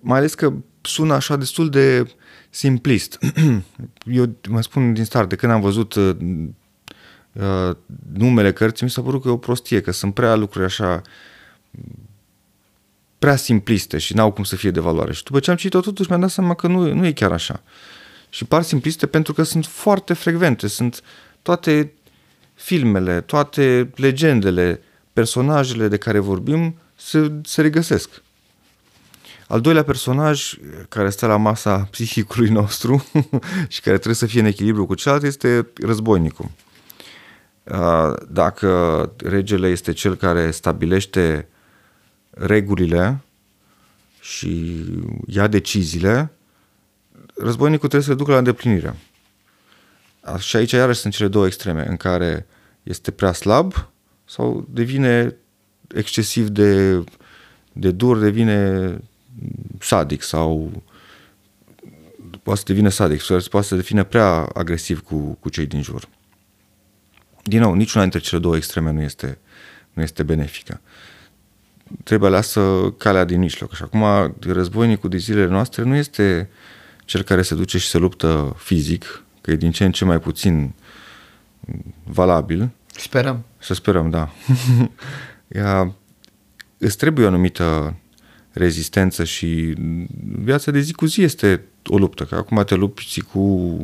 Mai 0.00 0.18
ales 0.18 0.34
că 0.34 0.52
sună 0.80 1.14
așa 1.14 1.36
destul 1.36 1.70
de 1.70 2.10
simplist. 2.50 3.18
Eu 4.18 4.36
mă 4.48 4.60
spun 4.60 4.92
din 4.92 5.04
start, 5.04 5.28
de 5.28 5.36
când 5.36 5.52
am 5.52 5.60
văzut 5.60 5.94
uh, 5.94 6.16
uh, 7.32 7.76
numele 8.12 8.52
cărții, 8.52 8.84
mi 8.84 8.90
s-a 8.90 9.02
părut 9.02 9.22
că 9.22 9.28
e 9.28 9.30
o 9.30 9.36
prostie, 9.36 9.80
că 9.80 9.90
sunt 9.90 10.14
prea 10.14 10.34
lucruri 10.34 10.64
așa 10.64 11.02
prea 13.18 13.36
simpliste 13.36 13.98
și 13.98 14.14
n-au 14.14 14.32
cum 14.32 14.44
să 14.44 14.56
fie 14.56 14.70
de 14.70 14.80
valoare. 14.80 15.12
Și 15.12 15.22
după 15.22 15.40
ce 15.40 15.50
am 15.50 15.56
citit-o, 15.56 15.80
totuși 15.80 16.08
mi-am 16.08 16.20
dat 16.20 16.30
seama 16.30 16.54
că 16.54 16.66
nu, 16.66 16.92
nu 16.94 17.06
e 17.06 17.12
chiar 17.12 17.32
așa. 17.32 17.62
Și 18.28 18.44
par 18.44 18.62
simpliste 18.62 19.06
pentru 19.06 19.32
că 19.32 19.42
sunt 19.42 19.66
foarte 19.66 20.12
frecvente, 20.12 20.66
sunt 20.66 21.02
toate 21.42 21.92
filmele, 22.54 23.20
toate 23.20 23.90
legendele, 23.94 24.80
personajele 25.12 25.88
de 25.88 25.96
care 25.96 26.18
vorbim 26.18 26.78
se, 26.94 27.32
se 27.42 27.60
regăsesc. 27.60 28.22
Al 29.48 29.60
doilea 29.60 29.84
personaj 29.84 30.54
care 30.88 31.10
stă 31.10 31.26
la 31.26 31.36
masa 31.36 31.88
psihicului 31.90 32.48
nostru 32.48 33.04
și 33.68 33.80
care 33.80 33.96
trebuie 33.96 34.14
să 34.14 34.26
fie 34.26 34.40
în 34.40 34.46
echilibru 34.46 34.86
cu 34.86 34.94
celălalt 34.94 35.24
este 35.26 35.66
războinicul. 35.82 36.50
Dacă 38.28 39.12
regele 39.16 39.68
este 39.68 39.92
cel 39.92 40.14
care 40.14 40.50
stabilește 40.50 41.48
regulile 42.36 43.20
și 44.20 44.84
ia 45.26 45.46
deciziile, 45.46 46.30
războinicul 47.36 47.88
trebuie 47.88 48.02
să 48.02 48.10
le 48.10 48.16
ducă 48.16 48.30
la 48.30 48.38
îndeplinire. 48.38 48.94
Și 50.38 50.56
aici 50.56 50.72
iarăși 50.72 51.00
sunt 51.00 51.14
cele 51.14 51.28
două 51.28 51.46
extreme, 51.46 51.88
în 51.88 51.96
care 51.96 52.46
este 52.82 53.10
prea 53.10 53.32
slab 53.32 53.90
sau 54.24 54.66
devine 54.70 55.36
excesiv 55.94 56.48
de, 56.48 57.04
de 57.72 57.90
dur, 57.90 58.18
devine 58.18 58.90
sadic 59.80 60.22
sau 60.22 60.82
poate 62.42 62.58
să 62.58 62.64
devine 62.66 62.88
sadic, 62.88 63.22
poate 63.22 63.66
să 63.66 63.74
devine 63.74 64.04
prea 64.04 64.48
agresiv 64.54 65.02
cu, 65.02 65.36
cu 65.40 65.48
cei 65.48 65.66
din 65.66 65.82
jur 65.82 66.08
din 67.48 67.60
nou, 67.60 67.74
niciuna 67.74 68.02
dintre 68.02 68.20
cele 68.20 68.40
două 68.40 68.56
extreme 68.56 68.90
nu 68.90 69.00
este, 69.00 69.38
nu 69.92 70.02
este 70.02 70.22
benefică. 70.22 70.80
Trebuie 72.04 72.28
aleasă 72.28 72.94
calea 72.98 73.24
din 73.24 73.38
mijloc. 73.38 73.74
Și 73.74 73.82
acum, 73.82 74.34
războinicul 74.40 75.10
de 75.10 75.16
zilele 75.16 75.50
noastre 75.50 75.82
nu 75.82 75.94
este 75.94 76.48
cel 77.04 77.22
care 77.22 77.42
se 77.42 77.54
duce 77.54 77.78
și 77.78 77.88
se 77.88 77.98
luptă 77.98 78.56
fizic, 78.58 79.24
că 79.40 79.50
e 79.50 79.56
din 79.56 79.70
ce 79.70 79.84
în 79.84 79.92
ce 79.92 80.04
mai 80.04 80.18
puțin 80.18 80.74
valabil. 82.04 82.70
Sperăm. 82.86 83.44
Să 83.58 83.74
sperăm, 83.74 84.10
da. 84.10 84.30
Ea, 85.48 85.94
îți 86.78 86.96
trebuie 86.96 87.24
o 87.24 87.28
anumită 87.28 87.96
rezistență 88.52 89.24
și 89.24 89.74
viața 90.38 90.70
de 90.70 90.80
zi 90.80 90.92
cu 90.92 91.06
zi 91.06 91.22
este 91.22 91.62
o 91.86 91.98
luptă. 91.98 92.24
Că 92.24 92.34
acum 92.34 92.62
te 92.64 92.74
lupți 92.74 93.20
cu 93.20 93.78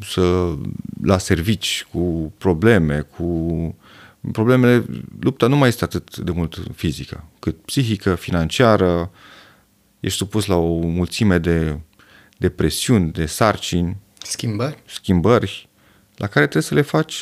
să, 0.00 0.54
la 1.02 1.18
servici 1.18 1.86
cu 1.92 2.32
probleme, 2.38 3.00
cu 3.00 3.74
problemele, 4.32 4.84
lupta 5.20 5.46
nu 5.46 5.56
mai 5.56 5.68
este 5.68 5.84
atât 5.84 6.16
de 6.16 6.30
mult 6.30 6.62
fizică, 6.74 7.24
cât 7.38 7.56
psihică, 7.64 8.14
financiară, 8.14 9.10
ești 10.00 10.18
supus 10.18 10.46
la 10.46 10.56
o 10.56 10.78
mulțime 10.78 11.38
de, 11.38 11.78
de 12.38 12.48
presiuni, 12.48 13.12
de 13.12 13.26
sarcini, 13.26 13.96
Schimbări. 14.22 14.78
schimbări, 14.84 15.68
la 16.16 16.26
care 16.26 16.46
trebuie 16.46 16.62
să 16.62 16.74
le 16.74 16.82
faci, 16.82 17.14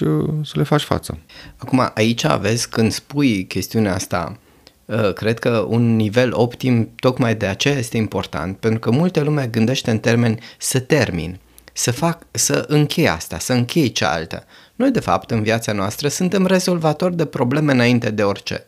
să 0.45 0.53
le 0.53 0.63
faci 0.63 0.83
față. 0.83 1.19
Acum, 1.57 1.91
aici 1.95 2.25
aveți, 2.25 2.71
când 2.71 2.93
spui 2.93 3.47
chestiunea 3.47 3.95
asta, 3.95 4.39
uh, 4.85 5.13
cred 5.13 5.39
că 5.39 5.67
un 5.69 5.97
nivel 5.97 6.31
optim, 6.35 6.91
tocmai 6.97 7.35
de 7.35 7.47
aceea 7.47 7.79
este 7.79 7.97
important, 7.97 8.57
pentru 8.57 8.79
că 8.81 8.91
multe 8.91 9.21
lume 9.23 9.47
gândește 9.47 9.91
în 9.91 9.99
termeni 9.99 10.43
să 10.59 10.81
termin, 10.81 11.39
să 11.73 11.91
fac, 11.91 12.27
să 12.31 12.65
închei 12.69 13.09
asta, 13.09 13.39
să 13.39 13.53
închei 13.53 13.93
cealaltă. 13.93 14.45
Noi, 14.81 14.91
de 14.91 15.01
fapt, 15.01 15.31
în 15.31 15.43
viața 15.43 15.73
noastră, 15.73 16.09
suntem 16.09 16.47
rezolvatori 16.47 17.17
de 17.17 17.25
probleme 17.25 17.73
înainte 17.73 18.11
de 18.11 18.23
orice. 18.23 18.67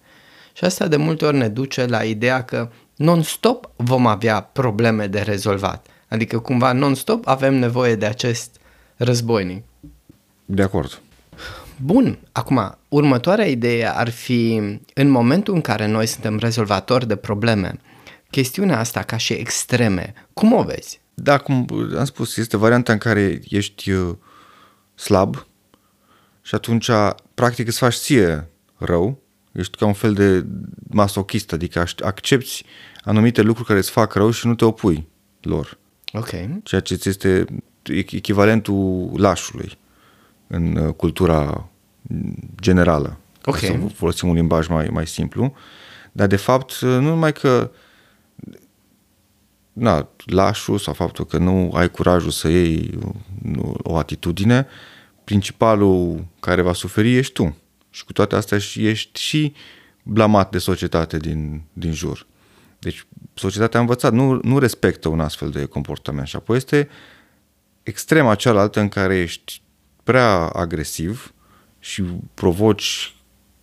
Și 0.52 0.64
asta 0.64 0.86
de 0.86 0.96
multe 0.96 1.24
ori 1.24 1.36
ne 1.36 1.48
duce 1.48 1.86
la 1.86 2.02
ideea 2.02 2.44
că 2.44 2.70
non-stop 2.96 3.70
vom 3.76 4.06
avea 4.06 4.40
probleme 4.40 5.06
de 5.06 5.20
rezolvat. 5.20 5.86
Adică 6.08 6.38
cumva 6.38 6.72
non-stop 6.72 7.26
avem 7.26 7.54
nevoie 7.54 7.94
de 7.94 8.06
acest 8.06 8.60
războinic. 8.96 9.64
De 10.44 10.62
acord. 10.62 11.00
Bun, 11.76 12.18
acum, 12.32 12.78
următoarea 12.88 13.46
idee 13.46 13.96
ar 13.96 14.08
fi, 14.08 14.60
în 14.94 15.08
momentul 15.08 15.54
în 15.54 15.60
care 15.60 15.86
noi 15.86 16.06
suntem 16.06 16.38
rezolvatori 16.38 17.06
de 17.06 17.16
probleme, 17.16 17.80
chestiunea 18.30 18.78
asta 18.78 19.02
ca 19.02 19.16
și 19.16 19.32
extreme, 19.32 20.12
cum 20.32 20.52
o 20.52 20.62
vezi? 20.62 21.00
Da, 21.14 21.38
cum 21.38 21.66
am 21.98 22.04
spus, 22.04 22.36
este 22.36 22.56
varianta 22.56 22.92
în 22.92 22.98
care 22.98 23.40
ești 23.48 23.90
uh, 23.90 24.14
slab 24.94 25.46
și 26.42 26.54
atunci, 26.54 26.90
practic, 27.34 27.66
îți 27.66 27.78
faci 27.78 27.94
ție 27.94 28.48
rău, 28.78 29.18
ești 29.52 29.76
ca 29.76 29.86
un 29.86 29.92
fel 29.92 30.12
de 30.12 30.46
masochist, 30.90 31.52
adică 31.52 31.84
accepti 32.00 32.64
anumite 33.04 33.42
lucruri 33.42 33.68
care 33.68 33.78
îți 33.78 33.90
fac 33.90 34.14
rău 34.14 34.30
și 34.30 34.46
nu 34.46 34.54
te 34.54 34.64
opui 34.64 35.08
lor. 35.40 35.78
Ok. 36.12 36.30
Ceea 36.62 36.80
ce 36.80 36.94
ți 36.94 37.08
este 37.08 37.44
echivalentul 38.12 39.10
lașului 39.16 39.78
în 40.46 40.76
uh, 40.76 40.94
cultura 40.94 41.68
generală. 42.60 43.16
Ok. 43.44 43.56
Să 43.56 43.78
folosim 43.94 44.28
un 44.28 44.34
limbaj 44.34 44.66
mai, 44.66 44.88
mai 44.88 45.06
simplu. 45.06 45.54
Dar, 46.12 46.26
de 46.26 46.36
fapt, 46.36 46.70
uh, 46.70 46.80
nu 46.80 47.00
numai 47.00 47.32
că 47.32 47.70
na, 49.72 50.08
lașul 50.26 50.78
sau 50.78 50.94
faptul 50.94 51.24
că 51.24 51.38
nu 51.38 51.70
ai 51.74 51.90
curajul 51.90 52.30
să 52.30 52.48
iei 52.48 52.98
nu, 53.42 53.76
o 53.82 53.96
atitudine, 53.96 54.66
principalul 55.24 56.24
care 56.40 56.62
va 56.62 56.72
suferi 56.72 57.16
ești 57.16 57.32
tu. 57.32 57.56
Și 57.90 58.04
cu 58.04 58.12
toate 58.12 58.34
astea 58.34 58.58
ești 58.74 59.20
și 59.20 59.54
blamat 60.02 60.50
de 60.50 60.58
societate 60.58 61.16
din, 61.16 61.62
din 61.72 61.92
jur. 61.92 62.26
Deci 62.78 63.06
societatea 63.34 63.78
a 63.78 63.82
învățat, 63.82 64.12
nu, 64.12 64.40
nu 64.42 64.58
respectă 64.58 65.08
un 65.08 65.20
astfel 65.20 65.50
de 65.50 65.64
comportament. 65.64 66.26
Și 66.26 66.36
apoi 66.36 66.56
este 66.56 66.88
extrema 67.82 68.34
cealaltă 68.34 68.80
în 68.80 68.88
care 68.88 69.18
ești 69.18 69.62
prea 70.04 70.34
agresiv 70.36 71.34
și 71.78 72.02
provoci 72.34 73.14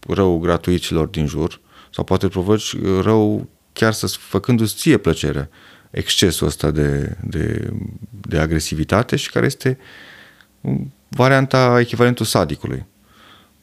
rău 0.07 0.39
gratuit 0.39 0.87
din 1.11 1.25
jur 1.25 1.61
sau 1.91 2.03
poate 2.03 2.27
provoci 2.27 2.81
rău 3.01 3.49
chiar 3.73 3.93
să 3.93 4.07
făcându-ți 4.07 4.75
ție 4.75 4.97
plăcere 4.97 5.49
excesul 5.91 6.47
ăsta 6.47 6.71
de, 6.71 7.17
de, 7.23 7.73
de 8.09 8.37
agresivitate 8.37 9.15
și 9.15 9.31
care 9.31 9.45
este 9.45 9.77
varianta 11.09 11.77
echivalentul 11.79 12.25
sadicului 12.25 12.85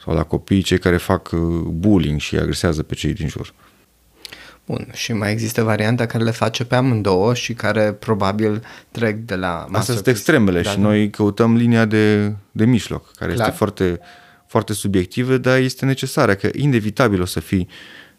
sau 0.04 0.14
la 0.14 0.22
copiii 0.22 0.62
cei 0.62 0.78
care 0.78 0.96
fac 0.96 1.30
uh, 1.32 1.40
bullying 1.64 2.20
și 2.20 2.36
agresează 2.36 2.82
pe 2.82 2.94
cei 2.94 3.12
din 3.12 3.28
jur. 3.28 3.54
Bun, 4.66 4.88
și 4.92 5.12
mai 5.12 5.32
există 5.32 5.62
varianta 5.62 6.06
care 6.06 6.24
le 6.24 6.30
face 6.30 6.64
pe 6.64 6.74
amândouă 6.74 7.34
și 7.34 7.54
care 7.54 7.92
probabil 7.92 8.62
trec 8.90 9.16
de 9.16 9.34
la... 9.34 9.66
Astea 9.72 9.94
sunt 9.94 10.06
extremele 10.06 10.60
da, 10.60 10.70
și 10.70 10.76
da. 10.76 10.82
noi 10.82 11.10
căutăm 11.10 11.56
linia 11.56 11.84
de, 11.84 12.34
de 12.52 12.64
mijloc, 12.64 13.12
care 13.14 13.32
Clar. 13.32 13.46
este 13.46 13.58
foarte, 13.58 14.00
foarte 14.46 14.72
subiectivă, 14.72 15.36
dar 15.36 15.58
este 15.58 15.84
necesară, 15.84 16.34
că 16.34 16.48
inevitabil 16.52 17.20
o 17.20 17.24
să 17.24 17.40
fii 17.40 17.68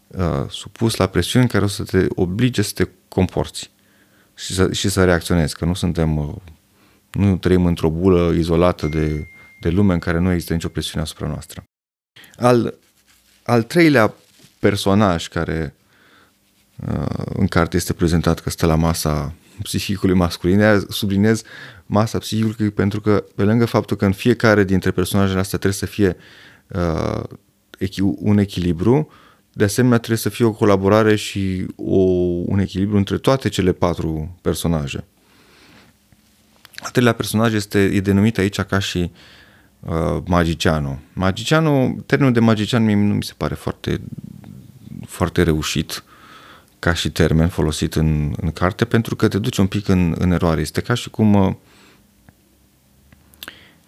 uh, 0.08 0.50
supus 0.50 0.96
la 0.96 1.06
presiuni 1.06 1.48
care 1.48 1.64
o 1.64 1.68
să 1.68 1.84
te 1.84 2.06
oblige 2.10 2.62
să 2.62 2.72
te 2.74 2.88
comporți 3.08 3.72
și 4.36 4.54
să, 4.54 4.74
și 4.74 4.90
să 4.90 5.04
reacționezi, 5.04 5.58
că 5.58 5.66
nu 5.66 5.74
suntem, 5.74 6.18
uh, 6.18 6.36
nu 7.12 7.38
trăim 7.38 7.66
într-o 7.66 7.90
bulă 7.90 8.34
izolată 8.36 8.88
de, 8.88 9.28
de 9.60 9.70
lume 9.70 9.94
în 9.94 10.00
care 10.00 10.20
nu 10.20 10.32
există 10.32 10.54
nicio 10.54 10.68
presiune 10.68 11.04
asupra 11.04 11.28
noastră. 11.28 11.64
Al, 12.36 12.74
al 13.44 13.64
treilea 13.64 14.14
personaj 14.60 15.28
care 15.28 15.76
uh, 16.88 17.26
în 17.34 17.48
carte 17.48 17.76
este 17.76 17.94
prezentat 17.94 18.40
că 18.40 18.50
stă 18.50 18.66
la 18.66 18.76
masa 18.76 19.34
psihicului 19.62 20.16
masculin, 20.16 20.62
sublinez 20.90 21.42
masa 21.86 22.18
psihicului 22.18 22.72
pentru 22.72 23.02
că 23.02 23.24
pe 23.36 23.44
lângă 23.44 23.66
faptul 23.66 23.98
că 23.98 24.06
în 24.06 24.12
fiecare 24.12 24.64
dintre 24.64 24.92
personajele 24.92 25.40
astea 25.40 25.60
trebuie 25.60 25.80
să 25.80 25.86
fie 25.86 26.18
uh, 26.68 27.24
un 28.18 28.38
echilibru, 28.38 29.10
de 29.54 29.64
asemenea 29.64 29.98
trebuie 29.98 30.18
să 30.18 30.30
fie 30.30 30.46
o 30.46 30.52
colaborare 30.52 31.16
și 31.16 31.66
o, 31.76 32.00
un 32.46 32.60
echilibru 32.60 32.98
între 32.98 33.18
toate 33.18 33.50
cele 33.50 33.72
patru 33.72 34.38
personaje. 34.42 35.04
Al 36.80 36.90
treilea 36.92 37.14
personaj 37.14 37.54
este, 37.54 37.84
e 37.84 38.00
denumit 38.00 38.38
aici 38.38 38.62
ca 38.62 38.80
și 38.80 39.12
uh, 39.80 40.22
magicianul. 40.26 41.00
Magicianul, 41.14 42.04
termenul 42.06 42.34
de 42.34 42.40
magician 42.40 42.84
mie 42.84 42.96
nu 42.96 43.14
mi 43.14 43.24
se 43.24 43.34
pare 43.38 43.54
foarte, 43.54 44.02
foarte 45.06 45.44
reușit 45.44 46.04
ca 46.80 46.94
și 46.94 47.12
termen 47.12 47.48
folosit 47.48 47.96
în, 47.96 48.34
în 48.42 48.52
carte 48.52 48.86
pentru 48.86 49.16
că 49.16 49.28
te 49.28 49.40
duce 49.40 49.62
un 49.62 49.68
pic 49.68 49.88
în, 49.88 50.16
în 50.18 50.32
eroare. 50.32 50.62
Este 50.62 50.82
ca 50.82 50.94
și 50.94 51.10
cum 51.10 51.34
uh, 51.34 51.54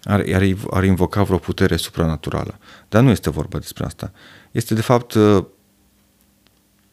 ar, 0.02 0.24
ar, 0.34 0.42
ar 0.70 0.84
invoca 0.84 1.22
vreo 1.22 1.38
putere 1.38 1.76
supranaturală. 1.76 2.58
Dar 2.88 3.02
nu 3.02 3.10
este 3.10 3.30
vorba 3.30 3.58
despre 3.58 3.84
asta. 3.84 4.12
Este 4.50 4.74
de 4.74 4.80
fapt, 4.80 5.12
uh, 5.12 5.44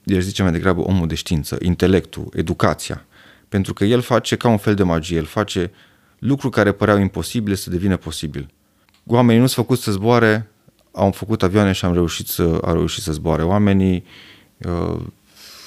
el 0.03 0.21
zice 0.21 0.43
mai 0.43 0.51
degrabă 0.51 0.81
omul 0.81 1.07
de 1.07 1.15
știință, 1.15 1.57
intelectul, 1.62 2.29
educația. 2.33 3.05
Pentru 3.49 3.73
că 3.73 3.86
el 3.86 4.01
face 4.01 4.36
ca 4.36 4.47
un 4.47 4.57
fel 4.57 4.75
de 4.75 4.83
magie, 4.83 5.17
el 5.17 5.25
face 5.25 5.71
lucruri 6.19 6.53
care 6.53 6.71
păreau 6.71 6.97
imposibile 6.97 7.55
să 7.55 7.69
devină 7.69 7.97
posibil. 7.97 8.49
Oamenii 9.05 9.41
nu 9.41 9.47
s-au 9.47 9.63
făcut 9.63 9.79
să 9.79 9.91
zboare, 9.91 10.51
au 10.91 11.12
făcut 11.12 11.43
avioane 11.43 11.71
și 11.71 11.86
am 11.86 11.93
reușit 11.93 12.27
să, 12.27 12.60
au 12.62 12.73
reușit 12.73 13.03
să 13.03 13.12
zboare. 13.12 13.43
Oamenii 13.43 14.03
uh, 14.57 14.99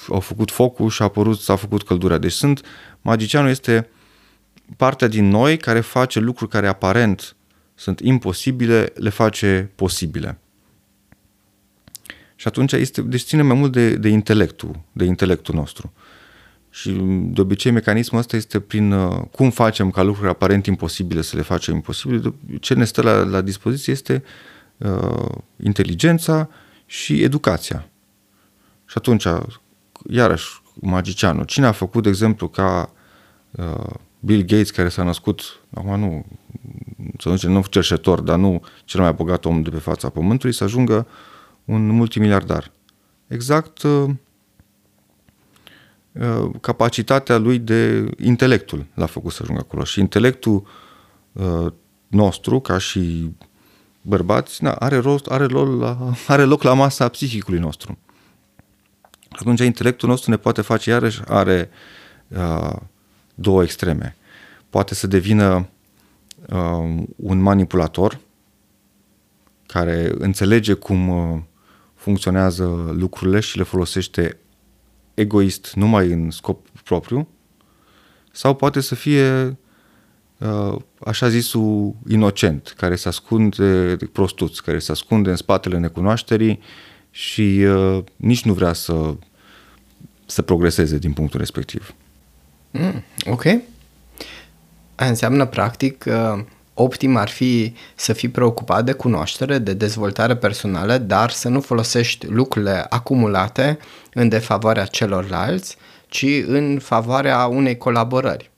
au 0.09 0.19
făcut 0.19 0.51
focul 0.51 0.89
și 0.89 1.01
a 1.01 1.05
apărut, 1.05 1.39
s-a 1.39 1.55
făcut 1.55 1.83
căldura. 1.83 2.17
Deci 2.17 2.31
sunt, 2.31 2.61
magicianul 3.01 3.49
este 3.49 3.89
partea 4.77 5.07
din 5.07 5.27
noi 5.27 5.57
care 5.57 5.79
face 5.79 6.19
lucruri 6.19 6.51
care 6.51 6.67
aparent 6.67 7.35
sunt 7.75 7.99
imposibile, 7.99 8.93
le 8.95 9.09
face 9.09 9.71
posibile. 9.75 10.39
Și 12.35 12.47
atunci 12.47 12.71
este, 12.71 13.01
deci 13.01 13.21
ține 13.21 13.41
mai 13.41 13.57
mult 13.57 13.71
de, 13.71 13.95
de 13.95 14.09
intelectul, 14.09 14.79
de 14.91 15.05
intelectul 15.05 15.55
nostru. 15.55 15.93
Și 16.73 16.91
de 17.23 17.41
obicei 17.41 17.71
mecanismul 17.71 18.19
ăsta 18.19 18.35
este 18.35 18.59
prin 18.59 18.91
uh, 18.91 19.21
cum 19.31 19.49
facem 19.49 19.89
ca 19.89 20.01
lucruri 20.01 20.29
aparent 20.29 20.65
imposibile 20.65 21.21
să 21.21 21.35
le 21.35 21.41
facem 21.41 21.73
imposibile. 21.73 22.33
Ce 22.59 22.73
ne 22.73 22.85
stă 22.85 23.01
la, 23.01 23.23
la 23.23 23.41
dispoziție 23.41 23.93
este 23.93 24.23
uh, 24.77 25.35
inteligența 25.63 26.49
și 26.85 27.23
educația. 27.23 27.89
Și 28.85 28.95
atunci, 28.97 29.27
iarăși, 30.09 30.61
magicianul. 30.73 31.45
Cine 31.45 31.65
a 31.65 31.71
făcut, 31.71 32.03
de 32.03 32.09
exemplu, 32.09 32.47
ca 32.47 32.91
uh, 33.51 33.93
Bill 34.19 34.41
Gates, 34.41 34.71
care 34.71 34.89
s-a 34.89 35.03
născut, 35.03 35.59
acum 35.73 35.99
nu, 35.99 36.25
să 37.19 37.29
nu 37.29 37.35
zicem, 37.35 37.51
nu 37.51 37.63
cerșetor, 37.69 38.19
dar 38.19 38.37
nu 38.37 38.63
cel 38.85 39.01
mai 39.01 39.13
bogat 39.13 39.45
om 39.45 39.61
de 39.61 39.69
pe 39.69 39.77
fața 39.77 40.09
Pământului, 40.09 40.55
să 40.55 40.63
ajungă 40.63 41.07
un 41.65 41.87
multimiliardar. 41.87 42.71
Exact 43.27 43.81
uh, 43.81 43.91
uh, 43.91 44.09
capacitatea 46.61 47.37
lui 47.37 47.59
de 47.59 48.09
intelectul 48.17 48.85
l-a 48.93 49.05
făcut 49.05 49.31
să 49.31 49.39
ajungă 49.41 49.61
acolo. 49.65 49.83
Și 49.83 49.99
intelectul 49.99 50.67
uh, 51.31 51.71
nostru, 52.07 52.59
ca 52.59 52.77
și 52.77 53.31
bărbați, 54.01 54.63
na, 54.63 54.71
are, 54.71 54.97
rost, 54.97 55.25
are, 55.25 55.45
loc 55.45 55.79
la, 55.79 56.13
are 56.27 56.43
loc 56.43 56.63
la 56.63 56.73
masa 56.73 57.07
psihicului 57.07 57.59
nostru. 57.59 57.97
Atunci 59.29 59.59
intelectul 59.59 60.09
nostru 60.09 60.29
ne 60.29 60.37
poate 60.37 60.61
face, 60.61 60.89
iarăși, 60.89 61.21
are 61.27 61.69
uh, 62.27 62.75
două 63.35 63.63
extreme. 63.63 64.15
Poate 64.69 64.95
să 64.95 65.07
devină 65.07 65.69
uh, 66.47 67.03
un 67.15 67.39
manipulator 67.39 68.19
care 69.65 70.11
înțelege 70.17 70.73
cum 70.73 71.07
uh, 71.07 71.39
funcționează 71.93 72.93
lucrurile 72.97 73.39
și 73.39 73.57
le 73.57 73.63
folosește 73.63 74.37
egoist 75.21 75.73
numai 75.75 76.11
în 76.11 76.31
scop 76.31 76.67
propriu, 76.83 77.27
sau 78.31 78.55
poate 78.55 78.79
să 78.79 78.95
fie 78.95 79.57
uh, 80.37 80.75
așa 81.05 81.29
zisul 81.29 81.95
inocent, 82.07 82.73
care 82.77 82.95
se 82.95 83.07
ascunde, 83.07 83.97
prostuț, 84.11 84.57
care 84.57 84.79
se 84.79 84.91
ascunde 84.91 85.29
în 85.29 85.35
spatele 85.35 85.77
necunoașterii 85.77 86.59
și 87.11 87.65
uh, 87.67 88.03
nici 88.15 88.43
nu 88.43 88.53
vrea 88.53 88.73
să, 88.73 89.15
să 90.25 90.41
progreseze 90.41 90.97
din 90.97 91.13
punctul 91.13 91.39
respectiv. 91.39 91.93
Mm, 92.71 93.03
ok. 93.25 93.43
Aia 94.95 95.09
înseamnă, 95.09 95.45
practic, 95.45 96.05
uh, 96.07 96.43
optim 96.81 97.15
ar 97.15 97.29
fi 97.29 97.73
să 97.95 98.13
fii 98.13 98.29
preocupat 98.29 98.85
de 98.85 98.91
cunoaștere, 98.91 99.57
de 99.57 99.73
dezvoltare 99.73 100.35
personală, 100.35 100.97
dar 100.97 101.29
să 101.29 101.49
nu 101.49 101.61
folosești 101.61 102.27
lucrurile 102.27 102.85
acumulate 102.89 103.77
în 104.13 104.29
defavoarea 104.29 104.85
celorlalți, 104.85 105.77
ci 106.07 106.25
în 106.45 106.79
favoarea 106.79 107.45
unei 107.45 107.77
colaborări. 107.77 108.51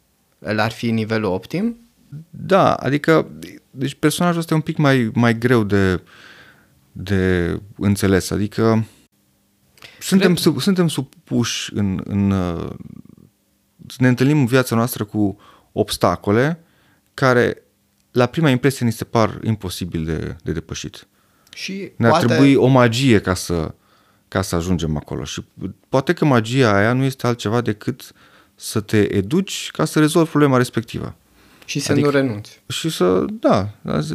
El 0.45 0.59
ar 0.59 0.71
fi 0.71 0.91
nivelul 0.91 1.31
optim? 1.31 1.77
Da, 2.29 2.73
adică 2.73 3.27
deci 3.71 3.93
personajul 3.93 4.39
ăsta 4.39 4.53
e 4.53 4.57
un 4.57 4.63
pic 4.63 4.77
mai, 4.77 5.12
mai 5.13 5.38
greu 5.38 5.63
de, 5.63 6.01
de 6.91 7.53
înțeles, 7.77 8.31
adică 8.31 8.86
suntem, 9.99 10.36
sub, 10.36 10.59
suntem 10.59 10.88
supuși 10.88 11.71
în, 11.73 12.01
în 12.03 12.27
ne 13.97 14.07
întâlnim 14.07 14.39
în 14.39 14.45
viața 14.45 14.75
noastră 14.75 15.03
cu 15.03 15.38
obstacole 15.71 16.59
care 17.13 17.63
la 18.13 18.26
prima 18.26 18.49
impresie 18.49 18.86
ni 18.86 18.91
se 18.91 19.04
par 19.04 19.39
imposibil 19.43 20.06
de, 20.06 20.36
de 20.43 20.52
depășit. 20.52 21.08
Și 21.54 21.91
Ne-ar 21.95 22.12
poate... 22.12 22.26
trebui 22.26 22.56
o 22.56 22.67
magie 22.67 23.19
ca 23.19 23.34
să, 23.34 23.73
ca 24.28 24.41
să 24.41 24.56
ajungem 24.56 24.97
acolo. 24.97 25.23
Și 25.23 25.43
poate 25.89 26.13
că 26.13 26.26
magia 26.26 26.76
aia 26.76 26.93
nu 26.93 27.04
este 27.04 27.28
altceva 27.28 27.62
decât 27.62 28.12
să 28.56 28.80
te 28.80 29.15
educi 29.15 29.69
ca 29.71 29.86
să 29.86 29.99
rezolvi 29.99 30.30
problema 30.30 30.58
respectivă. 30.58 31.15
Și 31.65 31.80
să 31.80 31.91
adică, 31.91 32.08
nu 32.08 32.13
renunți. 32.13 32.62
Și 32.67 32.89
să, 32.89 33.26
da, 33.39 33.69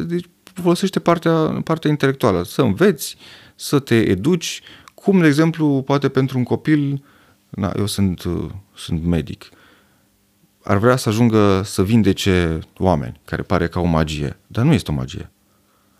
deci 0.05 0.25
folosește 0.53 0.99
partea, 0.99 1.61
partea 1.63 1.89
intelectuală, 1.89 2.43
să 2.43 2.61
înveți, 2.61 3.17
să 3.55 3.79
te 3.79 3.95
educi, 3.95 4.61
cum, 4.93 5.19
de 5.19 5.27
exemplu, 5.27 5.81
poate 5.81 6.09
pentru 6.09 6.37
un 6.37 6.43
copil, 6.43 7.03
na, 7.49 7.73
eu 7.77 7.85
sunt, 7.85 8.23
sunt 8.75 9.03
medic, 9.03 9.49
ar 10.69 10.77
vrea 10.77 10.95
să 10.95 11.09
ajungă 11.09 11.61
să 11.61 11.83
vindece 11.83 12.59
oameni, 12.77 13.19
care 13.25 13.41
pare 13.41 13.67
ca 13.67 13.79
o 13.79 13.85
magie, 13.85 14.37
dar 14.47 14.65
nu 14.65 14.73
este 14.73 14.91
o 14.91 14.93
magie. 14.93 15.31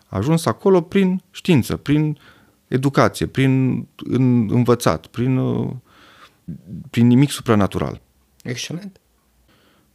A 0.08 0.17
ajuns 0.17 0.45
acolo 0.45 0.82
prin 0.82 1.21
știință, 1.32 1.77
prin 1.77 2.19
educație, 2.67 3.25
prin 3.25 3.86
în, 3.95 4.51
învățat, 4.51 5.05
prin, 5.05 5.38
uh, 5.38 5.71
prin 6.89 7.08
nimic 7.08 7.32
supranatural. 7.32 8.01
Excelent. 8.43 8.99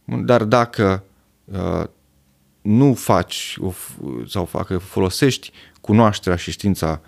Dar 0.05 0.43
dacă 0.43 1.03
uh, 1.45 1.83
nu 2.61 2.93
faci 2.93 3.57
sau 4.27 4.45
facă, 4.45 4.77
folosești 4.77 5.51
cunoașterea 5.81 6.37
și 6.37 6.51
știința 6.51 7.01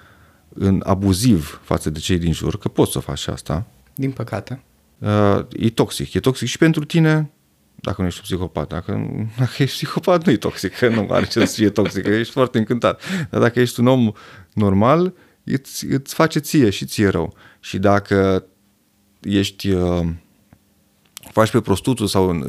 în 0.54 0.84
abuziv 0.86 1.62
față 1.64 1.90
de 1.90 2.00
cei 2.00 2.18
din 2.18 2.34
jur, 2.34 2.58
că 2.58 2.68
poți 2.68 2.92
să 2.92 3.00
faci 3.00 3.20
și 3.20 3.30
asta. 3.30 3.66
Din 3.96 4.12
păcate. 4.12 4.62
Uh, 4.98 5.40
e 5.50 5.70
toxic. 5.70 6.14
E 6.14 6.20
toxic 6.20 6.48
și 6.48 6.58
pentru 6.58 6.86
tine, 6.86 7.32
dacă 7.82 8.02
nu 8.02 8.08
ești 8.08 8.22
psihopat. 8.22 8.68
Dacă, 8.68 9.08
dacă 9.38 9.64
ești 9.64 9.76
psihopat, 9.76 10.26
nu 10.26 10.32
e 10.32 10.38
toxic, 10.38 10.76
că 10.76 10.90
nu 10.90 11.08
are 11.10 11.26
ce 11.26 11.46
să 11.46 11.56
fie 11.56 11.70
toxic, 11.70 12.04
că 12.04 12.10
ești 12.10 12.34
foarte 12.34 12.58
încântat. 12.58 13.02
Dar 13.30 13.42
dacă 13.42 13.60
ești 13.60 13.80
un 13.80 13.88
om 13.88 14.12
normal, 14.54 15.14
îți, 15.44 15.86
îți 15.86 16.14
face 16.14 16.40
ție 16.40 16.70
și 16.70 16.86
ție 16.86 17.08
rău. 17.08 17.36
Și 17.60 17.78
dacă 17.78 18.46
ești... 19.22 19.70
Uh, 19.70 20.08
faci 21.32 21.52
pe 21.52 21.62
prostutul 21.62 22.08
sau 22.08 22.46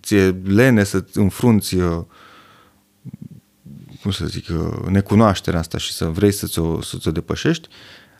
ți-e 0.00 0.36
lene 0.44 0.84
să 0.84 1.04
înfrunți 1.12 1.74
uh, 1.74 2.04
cum 4.02 4.10
să 4.10 4.26
zic, 4.26 4.48
uh, 4.48 4.86
necunoașterea 4.88 5.60
asta 5.60 5.78
și 5.78 5.92
să 5.92 6.04
vrei 6.04 6.32
să 6.32 6.46
ți-o, 6.46 6.82
să 6.82 6.96
ți-o 6.98 7.10
depășești, 7.10 7.68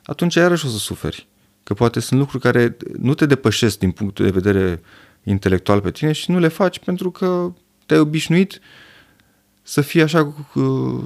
atunci 0.04 0.34
iarăși 0.34 0.66
o 0.66 0.68
să 0.68 0.76
suferi. 0.76 1.26
Că 1.62 1.74
poate 1.74 2.00
sunt 2.00 2.20
lucruri 2.20 2.42
care 2.42 2.76
nu 2.98 3.14
te 3.14 3.26
depășesc 3.26 3.78
din 3.78 3.90
punct 3.90 4.20
de 4.20 4.30
vedere 4.30 4.80
intelectual 5.24 5.80
pe 5.80 5.90
tine 5.90 6.12
și 6.12 6.30
nu 6.30 6.38
le 6.38 6.48
faci 6.48 6.78
pentru 6.78 7.10
că 7.10 7.52
te-ai 7.86 8.00
obișnuit 8.00 8.60
să 9.62 9.80
fii 9.80 10.02
așa 10.02 10.34
uh, 10.54 11.02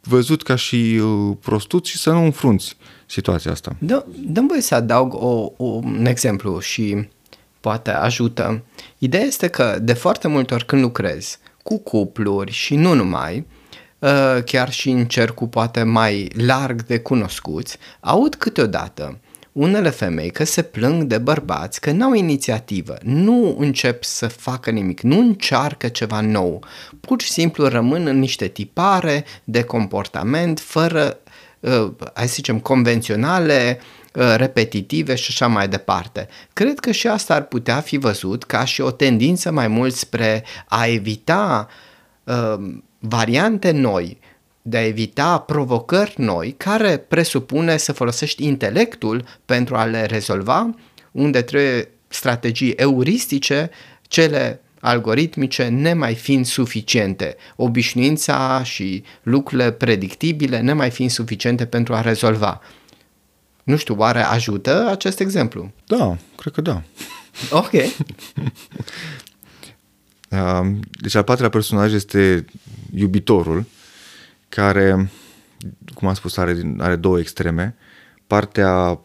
văzut 0.00 0.42
ca 0.42 0.54
și 0.54 1.00
uh, 1.02 1.36
prostut 1.40 1.84
și 1.84 1.98
să 1.98 2.10
nu 2.10 2.24
înfrunți 2.24 2.76
situația 3.06 3.50
asta. 3.50 3.76
Dă, 3.78 4.04
dăm 4.26 4.46
voie 4.46 4.60
să 4.60 4.74
adaug 4.74 5.14
o, 5.14 5.52
o, 5.56 5.64
un 5.64 6.06
exemplu 6.06 6.58
și 6.60 7.08
poate 7.60 7.90
ajută. 7.90 8.64
Ideea 8.98 9.22
este 9.22 9.48
că 9.48 9.78
de 9.82 9.92
foarte 9.92 10.28
multe 10.28 10.54
ori 10.54 10.66
când 10.66 10.82
lucrezi 10.82 11.38
cu 11.62 11.78
cupluri 11.78 12.50
și 12.50 12.74
nu 12.74 12.94
numai, 12.94 13.46
uh, 13.98 14.42
chiar 14.44 14.70
și 14.70 14.90
în 14.90 15.04
cercul 15.04 15.46
poate 15.46 15.82
mai 15.82 16.30
larg 16.46 16.82
de 16.82 16.98
cunoscuți, 17.00 17.78
aud 18.00 18.34
câteodată 18.34 19.20
unele 19.52 19.90
femei 19.90 20.30
că 20.30 20.44
se 20.44 20.62
plâng 20.62 21.02
de 21.02 21.18
bărbați 21.18 21.80
că 21.80 21.90
n-au 21.90 22.12
inițiativă, 22.12 22.96
nu 23.02 23.56
încep 23.58 24.04
să 24.04 24.26
facă 24.26 24.70
nimic, 24.70 25.00
nu 25.00 25.18
încearcă 25.18 25.88
ceva 25.88 26.20
nou, 26.20 26.64
pur 27.00 27.20
și 27.20 27.30
simplu 27.30 27.66
rămân 27.66 28.06
în 28.06 28.18
niște 28.18 28.48
tipare 28.48 29.24
de 29.44 29.62
comportament 29.62 30.60
fără, 30.60 31.18
uh, 31.60 31.90
hai 32.14 32.26
să 32.26 32.34
zicem, 32.34 32.58
convenționale, 32.58 33.80
uh, 34.14 34.34
repetitive 34.36 35.14
și 35.14 35.26
așa 35.28 35.46
mai 35.46 35.68
departe. 35.68 36.28
Cred 36.52 36.78
că 36.78 36.90
și 36.90 37.06
asta 37.06 37.34
ar 37.34 37.42
putea 37.42 37.80
fi 37.80 37.96
văzut 37.96 38.44
ca 38.44 38.64
și 38.64 38.80
o 38.80 38.90
tendință 38.90 39.50
mai 39.50 39.68
mult 39.68 39.94
spre 39.94 40.44
a 40.68 40.86
evita 40.86 41.68
uh, 42.24 42.54
variante 42.98 43.70
noi, 43.70 44.18
de 44.62 44.76
a 44.76 44.86
evita 44.86 45.38
provocări 45.38 46.14
noi 46.16 46.54
care 46.56 46.96
presupune 46.96 47.76
să 47.76 47.92
folosești 47.92 48.44
intelectul 48.44 49.24
pentru 49.44 49.76
a 49.76 49.84
le 49.84 50.04
rezolva, 50.04 50.74
unde 51.12 51.42
trebuie 51.42 51.88
strategii 52.08 52.70
euristice, 52.70 53.70
cele 54.02 54.60
algoritmice 54.80 55.68
nemai 55.68 56.14
fiind 56.14 56.46
suficiente, 56.46 57.36
obișnuința 57.56 58.62
și 58.62 59.02
lucrurile 59.22 59.70
predictibile 59.70 60.60
nemai 60.60 60.90
fiind 60.90 61.10
suficiente 61.10 61.66
pentru 61.66 61.94
a 61.94 62.00
rezolva. 62.00 62.60
Nu 63.62 63.76
știu, 63.76 63.94
oare 63.98 64.20
ajută 64.20 64.88
acest 64.90 65.20
exemplu? 65.20 65.72
Da, 65.86 66.16
cred 66.36 66.52
că 66.52 66.60
da. 66.60 66.82
Ok. 67.50 67.70
deci 71.00 71.14
al 71.14 71.22
patrulea 71.22 71.50
personaj 71.50 71.92
este 71.92 72.44
iubitorul, 72.94 73.64
care, 74.54 75.10
cum 75.94 76.08
am 76.08 76.14
spus, 76.14 76.36
are, 76.36 76.74
are 76.78 76.96
două 76.96 77.18
extreme. 77.18 77.74
Partea 78.26 79.00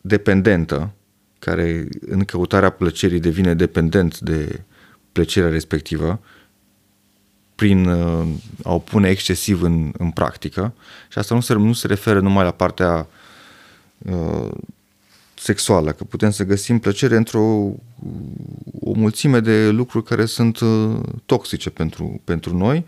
dependentă, 0.00 0.90
care 1.38 1.88
în 2.00 2.24
căutarea 2.24 2.70
plăcerii 2.70 3.20
devine 3.20 3.54
dependent 3.54 4.18
de 4.18 4.62
plăcerea 5.12 5.48
respectivă, 5.48 6.20
prin 7.54 7.86
uh, 7.86 8.26
a 8.62 8.72
o 8.72 8.78
pune 8.78 9.08
excesiv 9.08 9.62
în, 9.62 9.92
în 9.98 10.10
practică. 10.10 10.74
Și 11.08 11.18
asta 11.18 11.34
nu 11.34 11.40
se, 11.40 11.54
nu 11.54 11.72
se 11.72 11.86
referă 11.86 12.20
numai 12.20 12.44
la 12.44 12.50
partea 12.50 13.06
uh, 13.98 14.50
sexuală, 15.34 15.92
că 15.92 16.04
putem 16.04 16.30
să 16.30 16.44
găsim 16.44 16.78
plăcere 16.78 17.16
într-o 17.16 17.42
o 18.80 18.92
mulțime 18.92 19.40
de 19.40 19.68
lucruri 19.68 20.04
care 20.04 20.24
sunt 20.24 20.60
uh, 20.60 21.00
toxice 21.26 21.70
pentru, 21.70 22.20
pentru 22.24 22.56
noi 22.56 22.84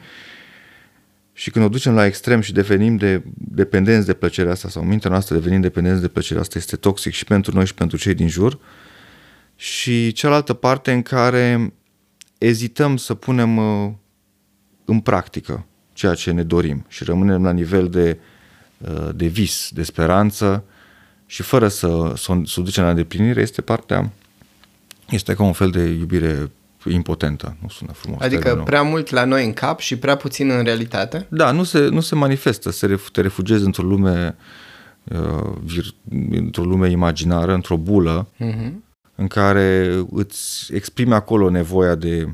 și 1.33 1.51
când 1.51 1.65
o 1.65 1.69
ducem 1.69 1.95
la 1.95 2.07
extrem 2.07 2.41
și 2.41 2.53
devenim 2.53 2.97
de 2.97 3.23
dependenți 3.35 4.07
de 4.07 4.13
plăcerea 4.13 4.53
asta 4.53 4.69
sau 4.69 4.83
mintea 4.83 5.11
noastră 5.11 5.35
devenim 5.35 5.61
dependenți 5.61 6.01
de 6.01 6.09
plăcerea 6.09 6.43
asta 6.43 6.59
este 6.59 6.77
toxic 6.77 7.13
și 7.13 7.25
pentru 7.25 7.55
noi 7.55 7.67
și 7.67 7.75
pentru 7.75 7.97
cei 7.97 8.15
din 8.15 8.29
jur. 8.29 8.59
Și 9.57 10.13
cealaltă 10.13 10.53
parte 10.53 10.93
în 10.93 11.03
care 11.03 11.73
ezităm 12.39 12.97
să 12.97 13.15
punem 13.15 13.57
uh, 13.57 13.93
în 14.85 15.01
practică 15.01 15.67
ceea 15.93 16.15
ce 16.15 16.31
ne 16.31 16.43
dorim 16.43 16.85
și 16.89 17.05
rămânem 17.05 17.43
la 17.43 17.53
nivel 17.53 17.89
de, 17.89 18.19
uh, 18.79 19.09
de 19.15 19.27
vis, 19.27 19.69
de 19.73 19.83
speranță 19.83 20.65
și 21.27 21.43
fără 21.43 21.69
să, 21.69 22.13
să, 22.17 22.41
să 22.45 22.61
o 22.61 22.63
ducem 22.63 22.85
la 22.85 22.91
îndeplinire 22.91 23.41
este 23.41 23.61
partea, 23.61 24.11
este 25.11 25.35
ca 25.35 25.43
un 25.43 25.53
fel 25.53 25.71
de 25.71 25.83
iubire 25.83 26.51
impotentă, 26.89 27.57
nu 27.63 27.69
sună 27.69 27.93
frumos. 27.93 28.21
Adică 28.21 28.41
termenul. 28.41 28.65
prea 28.65 28.83
mult 28.83 29.11
la 29.11 29.25
noi 29.25 29.45
în 29.45 29.53
cap 29.53 29.81
și 29.81 29.97
prea 29.97 30.17
puțin 30.17 30.51
în 30.51 30.65
realitate? 30.65 31.27
Da, 31.29 31.51
nu 31.51 31.63
se, 31.63 31.89
nu 31.89 32.01
se 32.01 32.15
manifestă, 32.15 32.71
se 32.71 32.87
ref, 32.87 33.11
te 33.11 33.21
refugiezi 33.21 33.65
într-o 33.65 33.83
lume 33.83 34.37
uh, 35.05 35.53
vir, 35.63 35.85
într-o 36.31 36.63
lume 36.63 36.91
imaginară, 36.91 37.55
într-o 37.55 37.77
bulă 37.77 38.29
uh-huh. 38.41 38.73
în 39.15 39.27
care 39.27 39.99
îți 40.11 40.75
exprimi 40.75 41.13
acolo 41.13 41.51
nevoia 41.51 41.95
de 41.95 42.29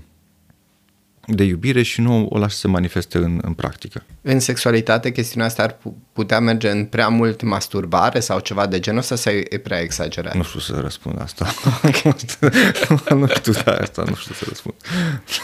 de 1.31 1.45
iubire 1.45 1.83
și 1.83 2.01
nu 2.01 2.27
o 2.31 2.39
lași 2.39 2.55
să 2.55 2.61
se 2.61 2.69
manifeste 2.69 3.19
în, 3.19 3.41
în 3.43 3.53
practică. 3.53 4.03
În 4.23 4.41
sexualitate, 4.41 5.13
chestiunea 5.13 5.47
asta 5.47 5.63
ar 5.63 5.77
putea 6.13 6.41
merge 6.41 6.71
în 6.71 6.85
prea 6.85 7.09
mult 7.09 7.43
masturbare 7.43 8.21
sau 8.21 8.39
ceva 8.39 8.67
de 8.67 8.81
genul 8.81 8.99
ăsta 8.99 9.17
sau 9.17 9.33
e 9.33 9.59
prea 9.59 9.81
exagerat? 9.81 10.35
Nu 10.35 10.43
știu 10.43 10.61
să 10.61 10.79
răspund 10.81 11.21
asta. 11.21 11.55
nu 13.15 13.27
știu 13.27 13.53
da, 13.65 13.73
asta, 13.73 14.05
nu 14.09 14.15
știu 14.15 14.35
să 14.35 14.45
răspund. 14.49 14.75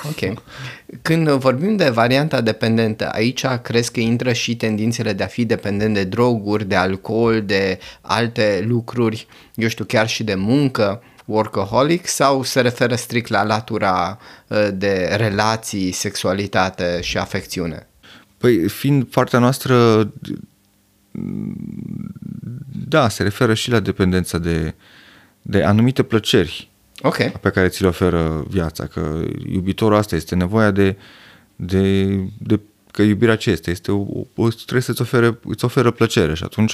Ok. 0.04 0.42
Când 1.02 1.28
vorbim 1.28 1.76
de 1.76 1.88
varianta 1.88 2.40
dependentă, 2.40 3.08
aici 3.12 3.46
crezi 3.62 3.92
că 3.92 4.00
intră 4.00 4.32
și 4.32 4.56
tendințele 4.56 5.12
de 5.12 5.22
a 5.22 5.26
fi 5.26 5.44
dependent 5.44 5.94
de 5.94 6.04
droguri, 6.04 6.68
de 6.68 6.74
alcool, 6.74 7.42
de 7.42 7.78
alte 8.00 8.64
lucruri, 8.66 9.26
eu 9.54 9.68
știu, 9.68 9.84
chiar 9.84 10.08
și 10.08 10.24
de 10.24 10.34
muncă, 10.34 11.02
workaholic 11.24 12.06
sau 12.06 12.42
se 12.42 12.60
referă 12.60 12.94
strict 12.94 13.28
la 13.28 13.42
latura 13.42 14.18
uh, 14.48 14.68
de 14.72 15.14
relații, 15.16 15.92
sexualitate 15.92 17.00
și 17.02 17.18
afecțiune? 17.18 17.88
Păi, 18.36 18.68
fiind 18.68 19.04
partea 19.04 19.38
noastră, 19.38 20.08
da, 22.88 23.08
se 23.08 23.22
referă 23.22 23.54
și 23.54 23.70
la 23.70 23.80
dependența 23.80 24.38
de, 24.38 24.74
de 25.42 25.62
anumite 25.62 26.02
plăceri 26.02 26.70
okay. 27.02 27.32
pe 27.40 27.50
care 27.50 27.68
ți 27.68 27.82
le 27.82 27.88
oferă 27.88 28.44
viața, 28.48 28.86
că 28.86 29.24
iubitorul 29.46 29.96
asta 29.96 30.16
este 30.16 30.34
nevoia 30.34 30.70
de, 30.70 30.96
de, 31.56 32.04
de 32.38 32.60
că 32.90 33.02
iubirea 33.02 33.36
ce 33.36 33.50
este? 33.50 33.70
este 33.70 33.92
o, 33.92 34.06
o, 34.34 34.48
trebuie 34.48 34.82
să-ți 34.82 35.00
ofere, 35.00 35.38
îți 35.44 35.64
oferă 35.64 35.90
plăcere 35.90 36.34
și 36.34 36.44
atunci 36.44 36.72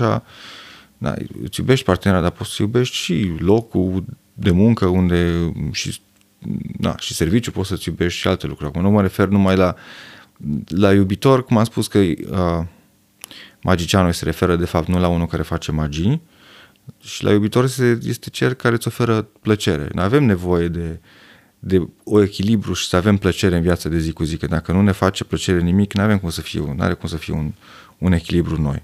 da, 0.99 1.15
îți 1.43 1.61
iubești 1.61 1.85
partenera, 1.85 2.21
dar 2.21 2.31
poți 2.31 2.51
să 2.51 2.63
iubești 2.63 2.97
și 2.97 3.35
locul 3.39 4.05
de 4.41 4.51
muncă 4.51 4.87
unde 4.87 5.53
și, 5.71 6.01
da, 6.79 6.95
și 6.99 7.15
serviciu 7.15 7.51
poți 7.51 7.69
să-ți 7.69 7.89
iubești 7.89 8.21
și 8.21 8.29
alte 8.29 8.47
lucruri. 8.47 8.71
Acum 8.71 8.83
nu 8.83 8.91
mă 8.91 9.03
refer 9.03 9.29
numai 9.29 9.57
la, 9.57 9.75
la 10.67 10.93
iubitor, 10.93 11.45
cum 11.45 11.57
am 11.57 11.65
spus 11.65 11.87
că 11.87 11.99
uh, 11.99 12.67
magicianul 13.63 14.13
se 14.13 14.25
referă 14.25 14.57
de 14.57 14.65
fapt 14.65 14.89
nu 14.89 15.01
la 15.01 15.09
unul 15.09 15.27
care 15.27 15.43
face 15.43 15.73
magii, 15.73 16.23
și 17.01 17.25
la 17.25 17.31
iubitor 17.31 17.65
este 18.03 18.31
cel 18.31 18.53
care 18.53 18.75
îți 18.75 18.87
oferă 18.87 19.23
plăcere. 19.23 19.89
Noi 19.93 20.05
avem 20.05 20.25
nevoie 20.25 20.69
de, 20.69 21.01
de 21.59 21.89
o 22.05 22.23
echilibru 22.23 22.73
și 22.73 22.89
să 22.89 22.97
avem 22.97 23.17
plăcere 23.17 23.57
în 23.57 23.63
viața 23.63 23.89
de 23.89 23.99
zi 23.99 24.13
cu 24.13 24.25
zi, 24.25 24.37
că 24.37 24.47
dacă 24.47 24.73
nu 24.73 24.83
ne 24.83 24.93
face 24.93 25.25
plăcere 25.25 25.61
nimic, 25.61 25.93
nu 25.95 26.03
avem 26.03 26.19
cum 26.19 26.31
să 26.31 26.41
fie, 26.41 26.61
nu 26.61 26.83
are 26.83 26.95
cum 26.95 27.09
să 27.09 27.17
fie 27.17 27.35
un, 27.35 27.53
un 27.99 28.13
echilibru 28.13 28.61
noi. 28.61 28.83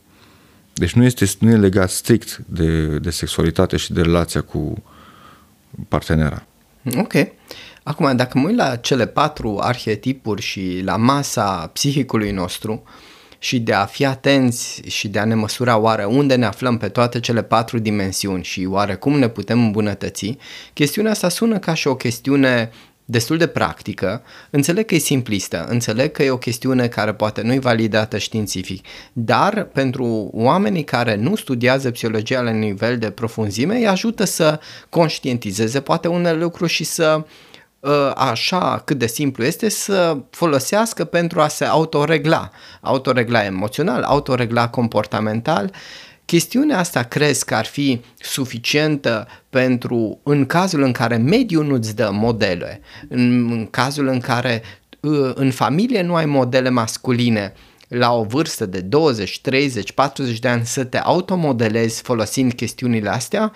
Deci 0.73 0.93
nu 0.93 1.05
este 1.05 1.27
nu 1.39 1.51
e 1.51 1.57
legat 1.57 1.91
strict 1.91 2.37
de, 2.37 2.99
de 2.99 3.11
sexualitate 3.11 3.77
și 3.77 3.93
de 3.93 4.03
relația 4.03 4.41
cu 4.41 4.85
partenera. 5.89 6.47
Ok. 6.97 7.13
Acum, 7.83 8.17
dacă 8.17 8.39
mă 8.39 8.47
uit 8.47 8.57
la 8.57 8.77
cele 8.77 9.07
patru 9.07 9.59
arhetipuri 9.61 10.43
și 10.43 10.81
la 10.85 10.97
masa 10.97 11.71
psihicului 11.73 12.31
nostru 12.31 12.83
și 13.39 13.61
de 13.61 13.73
a 13.73 13.85
fi 13.85 14.05
atenți 14.05 14.83
și 14.87 15.09
de 15.09 15.19
a 15.19 15.25
ne 15.25 15.35
măsura 15.35 15.77
oare 15.77 16.05
unde 16.05 16.35
ne 16.35 16.47
aflăm 16.47 16.79
pe 16.79 16.89
toate 16.89 17.21
cele 17.21 17.43
patru 17.43 17.79
dimensiuni 17.79 18.45
și 18.45 18.67
oare 18.69 18.95
cum 18.95 19.19
ne 19.19 19.29
putem 19.29 19.65
îmbunătăți, 19.65 20.37
chestiunea 20.73 21.11
asta 21.11 21.29
sună 21.29 21.59
ca 21.59 21.75
și 21.75 21.89
o 21.89 21.97
chestiune 21.97 22.71
destul 23.09 23.37
de 23.37 23.47
practică, 23.47 24.23
înțeleg 24.51 24.85
că 24.85 24.95
e 24.95 24.99
simplistă, 24.99 25.67
înțeleg 25.69 26.11
că 26.11 26.23
e 26.23 26.31
o 26.31 26.39
chestiune 26.39 26.89
care 26.89 27.15
poate 27.15 27.43
nu 27.43 27.53
e 27.53 27.59
validată 27.59 28.19
științific, 28.19 28.87
dar 29.13 29.65
pentru 29.65 30.31
oamenii 30.33 30.85
care 30.85 31.15
nu 31.15 31.37
studiază 31.37 31.91
psihologia 31.91 32.41
la 32.41 32.51
nivel 32.51 32.99
de 32.99 33.11
profunzime, 33.11 33.77
îi 33.77 33.87
ajută 33.87 34.25
să 34.25 34.61
conștientizeze 34.89 35.81
poate 35.81 36.09
unele 36.09 36.39
lucruri 36.39 36.73
și 36.73 36.85
să 36.85 37.25
ă, 37.83 38.13
așa 38.17 38.83
cât 38.85 38.99
de 38.99 39.07
simplu 39.07 39.45
este 39.45 39.69
să 39.69 40.19
folosească 40.31 41.05
pentru 41.05 41.41
a 41.41 41.49
se 41.49 41.65
autoregla, 41.65 42.51
autoregla 42.81 43.45
emoțional, 43.45 44.03
autoregla 44.03 44.69
comportamental 44.69 45.71
Chestiunea 46.27 46.79
asta 46.79 47.03
crezi 47.03 47.45
că 47.45 47.55
ar 47.55 47.65
fi 47.65 48.01
suficientă 48.21 49.27
pentru, 49.51 50.21
în 50.23 50.47
cazul 50.47 50.83
în 50.83 50.93
care 50.93 51.17
mediul 51.17 51.67
nu-ți 51.67 51.97
dă 51.97 52.11
modele, 52.13 52.81
în, 53.09 53.51
în 53.51 53.67
cazul 53.67 54.07
în 54.07 54.21
care 54.21 54.63
ă, 55.05 55.33
în 55.33 55.51
familie 55.51 56.03
nu 56.03 56.15
ai 56.15 56.27
modele 56.27 56.69
masculine, 56.69 57.53
la 57.89 58.13
o 58.13 58.25
vârstă 58.25 58.67
de 58.67 58.81
20, 58.81 59.41
30, 59.41 59.93
40 59.93 60.39
de 60.39 60.49
ani 60.49 60.67
să 60.67 60.85
te 60.85 60.99
automodelezi 60.99 62.03
folosind 62.03 62.53
chestiunile 62.53 63.09
astea? 63.09 63.53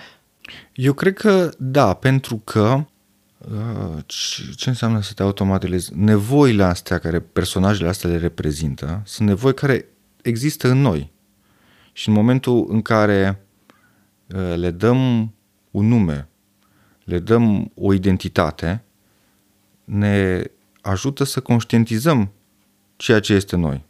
Eu 0.72 0.92
cred 0.92 1.14
că 1.14 1.50
da, 1.58 1.94
pentru 1.94 2.36
că 2.36 2.84
ă, 3.54 3.98
ce 4.56 4.68
înseamnă 4.68 5.02
să 5.02 5.12
te 5.12 5.22
automodelezi? 5.22 5.90
Nevoile 5.94 6.62
astea 6.62 6.98
care 6.98 7.20
personajele 7.20 7.88
astea 7.88 8.10
le 8.10 8.16
reprezintă 8.16 9.02
sunt 9.04 9.28
nevoi 9.28 9.54
care 9.54 9.86
există 10.22 10.68
în 10.68 10.80
noi. 10.80 11.18
Și 11.92 12.08
în 12.08 12.14
momentul 12.14 12.66
în 12.68 12.82
care 12.82 13.46
uh, 14.34 14.54
le 14.56 14.70
dăm 14.70 15.32
un 15.70 15.88
nume, 15.88 16.28
le 17.04 17.18
dăm 17.18 17.72
o 17.74 17.92
identitate, 17.92 18.84
ne 19.84 20.42
ajută 20.80 21.24
să 21.24 21.40
conștientizăm 21.40 22.32
ceea 22.96 23.20
ce 23.20 23.32
este 23.32 23.56
noi. 23.56 23.84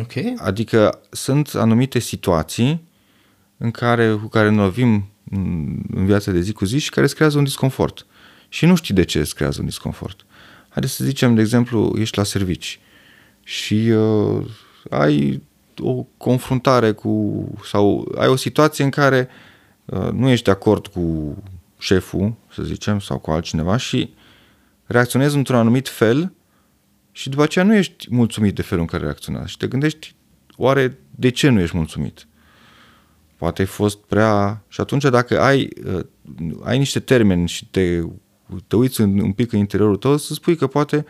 Okay. 0.00 0.34
Adică 0.36 1.00
sunt 1.10 1.54
anumite 1.54 1.98
situații 1.98 2.88
în 3.56 3.70
care, 3.70 4.12
cu 4.12 4.26
care 4.26 4.50
ne 4.50 4.60
lovim 4.60 5.06
în 5.90 6.06
viața 6.06 6.30
de 6.30 6.40
zi 6.40 6.52
cu 6.52 6.64
zi 6.64 6.78
și 6.78 6.90
care 6.90 7.04
îți 7.04 7.14
creează 7.14 7.38
un 7.38 7.44
disconfort. 7.44 8.06
Și 8.48 8.66
nu 8.66 8.74
știi 8.74 8.94
de 8.94 9.04
ce 9.04 9.18
îți 9.18 9.34
creează 9.34 9.60
un 9.60 9.66
disconfort. 9.66 10.26
Haideți 10.68 10.94
să 10.94 11.04
zicem, 11.04 11.34
de 11.34 11.40
exemplu, 11.40 11.94
ești 11.98 12.18
la 12.18 12.24
servici 12.24 12.80
și 13.42 13.74
uh, 13.74 14.46
ai 14.90 15.42
o 15.82 16.06
confruntare 16.16 16.92
cu, 16.92 17.44
sau 17.64 18.12
ai 18.18 18.28
o 18.28 18.36
situație 18.36 18.84
în 18.84 18.90
care 18.90 19.28
uh, 19.84 20.08
nu 20.12 20.28
ești 20.28 20.44
de 20.44 20.50
acord 20.50 20.86
cu 20.86 21.36
șeful, 21.78 22.34
să 22.52 22.62
zicem, 22.62 23.00
sau 23.00 23.18
cu 23.18 23.30
altcineva 23.30 23.76
și 23.76 24.14
reacționezi 24.86 25.36
într-un 25.36 25.56
anumit 25.56 25.88
fel 25.88 26.32
și 27.12 27.28
după 27.28 27.42
aceea 27.42 27.64
nu 27.64 27.74
ești 27.74 28.06
mulțumit 28.10 28.54
de 28.54 28.62
felul 28.62 28.82
în 28.82 28.88
care 28.88 29.02
reacționează 29.02 29.46
și 29.46 29.56
te 29.56 29.66
gândești, 29.66 30.14
oare 30.56 30.98
de 31.10 31.30
ce 31.30 31.48
nu 31.48 31.60
ești 31.60 31.76
mulțumit? 31.76 32.26
Poate 33.36 33.60
ai 33.60 33.66
fost 33.66 33.98
prea... 33.98 34.62
Și 34.68 34.80
atunci 34.80 35.02
dacă 35.02 35.40
ai, 35.40 35.68
uh, 35.84 36.04
ai 36.62 36.78
niște 36.78 37.00
termeni 37.00 37.48
și 37.48 37.66
te, 37.66 38.00
te 38.66 38.76
uiți 38.76 39.00
un, 39.00 39.18
un 39.18 39.32
pic 39.32 39.52
în 39.52 39.58
interiorul 39.58 39.96
tău, 39.96 40.16
să 40.16 40.34
spui 40.34 40.56
că 40.56 40.66
poate 40.66 41.04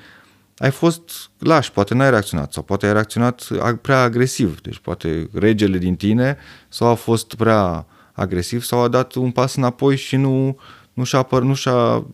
ai 0.63 0.71
fost 0.71 1.31
laș, 1.39 1.71
poate 1.71 1.95
n-ai 1.95 2.11
reacționat 2.11 2.53
sau 2.53 2.63
poate 2.63 2.87
ai 2.87 2.93
reacționat 2.93 3.49
prea 3.81 4.03
agresiv, 4.03 4.61
deci 4.61 4.79
poate 4.79 5.29
regele 5.33 5.79
din 5.79 5.97
tine 5.97 6.37
sau 6.69 6.89
a 6.89 6.95
fost 6.95 7.35
prea 7.35 7.87
agresiv 8.13 8.63
sau 8.63 8.81
a 8.81 8.89
dat 8.89 9.15
un 9.15 9.31
pas 9.31 9.55
înapoi 9.55 9.97
și 9.97 10.17
nu, 10.17 10.59
nu, 10.93 11.05
și-a, 11.05 11.19
apăr, 11.19 11.43
nu 11.43 11.55
și-a 11.55 12.07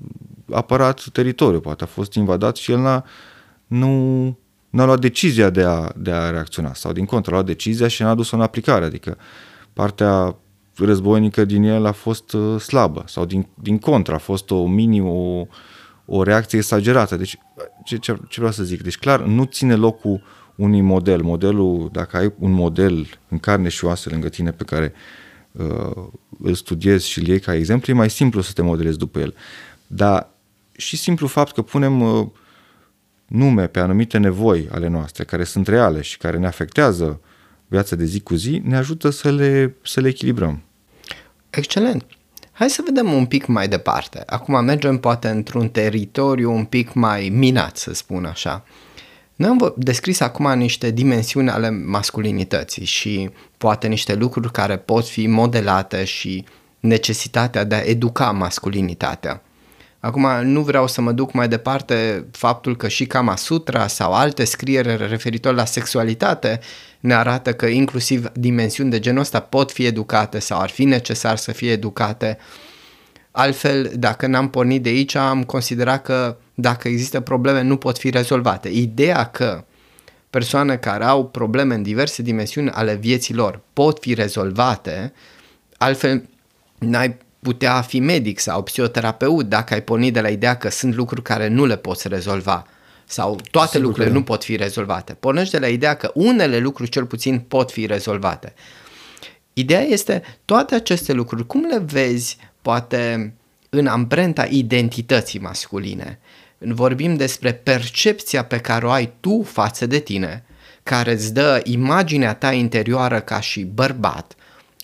apărat 0.50 1.04
teritoriul, 1.12 1.60
poate 1.60 1.84
a 1.84 1.86
fost 1.86 2.14
invadat 2.14 2.56
și 2.56 2.72
el 2.72 2.78
n-a, 2.78 3.04
nu, 3.66 4.24
n-a 4.70 4.84
luat 4.84 5.00
decizia 5.00 5.50
de 5.50 5.62
a, 5.62 5.92
de 5.96 6.10
a 6.10 6.30
reacționa 6.30 6.74
sau 6.74 6.92
din 6.92 7.04
contră 7.04 7.30
a 7.30 7.34
luat 7.34 7.46
decizia 7.46 7.88
și 7.88 8.02
n-a 8.02 8.14
dus-o 8.14 8.36
în 8.36 8.42
aplicare, 8.42 8.84
adică 8.84 9.16
partea 9.72 10.36
războinică 10.76 11.44
din 11.44 11.62
el 11.62 11.86
a 11.86 11.92
fost 11.92 12.32
uh, 12.32 12.60
slabă 12.60 13.04
sau 13.06 13.24
din, 13.24 13.46
din 13.54 13.78
contră 13.78 14.14
a 14.14 14.18
fost 14.18 14.50
o 14.50 14.66
mini, 14.66 15.00
o, 15.00 15.46
o 16.10 16.22
reacție 16.22 16.58
exagerată. 16.58 17.16
Deci, 17.16 17.38
ce, 17.84 17.96
ce, 17.96 18.18
ce 18.28 18.34
vreau 18.40 18.52
să 18.52 18.62
zic? 18.62 18.82
Deci, 18.82 18.98
clar, 18.98 19.20
nu 19.20 19.44
ține 19.44 19.74
locul 19.74 20.22
unui 20.54 20.80
model. 20.80 21.22
Modelul, 21.22 21.88
dacă 21.92 22.16
ai 22.16 22.32
un 22.38 22.50
model 22.50 23.06
în 23.28 23.38
carne 23.38 23.68
și 23.68 23.84
oase 23.84 24.08
lângă 24.08 24.28
tine 24.28 24.50
pe 24.50 24.64
care 24.64 24.92
uh, 25.52 26.06
îl 26.40 26.54
studiezi 26.54 27.08
și 27.08 27.18
îl 27.18 27.26
iei 27.26 27.40
ca 27.40 27.54
exemplu, 27.54 27.92
e 27.92 27.96
mai 27.96 28.10
simplu 28.10 28.40
să 28.40 28.52
te 28.52 28.62
modelezi 28.62 28.98
după 28.98 29.18
el. 29.18 29.34
Dar 29.86 30.30
și 30.76 30.96
simplu 30.96 31.26
fapt 31.26 31.52
că 31.54 31.62
punem 31.62 32.00
uh, 32.00 32.26
nume 33.26 33.66
pe 33.66 33.80
anumite 33.80 34.18
nevoi 34.18 34.68
ale 34.72 34.88
noastre, 34.88 35.24
care 35.24 35.44
sunt 35.44 35.68
reale 35.68 36.00
și 36.00 36.18
care 36.18 36.38
ne 36.38 36.46
afectează 36.46 37.20
viața 37.66 37.96
de 37.96 38.04
zi 38.04 38.20
cu 38.20 38.34
zi, 38.34 38.60
ne 38.64 38.76
ajută 38.76 39.10
să 39.10 39.30
le, 39.30 39.76
să 39.82 40.00
le 40.00 40.08
echilibrăm. 40.08 40.62
Excelent! 41.50 42.17
Hai 42.58 42.70
să 42.70 42.82
vedem 42.84 43.12
un 43.12 43.26
pic 43.26 43.46
mai 43.46 43.68
departe. 43.68 44.22
Acum 44.26 44.64
mergem 44.64 44.98
poate 44.98 45.28
într-un 45.28 45.68
teritoriu 45.68 46.52
un 46.52 46.64
pic 46.64 46.92
mai 46.92 47.28
minat, 47.28 47.76
să 47.76 47.92
spun 47.92 48.24
așa. 48.24 48.64
Noi 49.34 49.48
am 49.48 49.74
descris 49.76 50.20
acum 50.20 50.58
niște 50.58 50.90
dimensiuni 50.90 51.50
ale 51.50 51.70
masculinității 51.70 52.84
și 52.84 53.30
poate 53.58 53.86
niște 53.86 54.14
lucruri 54.14 54.52
care 54.52 54.76
pot 54.76 55.06
fi 55.06 55.26
modelate 55.26 56.04
și 56.04 56.44
necesitatea 56.80 57.64
de 57.64 57.74
a 57.74 57.82
educa 57.84 58.30
masculinitatea. 58.30 59.42
Acum 60.00 60.26
nu 60.42 60.60
vreau 60.60 60.86
să 60.86 61.00
mă 61.00 61.12
duc 61.12 61.32
mai 61.32 61.48
departe 61.48 62.26
faptul 62.30 62.76
că 62.76 62.88
și 62.88 63.06
Kama 63.06 63.36
Sutra 63.36 63.86
sau 63.86 64.12
alte 64.12 64.44
scriere 64.44 64.94
referitor 64.94 65.54
la 65.54 65.64
sexualitate 65.64 66.60
ne 67.00 67.14
arată 67.14 67.52
că 67.52 67.66
inclusiv 67.66 68.30
dimensiuni 68.34 68.90
de 68.90 68.98
genul 68.98 69.20
ăsta 69.20 69.40
pot 69.40 69.72
fi 69.72 69.84
educate 69.84 70.38
sau 70.38 70.60
ar 70.60 70.70
fi 70.70 70.84
necesar 70.84 71.36
să 71.36 71.52
fie 71.52 71.70
educate. 71.70 72.38
Altfel, 73.30 73.92
dacă 73.96 74.26
n-am 74.26 74.50
pornit 74.50 74.82
de 74.82 74.88
aici, 74.88 75.14
am 75.14 75.44
considerat 75.44 76.02
că 76.02 76.36
dacă 76.54 76.88
există 76.88 77.20
probleme, 77.20 77.62
nu 77.62 77.76
pot 77.76 77.98
fi 77.98 78.10
rezolvate. 78.10 78.68
Ideea 78.68 79.24
că 79.24 79.64
persoane 80.30 80.76
care 80.76 81.04
au 81.04 81.26
probleme 81.26 81.74
în 81.74 81.82
diverse 81.82 82.22
dimensiuni 82.22 82.70
ale 82.70 82.94
vieții 82.94 83.34
lor 83.34 83.60
pot 83.72 83.98
fi 84.00 84.14
rezolvate, 84.14 85.12
altfel 85.76 86.28
n-ai 86.78 87.16
putea 87.42 87.80
fi 87.80 88.00
medic 88.00 88.38
sau 88.38 88.62
psihoterapeut 88.62 89.48
dacă 89.48 89.74
ai 89.74 89.82
pornit 89.82 90.12
de 90.12 90.20
la 90.20 90.28
ideea 90.28 90.56
că 90.56 90.70
sunt 90.70 90.94
lucruri 90.94 91.22
care 91.22 91.48
nu 91.48 91.64
le 91.64 91.76
poți 91.76 92.08
rezolva 92.08 92.66
sau 93.08 93.38
toate 93.50 93.68
Sigur 93.68 93.86
lucrurile 93.86 94.12
nu 94.12 94.22
pot 94.22 94.44
fi 94.44 94.56
rezolvate. 94.56 95.14
Pornești 95.14 95.52
de 95.52 95.58
la 95.58 95.68
ideea 95.68 95.94
că 95.94 96.10
unele 96.14 96.58
lucruri 96.58 96.90
cel 96.90 97.04
puțin 97.06 97.38
pot 97.38 97.70
fi 97.70 97.86
rezolvate. 97.86 98.54
Ideea 99.52 99.80
este 99.80 100.22
toate 100.44 100.74
aceste 100.74 101.12
lucruri, 101.12 101.46
cum 101.46 101.64
le 101.64 101.78
vezi 101.78 102.36
poate 102.62 103.34
în 103.70 103.86
amprenta 103.86 104.44
identității 104.44 105.38
masculine? 105.38 106.18
Vorbim 106.58 107.16
despre 107.16 107.52
percepția 107.52 108.44
pe 108.44 108.58
care 108.58 108.86
o 108.86 108.90
ai 108.90 109.12
tu 109.20 109.42
față 109.42 109.86
de 109.86 109.98
tine, 109.98 110.44
care 110.82 111.12
îți 111.12 111.32
dă 111.32 111.60
imaginea 111.64 112.34
ta 112.34 112.52
interioară 112.52 113.20
ca 113.20 113.40
și 113.40 113.64
bărbat, 113.64 114.34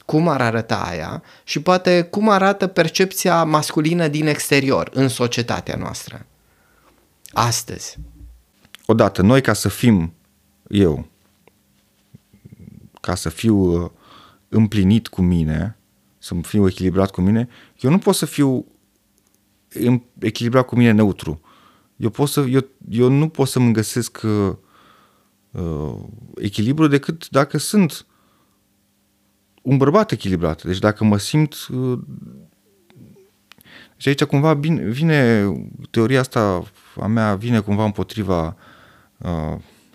cum 0.04 0.28
ar 0.28 0.40
arăta 0.40 0.76
aia 0.76 1.22
și 1.44 1.60
poate 1.62 2.02
cum 2.02 2.28
arată 2.28 2.66
percepția 2.66 3.44
masculină 3.44 4.08
din 4.08 4.26
exterior 4.26 4.90
în 4.92 5.08
societatea 5.08 5.76
noastră. 5.76 6.26
Astăzi. 7.32 7.98
Odată, 8.86 9.22
noi 9.22 9.40
ca 9.40 9.52
să 9.52 9.68
fim 9.68 10.14
eu, 10.68 11.08
ca 13.00 13.14
să 13.14 13.28
fiu 13.28 13.56
uh, 13.56 13.90
împlinit 14.48 15.08
cu 15.08 15.22
mine, 15.22 15.78
să 16.18 16.34
fiu 16.42 16.66
echilibrat 16.66 17.10
cu 17.10 17.20
mine, 17.20 17.48
eu 17.80 17.90
nu 17.90 17.98
pot 17.98 18.14
să 18.14 18.26
fiu 18.26 18.66
echilibrat 20.18 20.66
cu 20.66 20.76
mine 20.76 20.90
neutru. 20.90 21.40
Eu, 21.96 22.10
pot 22.10 22.28
să, 22.28 22.40
eu, 22.40 22.66
eu 22.88 23.08
nu 23.08 23.28
pot 23.28 23.48
să-mi 23.48 23.72
găsesc 23.72 24.20
uh, 24.24 24.56
uh, 25.50 25.96
echilibru 26.34 26.86
decât 26.86 27.28
dacă 27.28 27.58
sunt 27.58 28.06
un 29.62 29.76
bărbat 29.76 30.10
echilibrat. 30.10 30.64
Deci 30.64 30.78
dacă 30.78 31.04
mă 31.04 31.18
simt... 31.18 31.54
Uh, 31.72 31.98
și 33.96 34.08
aici 34.08 34.24
cumva 34.24 34.54
vine, 34.54 34.82
vine 34.82 35.46
teoria 35.90 36.20
asta 36.20 36.62
a 37.00 37.06
mea 37.06 37.34
vine 37.34 37.60
cumva 37.60 37.84
împotriva 37.84 38.46
uh, 38.46 38.54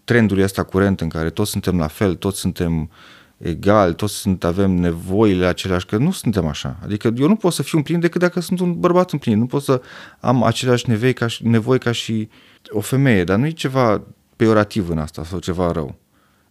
trendului 0.03 0.43
ăsta 0.43 0.63
curent 0.63 1.01
în 1.01 1.09
care 1.09 1.29
toți 1.29 1.51
suntem 1.51 1.77
la 1.77 1.87
fel, 1.87 2.15
toți 2.15 2.39
suntem 2.39 2.89
egal, 3.37 3.93
toți 3.93 4.13
sunt, 4.13 4.43
avem 4.43 4.71
nevoile 4.71 5.45
aceleași, 5.45 5.85
că 5.85 5.97
nu 5.97 6.11
suntem 6.11 6.45
așa. 6.45 6.79
Adică 6.83 7.13
eu 7.17 7.27
nu 7.27 7.35
pot 7.35 7.53
să 7.53 7.63
fiu 7.63 7.77
împlinit 7.77 8.01
decât 8.01 8.21
dacă 8.21 8.39
sunt 8.39 8.59
un 8.59 8.79
bărbat 8.79 9.11
împlinit. 9.11 9.39
Nu 9.39 9.45
pot 9.45 9.63
să 9.63 9.81
am 10.19 10.43
aceleași 10.43 10.89
nevoi 10.89 11.13
ca 11.13 11.27
și, 11.27 11.47
nevoi 11.47 11.79
ca 11.79 11.91
și 11.91 12.29
o 12.69 12.79
femeie, 12.79 13.23
dar 13.23 13.37
nu 13.37 13.45
e 13.45 13.51
ceva 13.51 14.01
peorativ 14.35 14.89
în 14.89 14.97
asta 14.97 15.23
sau 15.23 15.39
ceva 15.39 15.71
rău. 15.71 15.95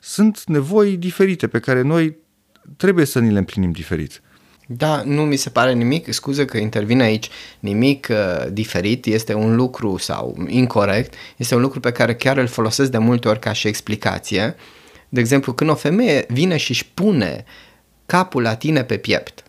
Sunt 0.01 0.45
nevoi 0.45 0.97
diferite 0.97 1.49
pe 1.49 1.59
care 1.59 1.83
noi 1.83 2.17
trebuie 2.77 3.05
să 3.05 3.19
ni 3.19 3.33
le 3.33 3.39
împlinim 3.39 3.71
diferit. 3.71 4.23
Da, 4.71 5.03
nu 5.05 5.23
mi 5.23 5.37
se 5.37 5.51
pare 5.51 5.73
nimic, 5.73 6.13
scuze 6.13 6.45
că 6.45 6.57
intervine 6.57 7.03
aici, 7.03 7.29
nimic 7.59 8.07
uh, 8.11 8.47
diferit, 8.53 9.07
este 9.07 9.35
un 9.35 9.57
lucru 9.57 9.97
sau 9.97 10.47
incorrect, 10.49 11.15
este 11.37 11.55
un 11.55 11.61
lucru 11.61 11.81
pe 11.81 11.93
care 11.93 12.15
chiar 12.15 12.37
îl 12.37 12.47
folosesc 12.47 12.91
de 12.91 12.99
multe 12.99 13.29
ori 13.29 13.39
ca 13.39 13.53
și 13.53 13.69
explicație. 13.69 14.57
De 15.09 15.21
exemplu, 15.21 15.53
când 15.53 15.71
o 15.71 15.75
femeie 15.75 16.25
vine 16.29 16.57
și 16.57 16.71
își 16.71 16.87
pune 16.87 17.45
capul 18.07 18.43
la 18.43 18.55
tine 18.55 18.85
pe 18.85 18.97
piept, 18.97 19.43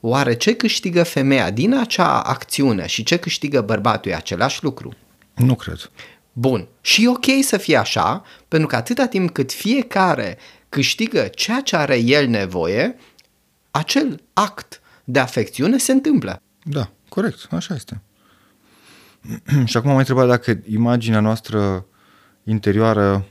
oare 0.00 0.34
ce 0.34 0.54
câștigă 0.54 1.02
femeia 1.02 1.50
din 1.50 1.78
acea 1.78 2.20
acțiune 2.20 2.86
și 2.86 3.02
ce 3.02 3.16
câștigă 3.16 3.60
bărbatul 3.60 4.10
e 4.10 4.14
același 4.14 4.62
lucru? 4.64 4.92
Nu 5.34 5.54
cred. 5.54 5.90
Bun. 6.32 6.68
Și 6.80 7.04
e 7.04 7.08
ok 7.08 7.26
să 7.42 7.56
fie 7.56 7.76
așa, 7.76 8.24
pentru 8.48 8.68
că 8.68 8.76
atâta 8.76 9.06
timp 9.06 9.30
cât 9.30 9.52
fiecare 9.52 10.38
câștigă 10.68 11.30
ceea 11.34 11.60
ce 11.60 11.76
are 11.76 11.96
el 11.96 12.28
nevoie, 12.28 12.96
acel 13.70 14.22
act 14.32 14.80
de 15.04 15.18
afecțiune 15.18 15.78
se 15.78 15.92
întâmplă. 15.92 16.42
Da, 16.64 16.90
corect, 17.08 17.46
așa 17.50 17.74
este. 17.74 18.02
și 19.64 19.76
acum 19.76 19.90
am 19.90 19.96
întrebat 19.96 20.28
dacă 20.28 20.60
imaginea 20.68 21.20
noastră 21.20 21.86
interioară 22.44 23.26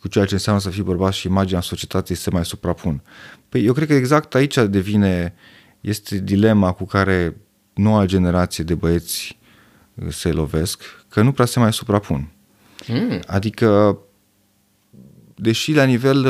cu 0.00 0.08
ceea 0.08 0.24
ce 0.24 0.34
înseamnă 0.34 0.60
să 0.60 0.70
fii 0.70 0.82
bărbat 0.82 1.12
și 1.12 1.26
imaginea 1.26 1.60
societății 1.60 2.14
se 2.14 2.30
mai 2.30 2.44
suprapun. 2.44 3.02
Păi 3.48 3.64
eu 3.64 3.72
cred 3.72 3.86
că 3.86 3.94
exact 3.94 4.34
aici 4.34 4.54
devine, 4.54 5.34
este 5.80 6.18
dilema 6.18 6.72
cu 6.72 6.84
care 6.84 7.36
noua 7.74 8.04
generație 8.04 8.64
de 8.64 8.74
băieți 8.74 9.38
se 10.08 10.32
lovesc, 10.32 10.82
că 11.08 11.22
nu 11.22 11.32
prea 11.32 11.46
se 11.46 11.58
mai 11.58 11.72
suprapun. 11.72 12.32
Mm. 12.86 13.20
Adică, 13.26 13.98
deși 15.34 15.72
la 15.72 15.84
nivel 15.84 16.26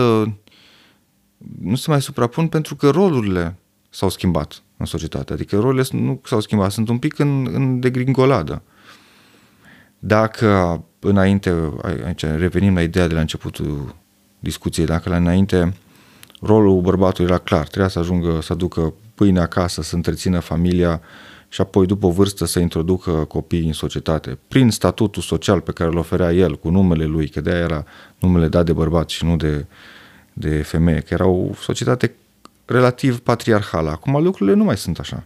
nu 1.60 1.74
se 1.74 1.90
mai 1.90 2.02
suprapun 2.02 2.48
pentru 2.48 2.76
că 2.76 2.90
rolurile 2.90 3.56
s-au 3.90 4.08
schimbat 4.08 4.62
în 4.76 4.86
societate. 4.86 5.32
Adică 5.32 5.56
rolurile 5.56 5.84
nu 5.92 6.20
s-au 6.24 6.40
schimbat, 6.40 6.70
sunt 6.70 6.88
un 6.88 6.98
pic 6.98 7.18
în, 7.18 7.48
în 7.52 7.80
degringoladă. 7.80 8.62
Dacă 9.98 10.84
înainte, 10.98 11.72
aici 12.04 12.24
revenim 12.24 12.74
la 12.74 12.82
ideea 12.82 13.06
de 13.06 13.14
la 13.14 13.20
începutul 13.20 13.94
discuției, 14.38 14.86
dacă 14.86 15.08
la 15.08 15.16
înainte 15.16 15.74
rolul 16.40 16.80
bărbatului 16.80 17.30
era 17.30 17.40
clar, 17.40 17.66
trebuia 17.66 17.88
să 17.88 17.98
ajungă 17.98 18.40
să 18.42 18.52
aducă 18.52 18.94
pâine 19.14 19.40
acasă, 19.40 19.82
să 19.82 19.94
întrețină 19.94 20.38
familia 20.38 21.00
și 21.48 21.60
apoi 21.60 21.86
după 21.86 22.06
o 22.06 22.10
vârstă 22.10 22.44
să 22.44 22.58
introducă 22.58 23.10
copiii 23.10 23.66
în 23.66 23.72
societate, 23.72 24.38
prin 24.48 24.70
statutul 24.70 25.22
social 25.22 25.60
pe 25.60 25.72
care 25.72 25.90
îl 25.90 25.96
oferea 25.96 26.32
el, 26.32 26.58
cu 26.58 26.70
numele 26.70 27.04
lui, 27.04 27.28
că 27.28 27.40
de-aia 27.40 27.60
era 27.60 27.84
numele 28.18 28.48
dat 28.48 28.64
de 28.64 28.72
bărbat 28.72 29.08
și 29.08 29.24
nu 29.24 29.36
de, 29.36 29.66
de 30.32 30.62
femeie, 30.62 31.00
că 31.00 31.14
era 31.14 31.26
o 31.26 31.54
societate 31.54 32.14
relativ 32.64 33.18
patriarhală. 33.18 33.90
Acum 33.90 34.22
lucrurile 34.22 34.56
nu 34.56 34.64
mai 34.64 34.76
sunt 34.76 34.98
așa. 34.98 35.24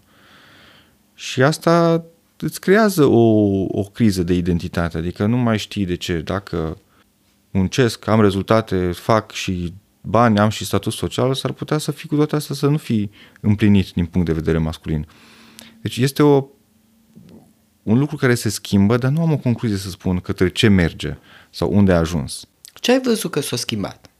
Și 1.14 1.42
asta 1.42 2.05
îți 2.36 2.61
creează 2.61 3.05
o, 3.05 3.20
o 3.68 3.82
criză 3.82 4.22
de 4.22 4.34
identitate, 4.34 4.98
adică 4.98 5.26
nu 5.26 5.36
mai 5.36 5.59
știi 5.59 5.86
de 5.86 5.94
ce, 5.94 6.20
dacă 6.20 6.78
muncesc, 7.50 8.07
am 8.07 8.20
rezultate, 8.20 8.92
fac 8.92 9.32
și 9.32 9.74
bani, 10.00 10.38
am 10.38 10.48
și 10.48 10.64
statut 10.64 10.92
social, 10.92 11.34
s-ar 11.34 11.52
putea 11.52 11.78
să 11.78 11.90
fii 11.90 12.09
cu 12.09 12.14
toate 12.16 12.36
astea 12.36 12.55
să 12.55 12.66
nu 12.66 12.76
fii 12.76 13.11
împlinit 13.40 13.90
din 13.90 14.07
punct 14.07 14.26
de 14.26 14.32
vedere 14.32 14.59
masculin. 14.59 15.07
Deci 15.80 15.96
este 15.96 16.22
o, 16.22 16.46
un 17.82 17.98
lucru 17.98 18.16
care 18.16 18.34
se 18.34 18.48
schimbă, 18.48 18.96
dar 18.96 19.11
nu 19.11 19.20
am 19.20 19.32
o 19.32 19.36
concluzie 19.36 19.76
să 19.76 19.90
spun 19.90 20.20
către 20.20 20.48
ce 20.48 20.68
merge 20.68 21.16
sau 21.50 21.72
unde 21.72 21.92
a 21.92 21.98
ajuns. 21.98 22.46
Ce 22.74 22.92
ai 22.92 23.00
văzut 23.00 23.30
că 23.30 23.40
s-a 23.40 23.57
schimbat? 23.57 24.11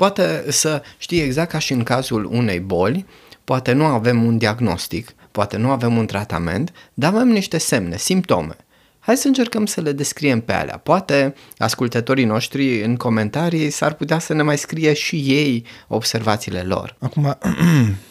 Poate 0.00 0.44
să 0.48 0.82
știi 0.98 1.20
exact 1.20 1.50
ca 1.50 1.58
și 1.58 1.72
în 1.72 1.82
cazul 1.82 2.24
unei 2.24 2.60
boli, 2.60 3.06
poate 3.44 3.72
nu 3.72 3.84
avem 3.84 4.24
un 4.24 4.38
diagnostic, 4.38 5.14
poate 5.30 5.56
nu 5.56 5.70
avem 5.70 5.96
un 5.96 6.06
tratament, 6.06 6.72
dar 6.94 7.14
avem 7.14 7.28
niște 7.28 7.58
semne, 7.58 7.96
simptome. 7.96 8.56
Hai 8.98 9.16
să 9.16 9.26
încercăm 9.26 9.66
să 9.66 9.80
le 9.80 9.92
descriem 9.92 10.40
pe 10.40 10.52
alea. 10.52 10.76
Poate 10.76 11.34
ascultătorii 11.56 12.24
noștri 12.24 12.84
în 12.84 12.96
comentarii 12.96 13.70
s-ar 13.70 13.94
putea 13.94 14.18
să 14.18 14.32
ne 14.32 14.42
mai 14.42 14.58
scrie 14.58 14.92
și 14.92 15.16
ei 15.16 15.64
observațiile 15.88 16.60
lor. 16.60 16.96
Acum, 16.98 17.38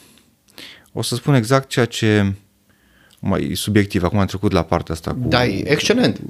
o 0.92 1.02
să 1.02 1.14
spun 1.14 1.34
exact 1.34 1.68
ceea 1.68 1.86
ce 1.86 2.32
mai 3.18 3.50
subiectiv, 3.54 4.02
acum 4.02 4.18
am 4.18 4.26
trecut 4.26 4.52
la 4.52 4.62
partea 4.62 4.94
asta 4.94 5.10
cu... 5.10 5.28
Da, 5.28 5.44
excelent 5.44 6.20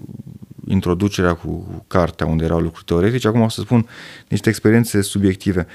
introducerea 0.70 1.34
cu 1.34 1.84
cartea 1.86 2.26
unde 2.26 2.44
erau 2.44 2.60
lucruri 2.60 2.84
teoretice, 2.84 3.28
acum 3.28 3.40
o 3.40 3.48
să 3.48 3.60
spun 3.60 3.88
niște 4.28 4.48
experiențe 4.48 5.00
subiective. 5.00 5.66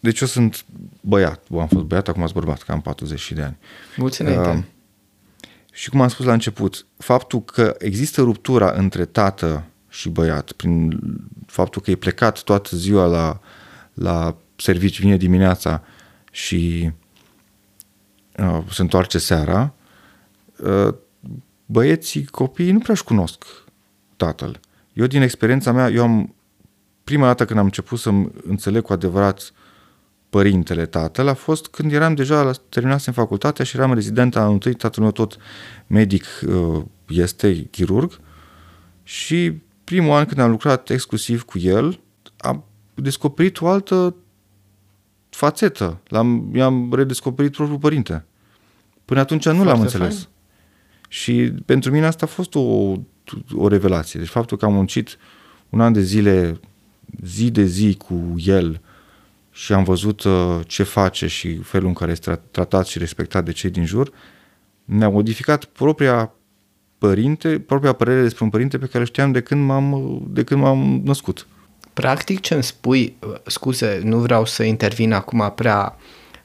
Deci 0.00 0.20
eu 0.20 0.26
sunt 0.26 0.64
băiat, 1.00 1.42
Bă, 1.48 1.60
am 1.60 1.66
fost 1.68 1.84
băiat, 1.84 2.08
acum 2.08 2.22
sunt 2.22 2.34
bărbat, 2.34 2.62
că 2.62 2.72
am 2.72 2.80
40 2.80 3.32
de 3.32 3.42
ani. 3.42 3.56
Mulți 3.96 4.22
uh, 4.22 4.58
Și 5.72 5.90
cum 5.90 6.00
am 6.00 6.08
spus 6.08 6.26
la 6.26 6.32
început, 6.32 6.86
faptul 6.96 7.42
că 7.42 7.74
există 7.78 8.20
ruptura 8.20 8.72
între 8.76 9.04
tată 9.04 9.64
și 9.88 10.08
băiat, 10.08 10.52
prin 10.52 11.00
faptul 11.46 11.82
că 11.82 11.90
e 11.90 11.94
plecat 11.94 12.42
toată 12.42 12.76
ziua 12.76 13.06
la, 13.06 13.40
la 13.94 14.36
servici, 14.56 15.00
vine 15.00 15.16
dimineața 15.16 15.82
și 16.30 16.90
uh, 18.38 18.62
se 18.70 18.82
întoarce 18.82 19.18
seara, 19.18 19.74
uh, 20.56 20.94
băieții, 21.66 22.24
copiii 22.24 22.72
nu 22.72 22.78
prea-și 22.78 23.04
cunosc 23.04 23.44
tatăl. 24.18 24.60
Eu, 24.92 25.06
din 25.06 25.22
experiența 25.22 25.72
mea, 25.72 25.88
eu 25.88 26.02
am, 26.02 26.34
prima 27.04 27.26
dată 27.26 27.44
când 27.44 27.58
am 27.58 27.64
început 27.64 27.98
să 27.98 28.10
înțeleg 28.46 28.82
cu 28.82 28.92
adevărat 28.92 29.52
părintele 30.30 30.86
tatăl 30.86 31.28
a 31.28 31.34
fost 31.34 31.66
când 31.66 31.92
eram 31.92 32.14
deja, 32.14 32.42
la, 32.42 32.52
terminasem 32.68 33.12
facultatea 33.12 33.64
și 33.64 33.76
eram 33.76 33.94
rezident 33.94 34.36
al 34.36 34.50
întâi, 34.50 34.74
tatăl 34.74 35.02
meu 35.02 35.12
tot 35.12 35.36
medic 35.86 36.24
uh, 36.46 36.82
este, 37.08 37.54
chirurg, 37.54 38.20
și 39.02 39.52
primul 39.84 40.12
an 40.12 40.24
când 40.24 40.40
am 40.40 40.50
lucrat 40.50 40.90
exclusiv 40.90 41.42
cu 41.42 41.58
el, 41.58 42.00
am 42.36 42.64
descoperit 42.94 43.60
o 43.60 43.68
altă 43.68 44.14
fațetă. 45.30 46.00
L-am, 46.08 46.50
i-am 46.54 46.94
redescoperit 46.94 47.52
propriul 47.52 47.78
părinte. 47.78 48.24
Până 49.04 49.20
atunci 49.20 49.44
nu 49.44 49.52
Foarte 49.52 49.70
l-am 49.70 49.80
înțeles. 49.80 50.14
fain. 50.14 50.28
Și 51.08 51.52
pentru 51.66 51.90
mine 51.90 52.06
asta 52.06 52.24
a 52.24 52.28
fost 52.28 52.54
o, 52.54 52.94
o 53.54 53.68
revelație. 53.68 54.20
Deci 54.20 54.28
faptul 54.28 54.56
că 54.56 54.64
am 54.64 54.72
muncit 54.72 55.18
un 55.68 55.80
an 55.80 55.92
de 55.92 56.00
zile, 56.00 56.60
zi 57.24 57.50
de 57.50 57.64
zi 57.64 57.94
cu 57.94 58.34
el 58.36 58.80
și 59.50 59.72
am 59.72 59.84
văzut 59.84 60.22
uh, 60.22 60.58
ce 60.66 60.82
face 60.82 61.26
și 61.26 61.56
felul 61.56 61.88
în 61.88 61.94
care 61.94 62.10
este 62.10 62.32
tra- 62.32 62.50
tratat 62.50 62.86
și 62.86 62.98
respectat 62.98 63.44
de 63.44 63.52
cei 63.52 63.70
din 63.70 63.84
jur, 63.84 64.12
mi-a 64.84 65.08
modificat 65.08 65.64
propria 65.64 66.32
părinte, 66.98 67.58
propria 67.58 67.92
părere 67.92 68.22
despre 68.22 68.44
un 68.44 68.50
părinte 68.50 68.78
pe 68.78 68.86
care 68.86 68.98
îl 68.98 69.04
știam 69.04 69.32
de 69.32 69.40
când 69.40 69.66
m-am, 69.66 70.20
de 70.30 70.44
când 70.44 70.60
m-am 70.60 71.00
născut. 71.04 71.46
Practic 71.92 72.40
ce 72.40 72.54
îmi 72.54 72.62
spui, 72.62 73.16
uh, 73.26 73.34
scuze, 73.46 74.00
nu 74.04 74.18
vreau 74.18 74.44
să 74.44 74.62
intervin 74.62 75.12
acum 75.12 75.52
prea 75.54 75.96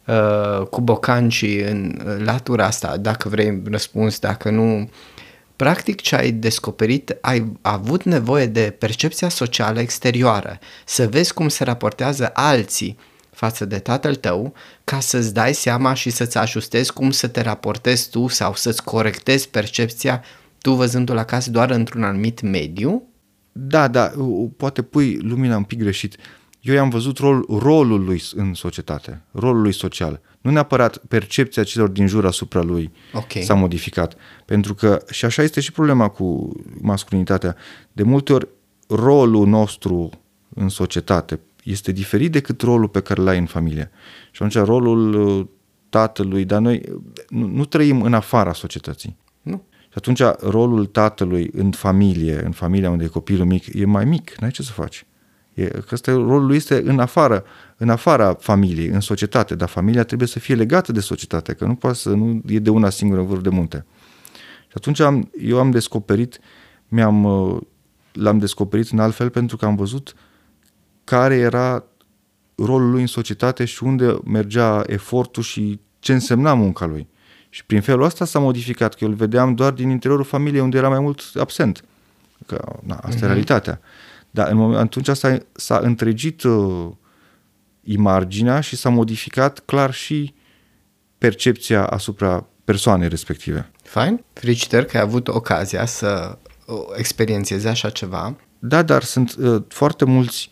uh, 0.05 0.65
cu 0.67 0.81
bocancii 0.81 1.61
în 1.61 2.01
uh, 2.05 2.25
latura 2.25 2.65
asta, 2.65 2.97
dacă 2.97 3.29
vrei 3.29 3.61
răspuns, 3.65 4.19
dacă 4.19 4.49
nu. 4.49 4.89
Practic 5.55 6.01
ce 6.01 6.15
ai 6.15 6.31
descoperit, 6.31 7.17
ai 7.21 7.51
avut 7.61 8.03
nevoie 8.03 8.45
de 8.45 8.75
percepția 8.79 9.29
socială 9.29 9.79
exterioară, 9.79 10.59
să 10.85 11.07
vezi 11.07 11.33
cum 11.33 11.47
se 11.47 11.63
raportează 11.63 12.29
alții 12.33 12.97
față 13.31 13.65
de 13.65 13.79
tatăl 13.79 14.15
tău, 14.15 14.53
ca 14.83 14.99
să-ți 14.99 15.33
dai 15.33 15.53
seama 15.53 15.93
și 15.93 16.09
să-ți 16.09 16.37
ajustezi 16.37 16.93
cum 16.93 17.11
să 17.11 17.27
te 17.27 17.41
raportezi 17.41 18.09
tu 18.09 18.27
sau 18.27 18.53
să-ți 18.55 18.83
corectezi 18.83 19.49
percepția 19.49 20.23
tu 20.61 20.73
văzându-l 20.73 21.17
acasă 21.17 21.49
doar 21.49 21.69
într-un 21.69 22.03
anumit 22.03 22.41
mediu? 22.41 23.07
Da, 23.51 23.87
da, 23.87 24.11
u- 24.17 24.53
poate 24.57 24.81
pui 24.81 25.17
lumina 25.21 25.57
un 25.57 25.63
pic 25.63 25.79
greșit. 25.79 26.15
Eu 26.63 26.73
i-am 26.73 26.89
văzut 26.89 27.17
rol, 27.17 27.45
rolul 27.59 28.03
lui 28.03 28.23
în 28.35 28.53
societate, 28.53 29.21
rolul 29.31 29.61
lui 29.61 29.71
social. 29.71 30.21
Nu 30.41 30.51
neapărat 30.51 30.97
percepția 30.97 31.63
celor 31.63 31.87
din 31.89 32.07
jur 32.07 32.25
asupra 32.25 32.61
lui 32.61 32.91
Ok. 33.13 33.31
s-a 33.41 33.53
modificat. 33.53 34.15
Pentru 34.45 34.73
că, 34.73 35.01
și 35.11 35.25
așa 35.25 35.41
este 35.43 35.59
și 35.59 35.71
problema 35.71 36.07
cu 36.07 36.51
masculinitatea, 36.81 37.55
de 37.91 38.03
multe 38.03 38.33
ori 38.33 38.47
rolul 38.87 39.47
nostru 39.47 40.09
în 40.53 40.69
societate 40.69 41.39
este 41.63 41.91
diferit 41.91 42.31
decât 42.31 42.61
rolul 42.61 42.87
pe 42.87 43.01
care 43.01 43.21
l-ai 43.21 43.37
în 43.37 43.45
familie. 43.45 43.91
Și 44.31 44.43
atunci 44.43 44.65
rolul 44.67 45.13
uh, 45.13 45.45
tatălui, 45.89 46.45
dar 46.45 46.59
noi 46.59 46.81
uh, 46.93 47.01
nu, 47.29 47.47
nu 47.47 47.65
trăim 47.65 48.01
în 48.01 48.13
afara 48.13 48.53
societății. 48.53 49.17
Nu. 49.41 49.63
Și 49.81 49.93
atunci 49.95 50.21
rolul 50.41 50.85
tatălui 50.85 51.49
în 51.53 51.71
familie, 51.71 52.45
în 52.45 52.51
familia 52.51 52.89
unde 52.89 53.03
e 53.03 53.07
copilul 53.07 53.45
mic, 53.45 53.73
e 53.73 53.85
mai 53.85 54.05
mic, 54.05 54.35
n-ai 54.39 54.51
ce 54.51 54.63
să 54.63 54.71
faci. 54.71 55.05
E, 55.53 55.65
că 55.65 55.89
ăsta, 55.91 56.11
rolul 56.11 56.45
lui 56.45 56.55
este 56.55 56.81
în 56.85 56.99
afară, 56.99 57.43
în 57.77 57.89
afara 57.89 58.33
familiei, 58.33 58.87
în 58.87 58.99
societate, 58.99 59.55
dar 59.55 59.67
familia 59.67 60.03
trebuie 60.03 60.27
să 60.27 60.39
fie 60.39 60.55
legată 60.55 60.91
de 60.91 60.99
societate, 60.99 61.53
că 61.53 61.65
nu 61.65 61.75
poate 61.75 61.97
să 61.97 62.09
nu 62.09 62.41
e 62.47 62.59
de 62.59 62.69
una 62.69 62.89
singură 62.89 63.21
în 63.21 63.27
vârf 63.27 63.41
de 63.41 63.49
munte. 63.49 63.85
Și 64.61 64.73
atunci 64.73 64.99
am, 64.99 65.31
eu 65.39 65.59
am 65.59 65.71
descoperit, 65.71 66.39
mi-am, 66.87 67.23
uh, 67.23 67.61
l-am 68.11 68.37
descoperit 68.37 68.89
în 68.89 68.99
alt 68.99 69.15
fel 69.15 69.29
pentru 69.29 69.57
că 69.57 69.65
am 69.65 69.75
văzut 69.75 70.15
care 71.03 71.35
era 71.35 71.83
rolul 72.55 72.91
lui 72.91 73.01
în 73.01 73.07
societate 73.07 73.65
și 73.65 73.83
unde 73.83 74.17
mergea 74.25 74.83
efortul 74.85 75.43
și 75.43 75.79
ce 75.99 76.13
însemna 76.13 76.53
munca 76.53 76.85
lui. 76.85 77.07
Și 77.49 77.65
prin 77.65 77.81
felul 77.81 78.03
ăsta 78.03 78.25
s-a 78.25 78.39
modificat, 78.39 78.93
că 78.93 79.03
eu 79.03 79.09
îl 79.09 79.15
vedeam 79.15 79.55
doar 79.55 79.71
din 79.71 79.89
interiorul 79.89 80.25
familiei 80.25 80.61
unde 80.61 80.77
era 80.77 80.89
mai 80.89 80.99
mult 80.99 81.21
absent. 81.39 81.83
Că, 82.45 82.65
na, 82.83 82.95
asta 82.95 83.19
uh-huh. 83.19 83.23
e 83.23 83.25
realitatea. 83.25 83.79
Dar 84.33 84.51
în 84.51 84.57
moment, 84.57 84.79
atunci 84.79 85.17
s-a, 85.17 85.37
s-a 85.51 85.79
întregit 85.83 86.43
uh, 86.43 86.89
imaginea 87.83 88.59
și 88.59 88.75
s-a 88.75 88.89
modificat 88.89 89.59
clar 89.59 89.93
și 89.93 90.33
percepția 91.17 91.85
asupra 91.85 92.47
persoanei 92.63 93.07
respective. 93.07 93.71
Fain. 93.83 94.23
Felicitări 94.33 94.85
că 94.85 94.97
ai 94.97 95.03
avut 95.03 95.27
ocazia 95.27 95.85
să 95.85 96.37
uh, 96.65 96.75
experiențiezi 96.95 97.67
așa 97.67 97.89
ceva. 97.89 98.35
Da, 98.59 98.81
dar 98.81 99.03
sunt 99.03 99.35
uh, 99.35 99.63
foarte 99.67 100.05
mulți 100.05 100.49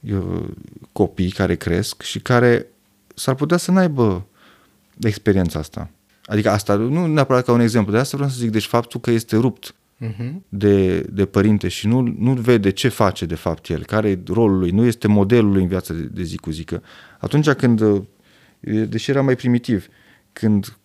uh, 0.00 0.48
copii 0.92 1.30
care 1.30 1.56
cresc 1.56 2.02
și 2.02 2.18
care 2.20 2.66
s-ar 3.14 3.34
putea 3.34 3.56
să 3.56 3.70
n-aibă 3.70 4.26
experiența 5.00 5.58
asta. 5.58 5.90
Adică 6.24 6.50
asta, 6.50 6.74
nu 6.74 7.06
neapărat 7.06 7.44
ca 7.44 7.52
un 7.52 7.60
exemplu, 7.60 7.92
de 7.92 7.98
asta 7.98 8.16
vreau 8.16 8.32
să 8.32 8.38
zic, 8.38 8.50
deci 8.50 8.66
faptul 8.66 9.00
că 9.00 9.10
este 9.10 9.36
rupt 9.36 9.74
Uh-huh. 10.00 10.32
de, 10.48 11.00
de 11.00 11.26
părinte 11.26 11.68
și 11.68 11.86
nu, 11.86 12.00
nu 12.18 12.32
vede 12.32 12.70
ce 12.70 12.88
face 12.88 13.26
de 13.26 13.34
fapt 13.34 13.68
el, 13.68 13.84
care 13.84 14.10
e 14.10 14.18
rolul 14.26 14.58
lui, 14.58 14.70
nu 14.70 14.84
este 14.84 15.08
modelul 15.08 15.52
lui 15.52 15.62
în 15.62 15.68
viața 15.68 15.94
de, 15.94 16.02
de 16.02 16.22
zi 16.22 16.36
cu 16.36 16.50
zi. 16.50 16.64
Că 16.64 16.80
atunci 17.18 17.50
când, 17.50 17.80
uh, 17.80 18.02
deși 18.60 19.10
era 19.10 19.22
mai 19.22 19.36
primitiv, 19.36 19.88
când 20.32 20.78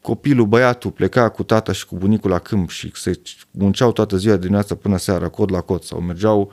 copilul, 0.00 0.46
băiatul 0.46 0.90
pleca 0.90 1.28
cu 1.28 1.42
tata 1.42 1.72
și 1.72 1.86
cu 1.86 1.96
bunicul 1.96 2.30
la 2.30 2.38
câmp 2.38 2.70
și 2.70 2.90
se 2.94 3.20
munceau 3.50 3.92
toată 3.92 4.16
ziua 4.16 4.34
de 4.34 4.40
dimineața 4.40 4.74
până 4.74 4.96
seara, 4.96 5.28
cod 5.28 5.52
la 5.52 5.60
cod, 5.60 5.82
sau 5.82 6.00
mergeau 6.00 6.52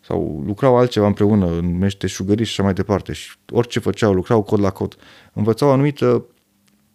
sau 0.00 0.42
lucrau 0.46 0.76
altceva 0.76 1.06
împreună 1.06 1.46
în 1.46 1.78
meșteșugării 1.78 2.44
și 2.44 2.50
așa 2.50 2.62
mai 2.62 2.72
departe 2.72 3.12
și 3.12 3.30
orice 3.50 3.78
făceau, 3.78 4.12
lucrau 4.12 4.42
cod 4.42 4.60
la 4.60 4.70
cod, 4.70 4.96
învățau 5.32 5.68
o 5.68 5.72
anumită 5.72 6.24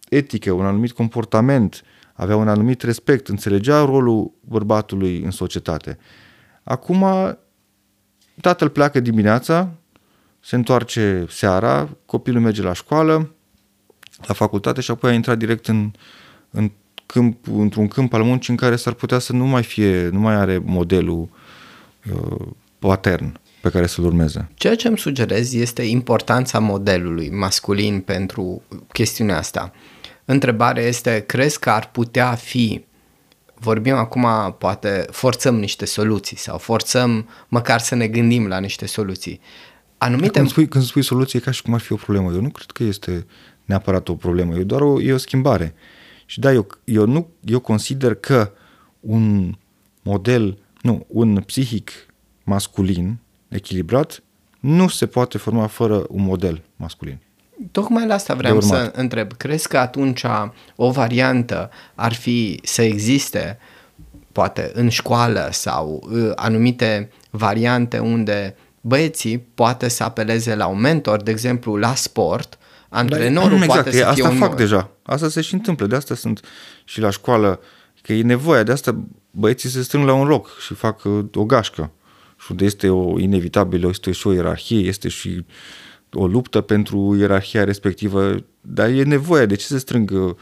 etică, 0.08 0.52
un 0.52 0.64
anumit 0.64 0.92
comportament, 0.92 1.82
avea 2.18 2.36
un 2.36 2.48
anumit 2.48 2.82
respect, 2.82 3.28
înțelegea 3.28 3.84
rolul 3.84 4.30
bărbatului 4.40 5.22
în 5.22 5.30
societate. 5.30 5.98
Acum, 6.62 7.04
tatăl 8.40 8.68
pleacă 8.68 9.00
dimineața, 9.00 9.70
se 10.40 10.56
întoarce 10.56 11.26
seara, 11.28 11.88
copilul 12.06 12.40
merge 12.40 12.62
la 12.62 12.72
școală, 12.72 13.34
la 14.26 14.34
facultate 14.34 14.80
și 14.80 14.90
apoi 14.90 15.10
a 15.10 15.14
intrat 15.14 15.38
direct 15.38 15.66
în, 15.66 15.90
în 16.50 16.70
câmp, 17.06 17.46
într-un 17.56 17.88
câmp 17.88 18.12
al 18.12 18.22
muncii 18.22 18.52
în 18.52 18.58
care 18.58 18.76
s-ar 18.76 18.92
putea 18.92 19.18
să 19.18 19.32
nu 19.32 19.46
mai 19.46 19.62
fie, 19.62 20.08
nu 20.08 20.18
mai 20.18 20.34
are 20.34 20.58
modelul 20.64 21.28
uh, 22.12 22.46
patern 22.78 23.40
pe 23.60 23.70
care 23.70 23.86
să-l 23.86 24.04
urmeze. 24.04 24.50
Ceea 24.54 24.76
ce 24.76 24.88
îmi 24.88 24.98
sugerez 24.98 25.54
este 25.54 25.82
importanța 25.82 26.58
modelului 26.58 27.30
masculin 27.30 28.00
pentru 28.00 28.62
chestiunea 28.92 29.38
asta. 29.38 29.72
Întrebarea 30.30 30.82
este, 30.82 31.24
crezi 31.26 31.58
că 31.58 31.70
ar 31.70 31.90
putea 31.90 32.34
fi, 32.34 32.84
vorbim 33.54 33.94
acum, 33.94 34.26
poate 34.58 35.06
forțăm 35.10 35.58
niște 35.58 35.84
soluții 35.84 36.36
sau 36.36 36.58
forțăm 36.58 37.28
măcar 37.48 37.80
să 37.80 37.94
ne 37.94 38.08
gândim 38.08 38.46
la 38.46 38.58
niște 38.58 38.86
soluții. 38.86 39.40
Anumite... 39.98 40.30
Când 40.30 40.48
spui, 40.48 40.68
când 40.68 40.84
spui 40.84 41.02
soluție, 41.02 41.38
e 41.38 41.42
ca 41.42 41.50
și 41.50 41.62
cum 41.62 41.74
ar 41.74 41.80
fi 41.80 41.92
o 41.92 41.96
problemă. 41.96 42.32
Eu 42.32 42.40
nu 42.40 42.50
cred 42.50 42.70
că 42.70 42.82
este 42.82 43.26
neapărat 43.64 44.08
o 44.08 44.14
problemă, 44.14 44.56
e 44.56 44.62
doar 44.62 44.80
o, 44.80 45.00
e 45.00 45.12
o 45.12 45.16
schimbare. 45.16 45.74
Și 46.26 46.40
da, 46.40 46.52
eu, 46.52 46.66
eu, 46.84 47.06
nu, 47.06 47.28
eu 47.44 47.60
consider 47.60 48.14
că 48.14 48.52
un 49.00 49.54
model, 50.02 50.58
nu, 50.82 51.06
un 51.08 51.42
psihic 51.46 51.90
masculin 52.44 53.18
echilibrat 53.48 54.22
nu 54.60 54.88
se 54.88 55.06
poate 55.06 55.38
forma 55.38 55.66
fără 55.66 56.06
un 56.08 56.22
model 56.22 56.62
masculin. 56.76 57.18
Tocmai 57.72 58.06
la 58.06 58.14
asta 58.14 58.34
vreau 58.34 58.58
de 58.58 58.66
urmat. 58.66 58.92
să 58.92 59.00
întreb. 59.00 59.32
Crezi 59.32 59.68
că 59.68 59.78
atunci 59.78 60.24
o 60.76 60.90
variantă 60.90 61.70
ar 61.94 62.12
fi 62.12 62.60
să 62.62 62.82
existe, 62.82 63.58
poate 64.32 64.70
în 64.74 64.88
școală 64.88 65.48
sau 65.52 66.08
uh, 66.10 66.32
anumite 66.34 67.10
variante 67.30 67.98
unde 67.98 68.56
băieții 68.80 69.38
poate 69.38 69.88
să 69.88 70.02
apeleze 70.02 70.54
la 70.54 70.66
un 70.66 70.80
mentor, 70.80 71.22
de 71.22 71.30
exemplu 71.30 71.76
la 71.76 71.94
sport, 71.94 72.58
antrenorul 72.88 73.62
exact, 73.62 73.72
poate 73.72 73.90
să 73.90 74.02
asta 74.02 74.14
fie 74.14 74.28
un... 74.28 74.36
fac 74.36 74.56
deja. 74.56 74.90
Asta 75.02 75.28
se 75.28 75.40
și 75.40 75.54
întâmplă. 75.54 75.86
De 75.86 75.96
asta 75.96 76.14
sunt 76.14 76.40
și 76.84 77.00
la 77.00 77.10
școală, 77.10 77.60
că 78.02 78.12
e 78.12 78.22
nevoie. 78.22 78.62
De 78.62 78.72
asta 78.72 78.96
băieții 79.30 79.68
se 79.68 79.82
strâng 79.82 80.06
la 80.06 80.12
un 80.12 80.26
loc 80.26 80.58
și 80.58 80.74
fac 80.74 81.04
uh, 81.04 81.24
o 81.34 81.44
gașcă. 81.44 81.90
Și 82.40 82.46
unde 82.50 82.64
este 82.64 82.88
o 82.88 83.18
inevitabilă, 83.18 83.88
este 83.88 84.12
și 84.12 84.26
o 84.26 84.32
ierarhie, 84.32 84.86
este 84.86 85.08
și 85.08 85.44
o 86.12 86.26
luptă 86.26 86.60
pentru 86.60 87.16
ierarhia 87.18 87.64
respectivă, 87.64 88.44
dar 88.60 88.88
e 88.88 89.02
nevoie. 89.02 89.46
De 89.46 89.54
ce 89.54 89.66
se 89.66 89.78
strâng 89.78 90.10
uh, 90.10 90.34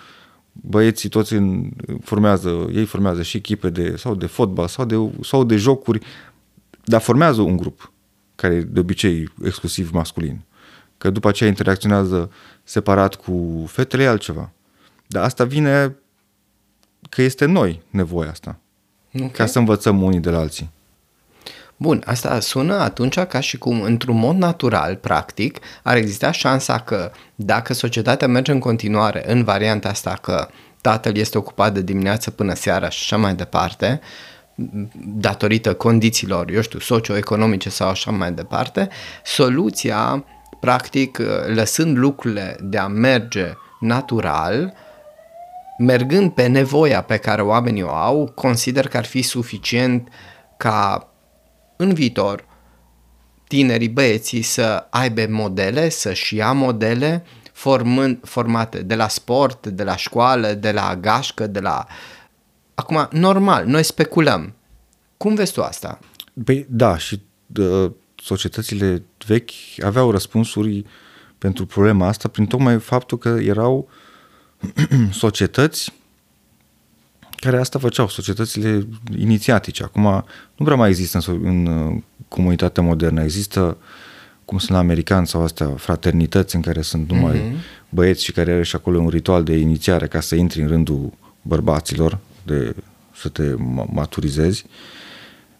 băieții 0.53 1.09
toți 1.09 1.35
în, 1.35 1.71
formează, 2.03 2.69
ei 2.73 2.85
formează 2.85 3.23
și 3.23 3.37
echipe 3.37 3.71
de, 3.71 3.97
sau 3.97 4.15
de 4.15 4.27
fotbal 4.27 4.69
sau 4.69 4.85
de, 4.85 5.11
sau 5.23 5.45
de 5.45 5.57
jocuri, 5.57 6.07
dar 6.85 7.01
formează 7.01 7.41
un 7.41 7.57
grup 7.57 7.93
care 8.35 8.55
e 8.55 8.61
de 8.61 8.81
obicei 8.81 9.33
exclusiv 9.45 9.91
masculin. 9.91 10.41
Că 10.99 11.11
după 11.11 11.29
aceea 11.29 11.49
interacționează 11.49 12.31
separat 12.65 13.15
cu 13.15 13.65
fetele 13.67 14.03
e 14.03 14.09
altceva. 14.09 14.51
Dar 15.07 15.25
asta 15.25 15.45
vine 15.45 15.97
că 17.09 17.23
este 17.23 17.45
noi 17.45 17.83
nevoia 17.91 18.31
asta. 18.31 18.59
Ok. 19.21 19.31
Ca 19.31 19.47
să 19.47 19.59
învățăm 19.59 20.03
unii 20.03 20.21
de 20.21 20.31
la 20.31 20.39
alții. 20.39 20.71
Bun, 21.77 22.03
asta 22.07 22.41
sună 22.41 22.75
atunci 22.75 23.19
ca 23.19 23.41
și 23.41 23.59
cum, 23.59 23.83
într-un 23.83 24.19
mod 24.19 24.37
natural, 24.37 24.97
practic, 24.97 25.59
ar 25.83 25.97
exista 25.97 26.31
șansa 26.31 26.79
că 26.79 27.11
dacă 27.35 27.75
societatea 27.75 28.29
merge 28.29 28.53
în 28.53 28.59
continuare 28.59 29.33
în 29.33 29.45
varianta 29.45 29.89
asta 29.89 30.19
că 30.23 30.49
tatăl 30.81 31.17
este 31.17 31.39
ocupat 31.39 31.75
de 31.75 31.83
dimineață 31.83 32.31
până 32.31 32.55
seara 32.55 32.89
și 32.89 32.99
așa 33.01 33.17
mai 33.17 33.35
departe, 33.35 34.01
datorită 35.07 35.75
condițiilor, 35.75 36.51
eu 36.51 36.61
știu, 36.61 36.79
socioeconomice 36.79 37.71
sau 37.71 37.89
așa 37.89 38.11
mai 38.11 38.33
departe, 38.33 38.89
soluția, 39.25 40.25
practic, 40.61 41.19
lăsând 41.55 41.97
lucrurile 41.97 42.57
de 42.61 42.79
a 42.79 42.87
merge 42.87 43.53
natural, 43.81 44.75
mergând 45.79 46.31
pe 46.31 46.47
nevoia 46.47 47.03
pe 47.03 47.17
care 47.17 47.43
oamenii 47.43 47.83
o 47.83 47.91
au, 47.91 48.33
consider 48.35 48.89
că 48.89 48.97
ar 48.97 49.05
fi 49.05 49.23
suficient 49.23 50.09
ca 50.57 51.09
în 51.77 51.95
viitor 51.95 52.45
tinerii 53.49 53.89
băieții 53.89 54.43
să 54.43 54.87
aibă 54.91 55.27
modele, 55.29 55.89
să-și 55.89 56.35
ia 56.35 56.53
modele 56.53 57.25
formând, 57.53 58.19
formate 58.23 58.83
de 58.83 58.95
la 58.95 59.09
sport, 59.09 59.67
de 59.67 59.85
la 59.85 59.97
școală, 59.97 60.53
de 60.53 60.73
la 60.73 60.97
gașcă, 60.97 61.47
de 61.47 61.61
la... 61.61 61.87
Acum, 62.75 63.09
normal, 63.11 63.67
noi 63.67 63.83
speculăm. 63.83 64.55
Cum 65.17 65.35
vezi 65.35 65.53
tu 65.53 65.63
asta? 65.63 65.99
Păi 66.45 66.67
da, 66.69 66.99
și 66.99 67.23
uh, 67.59 67.91
societățile 68.15 69.03
vechi 69.27 69.51
aveau 69.85 70.11
răspunsuri 70.11 70.85
pentru 71.39 71.67
problema 71.67 72.07
asta 72.07 72.29
prin 72.29 72.47
tocmai 72.47 72.79
faptul 72.79 73.19
că 73.19 73.29
erau 73.29 73.89
societăți 75.11 75.93
care 77.47 77.61
asta 77.61 77.79
făceau, 77.79 78.09
societățile 78.09 78.87
inițiatice. 79.19 79.83
Acum 79.83 80.25
nu 80.57 80.65
prea 80.65 80.77
mai 80.77 80.89
există 80.89 81.19
în, 81.27 81.47
în 81.47 81.67
uh, 81.67 82.03
comunitatea 82.29 82.83
modernă. 82.83 83.23
Există, 83.23 83.77
cum 84.45 84.59
sunt 84.59 84.71
la 84.71 84.79
americani 84.79 85.27
sau 85.27 85.43
astea, 85.43 85.67
fraternități 85.67 86.55
în 86.55 86.61
care 86.61 86.81
sunt 86.81 87.11
numai 87.11 87.39
mm-hmm. 87.39 87.89
băieți 87.89 88.25
și 88.25 88.33
care 88.33 88.53
are 88.53 88.63
și 88.63 88.77
acolo 88.77 88.99
un 88.99 89.09
ritual 89.09 89.45
de 89.45 89.57
inițiare 89.57 90.07
ca 90.07 90.21
să 90.21 90.35
intri 90.35 90.63
în 90.63 90.69
rândul 90.69 91.13
bărbaților, 91.43 92.19
de 92.43 92.75
să 93.15 93.29
te 93.29 93.55
maturizezi. 93.93 94.65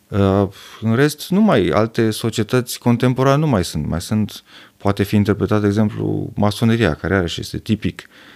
Uh, 0.09 0.49
în 0.81 0.95
rest, 0.95 1.31
nu 1.31 1.41
mai, 1.41 1.69
alte 1.69 2.11
societăți 2.11 2.79
contemporane 2.79 3.41
nu 3.41 3.47
mai 3.47 3.65
sunt. 3.65 3.87
Mai 3.87 4.01
sunt, 4.01 4.43
poate 4.77 5.03
fi 5.03 5.17
interpretat, 5.17 5.61
de 5.61 5.67
exemplu, 5.67 6.33
masoneria, 6.35 6.95
care 6.95 7.17
are 7.17 7.27
și 7.27 7.41
este 7.41 7.59
tipic 7.59 8.03
uh, 8.09 8.36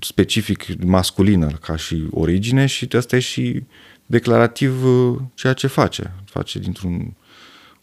specific 0.00 0.82
masculină 0.84 1.50
ca 1.50 1.76
și 1.76 2.06
origine 2.10 2.66
și 2.66 2.88
asta 2.96 3.16
e 3.16 3.18
și 3.18 3.62
declarativ 4.06 4.84
uh, 4.84 5.16
ceea 5.34 5.52
ce 5.52 5.66
face. 5.66 6.14
Face 6.24 6.58
dintr-un 6.58 7.16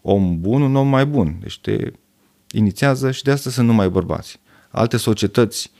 om 0.02 0.42
bun 0.42 0.62
un 0.62 0.76
om 0.76 0.88
mai 0.88 1.06
bun. 1.06 1.38
Deci 1.42 1.60
te 1.60 1.92
inițiază 2.52 3.12
și 3.12 3.24
de 3.24 3.32
asta 3.32 3.50
sunt 3.50 3.68
numai 3.68 3.90
bărbați. 3.90 4.40
Alte 4.70 4.98
societăți, 4.98 5.72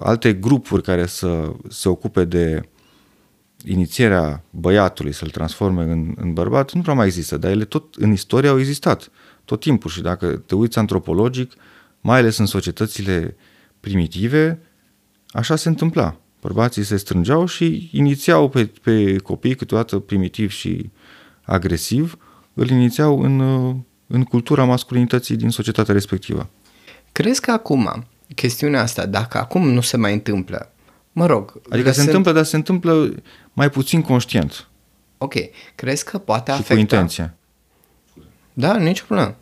alte 0.00 0.32
grupuri 0.32 0.82
care 0.82 1.06
să 1.06 1.52
se 1.68 1.88
ocupe 1.88 2.24
de 2.24 2.68
inițierea 3.64 4.44
băiatului 4.50 5.12
să-l 5.12 5.30
transforme 5.30 5.82
în, 5.82 6.14
în 6.16 6.32
bărbat 6.32 6.72
nu 6.72 6.80
prea 6.80 6.94
mai 6.94 7.06
există, 7.06 7.36
dar 7.36 7.50
ele 7.50 7.64
tot 7.64 7.94
în 7.94 8.12
istorie 8.12 8.48
au 8.48 8.58
existat 8.58 9.10
tot 9.44 9.60
timpul 9.60 9.90
și 9.90 10.00
dacă 10.00 10.26
te 10.46 10.54
uiți 10.54 10.78
antropologic, 10.78 11.52
mai 12.00 12.18
ales 12.18 12.38
în 12.38 12.46
societățile 12.46 13.36
primitive, 13.80 14.60
așa 15.30 15.56
se 15.56 15.68
întâmpla. 15.68 16.16
Bărbații 16.40 16.84
se 16.84 16.96
strângeau 16.96 17.46
și 17.46 17.88
inițiau 17.92 18.48
pe, 18.48 18.70
pe 18.82 19.16
copii, 19.16 19.54
câteodată 19.54 19.98
primitiv 19.98 20.50
și 20.50 20.90
agresiv, 21.42 22.18
îl 22.54 22.70
inițiau 22.70 23.20
în, 23.20 23.40
în 24.06 24.24
cultura 24.24 24.64
masculinității 24.64 25.36
din 25.36 25.50
societatea 25.50 25.94
respectivă. 25.94 26.50
Crezi 27.12 27.40
că 27.40 27.50
acum, 27.50 28.06
chestiunea 28.34 28.82
asta, 28.82 29.06
dacă 29.06 29.38
acum 29.38 29.68
nu 29.68 29.80
se 29.80 29.96
mai 29.96 30.12
întâmplă, 30.12 30.72
Mă 31.18 31.26
rog. 31.26 31.60
Adică 31.70 31.90
se 31.90 32.00
întâmplă, 32.00 32.32
dar 32.32 32.44
se 32.44 32.56
întâmplă 32.56 33.14
mai 33.52 33.70
puțin 33.70 34.02
conștient. 34.02 34.68
Ok. 35.18 35.34
Crezi 35.74 36.04
că 36.04 36.18
poate 36.18 36.50
și 36.50 36.56
afecta... 36.56 36.74
cu 36.74 36.80
intenție. 36.80 37.34
Da, 38.52 38.76
nici 38.76 39.02
problemă. 39.02 39.36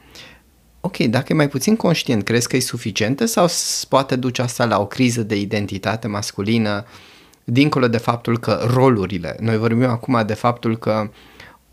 Ok, 0.87 0.97
dacă 0.97 1.27
e 1.29 1.35
mai 1.35 1.49
puțin 1.49 1.77
conștient, 1.77 2.23
crezi 2.23 2.49
că 2.49 2.57
e 2.57 2.61
suficientă 2.61 3.25
sau 3.25 3.47
poate 3.89 4.17
duce 4.17 4.43
asta 4.43 4.65
la 4.65 4.81
o 4.81 4.87
criză 4.87 5.23
de 5.23 5.41
identitate 5.41 6.07
masculină, 6.07 6.85
dincolo 7.45 7.89
de 7.89 7.99
faptul 7.99 8.39
că 8.39 8.67
rolurile, 8.75 9.37
noi 9.41 9.57
vorbim 9.57 9.85
acum 9.85 10.23
de 10.27 10.35
faptul 10.35 10.79
că 10.79 11.11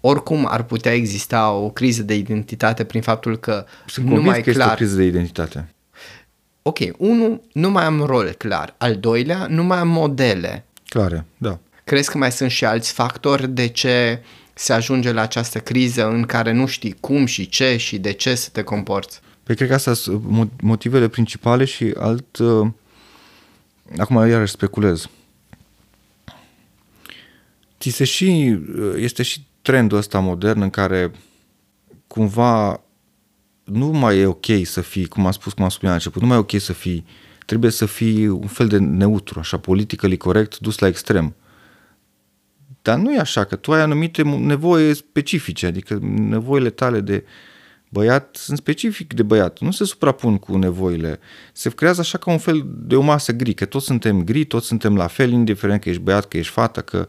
oricum 0.01 0.47
ar 0.49 0.63
putea 0.63 0.93
exista 0.93 1.51
o 1.51 1.69
criză 1.69 2.03
de 2.03 2.15
identitate 2.15 2.83
prin 2.83 3.01
faptul 3.01 3.37
că 3.37 3.65
Sunt 3.85 4.05
nu 4.05 4.21
mai 4.21 4.41
că 4.41 4.51
clar... 4.51 4.61
este 4.61 4.73
o 4.73 4.75
criză 4.75 4.95
de 4.95 5.03
identitate 5.03 5.73
ok, 6.63 6.77
unu, 6.97 7.41
nu 7.53 7.69
mai 7.69 7.83
am 7.83 8.01
rol 8.01 8.35
clar. 8.37 8.75
Al 8.77 8.95
doilea, 8.95 9.47
nu 9.49 9.63
mai 9.63 9.77
am 9.77 9.87
modele. 9.87 10.65
Clare, 10.85 11.25
da. 11.37 11.59
Crezi 11.83 12.11
că 12.11 12.17
mai 12.17 12.31
sunt 12.31 12.51
și 12.51 12.65
alți 12.65 12.91
factori 12.91 13.49
de 13.49 13.67
ce 13.67 14.21
se 14.53 14.73
ajunge 14.73 15.11
la 15.11 15.21
această 15.21 15.59
criză 15.59 16.07
în 16.07 16.23
care 16.23 16.51
nu 16.51 16.65
știi 16.65 16.95
cum 16.99 17.25
și 17.25 17.49
ce 17.49 17.77
și 17.77 17.97
de 17.97 18.11
ce 18.11 18.35
să 18.35 18.49
te 18.51 18.63
comporți? 18.63 19.21
Păi 19.43 19.55
cred 19.55 19.67
că 19.67 19.73
astea 19.73 19.93
sunt 19.93 20.51
motivele 20.61 21.07
principale 21.07 21.65
și 21.65 21.93
alt... 21.97 22.37
Uh, 22.37 22.67
acum 23.97 24.27
iarăși 24.27 24.51
speculez. 24.51 25.09
Ți 27.79 27.89
se 27.89 28.03
și, 28.03 28.57
uh, 28.77 28.93
este 28.95 29.23
și 29.23 29.45
trendul 29.61 29.97
ăsta 29.97 30.19
modern 30.19 30.61
în 30.61 30.69
care 30.69 31.11
cumva 32.07 32.81
nu 33.63 33.85
mai 33.85 34.17
e 34.17 34.25
ok 34.25 34.45
să 34.63 34.81
fii, 34.81 35.05
cum 35.05 35.25
am 35.25 35.31
spus, 35.31 35.53
cum 35.53 35.63
am 35.63 35.69
spus 35.69 35.87
la 35.87 35.93
început, 35.93 36.21
nu 36.21 36.27
mai 36.27 36.37
e 36.37 36.39
ok 36.39 36.51
să 36.57 36.73
fii, 36.73 37.05
trebuie 37.45 37.71
să 37.71 37.85
fii 37.85 38.27
un 38.27 38.47
fel 38.47 38.67
de 38.67 38.77
neutru, 38.77 39.39
așa, 39.39 39.57
politically 39.57 40.17
corect, 40.17 40.59
dus 40.59 40.77
la 40.79 40.87
extrem. 40.87 41.35
Dar 42.83 42.97
nu 42.97 43.13
e 43.13 43.19
așa, 43.19 43.43
că 43.43 43.55
tu 43.55 43.73
ai 43.73 43.81
anumite 43.81 44.21
nevoi 44.21 44.95
specifice, 44.95 45.65
adică 45.65 45.99
nevoile 46.01 46.69
tale 46.69 46.99
de 46.99 47.23
băiat 47.89 48.35
sunt 48.35 48.57
specific 48.57 49.13
de 49.13 49.23
băiat, 49.23 49.59
nu 49.59 49.71
se 49.71 49.85
suprapun 49.85 50.37
cu 50.37 50.57
nevoile. 50.57 51.19
Se 51.53 51.69
creează 51.69 52.01
așa 52.01 52.17
ca 52.17 52.31
un 52.31 52.37
fel 52.37 52.65
de 52.67 52.95
o 52.95 53.01
masă 53.01 53.31
gri, 53.31 53.53
că 53.53 53.65
toți 53.65 53.85
suntem 53.85 54.23
gri, 54.23 54.45
toți 54.45 54.67
suntem 54.67 54.95
la 54.95 55.07
fel, 55.07 55.31
indiferent 55.31 55.81
că 55.81 55.89
ești 55.89 56.01
băiat, 56.01 56.27
că 56.27 56.37
ești 56.37 56.51
fată, 56.51 56.81
că 56.81 57.07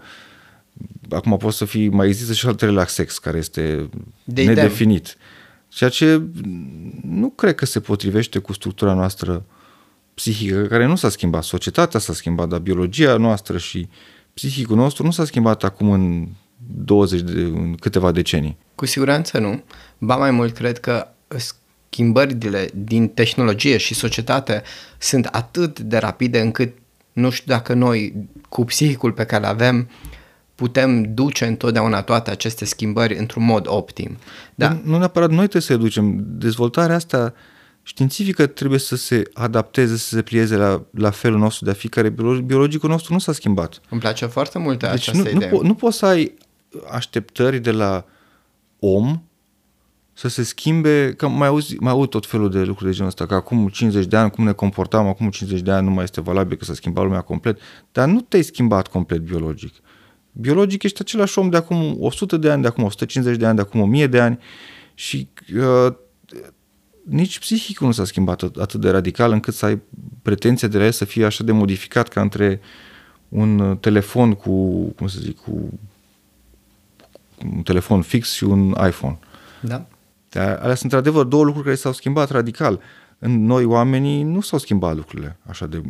acum 1.11 1.37
poți 1.37 1.57
să 1.57 1.65
fii, 1.65 1.89
mai 1.89 2.07
există 2.07 2.33
și 2.33 2.47
altele 2.47 2.71
la 2.71 2.87
sex, 2.87 3.19
care 3.19 3.39
este 3.39 3.89
de 4.25 4.45
nedefinit. 4.45 5.07
Idem. 5.07 5.19
Ceea 5.69 5.91
ce 5.91 6.23
nu 7.03 7.29
cred 7.31 7.55
că 7.55 7.65
se 7.65 7.81
potrivește 7.81 8.39
cu 8.39 8.53
structura 8.53 8.95
noastră 8.95 9.45
psihică, 10.15 10.63
care 10.63 10.87
nu 10.87 10.97
s-a 10.97 11.09
schimbat. 11.09 11.43
Societatea 11.43 12.01
s-a 12.01 12.13
schimbat, 12.13 12.49
dar 12.49 12.59
biologia 12.59 13.17
noastră 13.17 13.59
și 13.59 13.89
psihicul 14.35 14.77
nostru 14.77 15.05
nu 15.05 15.11
s-a 15.11 15.25
schimbat 15.25 15.65
acum 15.65 15.91
în 15.91 16.29
20 16.85 17.21
de 17.21 17.41
în 17.41 17.75
câteva 17.75 18.13
decenii. 18.13 18.57
Cu 18.75 18.87
siguranță 18.87 19.39
nu. 19.39 19.63
Ba 19.99 20.17
mai 20.17 20.31
mult, 20.31 20.55
cred 20.55 20.79
că 20.79 21.09
schimbările 21.89 22.71
din 22.75 23.09
tehnologie 23.09 23.77
și 23.77 23.95
societate 23.95 24.63
sunt 24.99 25.27
atât 25.27 25.81
de 25.81 25.99
rapide 25.99 26.41
încât 26.41 26.73
nu 27.13 27.31
știu 27.31 27.53
dacă 27.53 27.75
noi, 27.75 28.29
cu 28.49 28.65
psihicul 28.65 29.13
pe 29.13 29.25
care 29.25 29.45
îl 29.45 29.51
avem, 29.51 29.89
putem 30.55 31.15
duce 31.15 31.47
întotdeauna 31.47 32.03
toate 32.03 32.31
aceste 32.31 32.65
schimbări 32.65 33.19
într-un 33.19 33.45
mod 33.45 33.67
optim. 33.69 34.17
Da? 34.55 34.69
Nu, 34.69 34.81
nu 34.85 34.99
neapărat 34.99 35.29
noi 35.29 35.49
trebuie 35.49 35.63
să 35.63 35.77
ducem. 35.77 36.25
Dezvoltarea 36.27 36.95
asta 36.95 37.35
științifică 37.87 38.47
trebuie 38.47 38.79
să 38.79 38.97
se 38.97 39.23
adapteze, 39.33 39.97
să 39.97 40.15
se 40.15 40.23
plieze 40.23 40.57
la, 40.57 40.85
la 40.91 41.11
felul 41.11 41.39
nostru 41.39 41.65
de 41.65 41.71
a 41.71 41.75
fi, 41.75 41.89
care 41.89 42.09
biologicul 42.45 42.89
nostru 42.89 43.13
nu 43.13 43.19
s-a 43.19 43.33
schimbat. 43.33 43.81
Îmi 43.91 44.01
place 44.01 44.27
foarte 44.27 44.59
mult 44.59 44.79
deci 44.79 44.91
această 44.91 45.23
nu, 45.23 45.31
idee. 45.31 45.51
Nu, 45.51 45.59
po- 45.59 45.63
nu 45.63 45.75
poți 45.75 45.97
să 45.99 46.07
ai 46.07 46.35
așteptări 46.91 47.59
de 47.59 47.71
la 47.71 48.05
om 48.79 49.23
să 50.13 50.29
se 50.29 50.43
schimbe, 50.43 51.15
că 51.17 51.29
mai 51.29 51.49
auzi, 51.49 51.77
mai 51.81 51.93
aud 51.93 52.09
tot 52.09 52.27
felul 52.27 52.51
de 52.51 52.63
lucruri 52.63 52.91
de 52.91 52.95
genul 52.97 53.09
ăsta, 53.09 53.27
că 53.27 53.35
acum 53.35 53.69
50 53.69 54.07
de 54.07 54.17
ani, 54.17 54.31
cum 54.31 54.45
ne 54.45 54.53
comportam, 54.53 55.07
acum 55.07 55.31
50 55.31 55.61
de 55.61 55.71
ani 55.71 55.87
nu 55.87 55.93
mai 55.93 56.05
este 56.05 56.21
valabil, 56.21 56.57
că 56.57 56.65
s-a 56.65 56.75
schimbat 56.75 57.05
lumea 57.05 57.21
complet, 57.21 57.59
dar 57.93 58.09
nu 58.09 58.21
te-ai 58.21 58.43
schimbat 58.43 58.89
complet 58.89 59.21
biologic. 59.21 59.75
Biologic 60.33 60.83
ești 60.83 61.01
același 61.01 61.39
om 61.39 61.51
de 61.51 61.57
acum 61.57 61.97
100 62.01 62.37
de 62.37 62.51
ani, 62.51 62.63
de 62.63 62.69
acum 62.69 62.85
150 62.85 63.37
de 63.37 63.47
ani, 63.47 63.57
de 63.57 63.63
acum 63.63 63.81
1000 63.81 64.07
de 64.07 64.21
ani 64.21 64.39
și 64.95 65.29
uh, 65.57 65.95
nici 67.05 67.39
psihicul 67.39 67.87
nu 67.87 67.93
s-a 67.93 68.05
schimbat 68.05 68.43
atât 68.43 68.81
de 68.81 68.91
radical 68.91 69.33
încât 69.33 69.55
să 69.55 69.67
ai 69.67 69.81
pretenția 70.23 70.69
de 70.69 70.79
la 70.79 70.85
el 70.85 70.93
să 70.93 71.05
fie 71.05 71.25
așa 71.25 71.45
de 71.45 71.53
modificat 71.53 72.09
ca 72.09 72.21
între 72.21 72.61
un 73.29 73.77
telefon 73.81 74.35
cu, 74.35 74.85
cum 74.85 75.07
să 75.07 75.19
zic, 75.21 75.37
cu 75.37 75.79
un 77.55 77.63
telefon 77.63 78.03
fix 78.03 78.33
și 78.33 78.45
un 78.45 78.69
iPhone. 78.87 79.19
Da. 79.61 79.87
Dar 80.29 80.49
alea 80.49 80.75
sunt 80.75 80.93
într-adevăr 80.93 81.25
două 81.25 81.45
lucruri 81.45 81.65
care 81.65 81.77
s-au 81.77 81.93
schimbat 81.93 82.31
radical. 82.31 82.81
În 83.19 83.45
noi 83.45 83.65
oamenii 83.65 84.23
nu 84.23 84.41
s-au 84.41 84.59
schimbat 84.59 84.97
lucrurile 84.97 85.37
așa 85.47 85.67
de, 85.67 85.83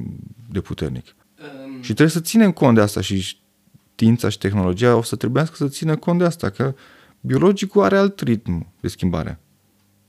de 0.50 0.60
puternic. 0.60 1.04
Um... 1.06 1.76
Și 1.76 1.92
trebuie 1.92 2.08
să 2.08 2.20
ținem 2.20 2.52
cont 2.52 2.74
de 2.74 2.80
asta 2.80 3.00
și 3.00 3.38
știința 3.94 4.28
și 4.28 4.38
tehnologia 4.38 4.96
o 4.96 5.02
să 5.02 5.16
trebuiască 5.16 5.54
să 5.56 5.68
țină 5.68 5.96
cont 5.96 6.18
de 6.18 6.24
asta, 6.24 6.50
că 6.50 6.74
biologicul 7.20 7.82
are 7.82 7.96
alt 7.96 8.20
ritm 8.20 8.66
de 8.80 8.88
schimbare. 8.88 9.38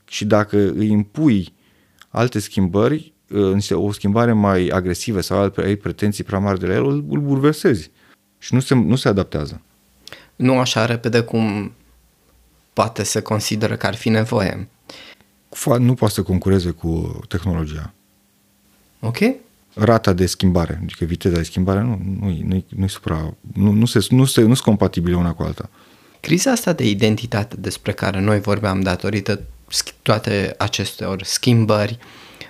Și 0.07 0.25
dacă 0.25 0.57
îi 0.57 0.89
impui 0.89 1.53
alte 2.09 2.39
schimbări, 2.39 3.13
o 3.71 3.91
schimbare 3.91 4.33
mai 4.33 4.67
agresivă 4.67 5.21
sau 5.21 5.53
ai 5.55 5.75
pretenții 5.75 6.23
prea 6.23 6.39
mari 6.39 6.59
de 6.59 6.65
la 6.65 6.73
el, 6.73 6.85
îl, 6.85 7.05
îl 7.09 7.19
bulversezi 7.19 7.91
și 8.37 8.53
nu 8.53 8.59
se, 8.59 8.73
nu 8.73 8.95
se 8.95 9.07
adaptează. 9.07 9.61
Nu 10.35 10.59
așa 10.59 10.85
repede 10.85 11.21
cum 11.21 11.71
poate 12.73 13.03
să 13.03 13.21
consideră 13.21 13.75
că 13.75 13.87
ar 13.87 13.95
fi 13.95 14.09
nevoie. 14.09 14.67
Nu 15.79 15.93
poate 15.93 16.13
să 16.13 16.23
concureze 16.23 16.69
cu 16.69 17.19
tehnologia. 17.27 17.93
Ok. 18.99 19.17
rata 19.73 20.13
de 20.13 20.25
schimbare, 20.25 20.79
adică 20.81 21.05
viteza 21.05 21.35
de 21.35 21.43
schimbare 21.43 21.81
nu, 21.81 22.01
nu, 22.19 22.41
nu, 22.43 22.63
nu, 22.69 22.87
supra, 22.87 23.33
nu, 23.53 23.71
nu, 23.71 23.85
se, 23.85 24.05
nu, 24.09 24.25
se, 24.25 24.41
nu 24.41 24.53
sunt 24.53 24.59
compatibile 24.59 25.15
una 25.15 25.33
cu 25.33 25.43
alta. 25.43 25.69
Criza 26.19 26.51
asta 26.51 26.73
de 26.73 26.89
identitate 26.89 27.55
despre 27.59 27.91
care 27.91 28.19
noi 28.19 28.39
vorbeam 28.39 28.81
datorită 28.81 29.41
toate 30.01 30.55
acestor 30.57 31.23
schimbări, 31.23 31.97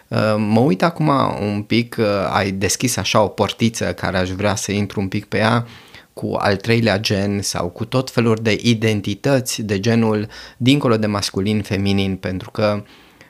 uh, 0.07 0.35
mă 0.37 0.59
uit 0.59 0.83
acum 0.83 1.07
un 1.41 1.61
pic, 1.61 1.95
uh, 1.99 2.05
ai 2.29 2.51
deschis 2.51 2.97
așa 2.97 3.21
o 3.21 3.27
portiță 3.27 3.93
care 3.93 4.17
aș 4.17 4.29
vrea 4.29 4.55
să 4.55 4.71
intru 4.71 4.99
un 4.99 5.07
pic 5.07 5.25
pe 5.25 5.37
ea, 5.37 5.65
cu 6.13 6.35
al 6.39 6.55
treilea 6.55 6.99
gen 6.99 7.41
sau 7.41 7.69
cu 7.69 7.85
tot 7.85 8.11
felul 8.11 8.37
de 8.41 8.57
identități 8.61 9.61
de 9.61 9.79
genul 9.79 10.27
dincolo 10.57 10.97
de 10.97 11.07
masculin, 11.07 11.61
feminin, 11.61 12.15
pentru 12.15 12.51
că 12.51 12.83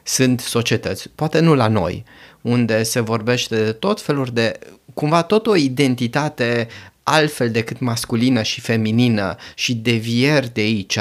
sunt 0.03 0.39
societăți, 0.39 1.09
poate 1.15 1.39
nu 1.39 1.55
la 1.55 1.67
noi, 1.67 2.03
unde 2.41 2.83
se 2.83 2.99
vorbește 2.99 3.63
de 3.63 3.71
tot 3.71 4.01
felul 4.01 4.27
de, 4.33 4.59
cumva 4.93 5.23
tot 5.23 5.47
o 5.47 5.55
identitate 5.55 6.67
altfel 7.03 7.51
decât 7.51 7.79
masculină 7.79 8.41
și 8.41 8.61
feminină 8.61 9.35
și 9.55 9.73
devieri 9.73 10.53
de 10.53 10.61
aici. 10.61 10.99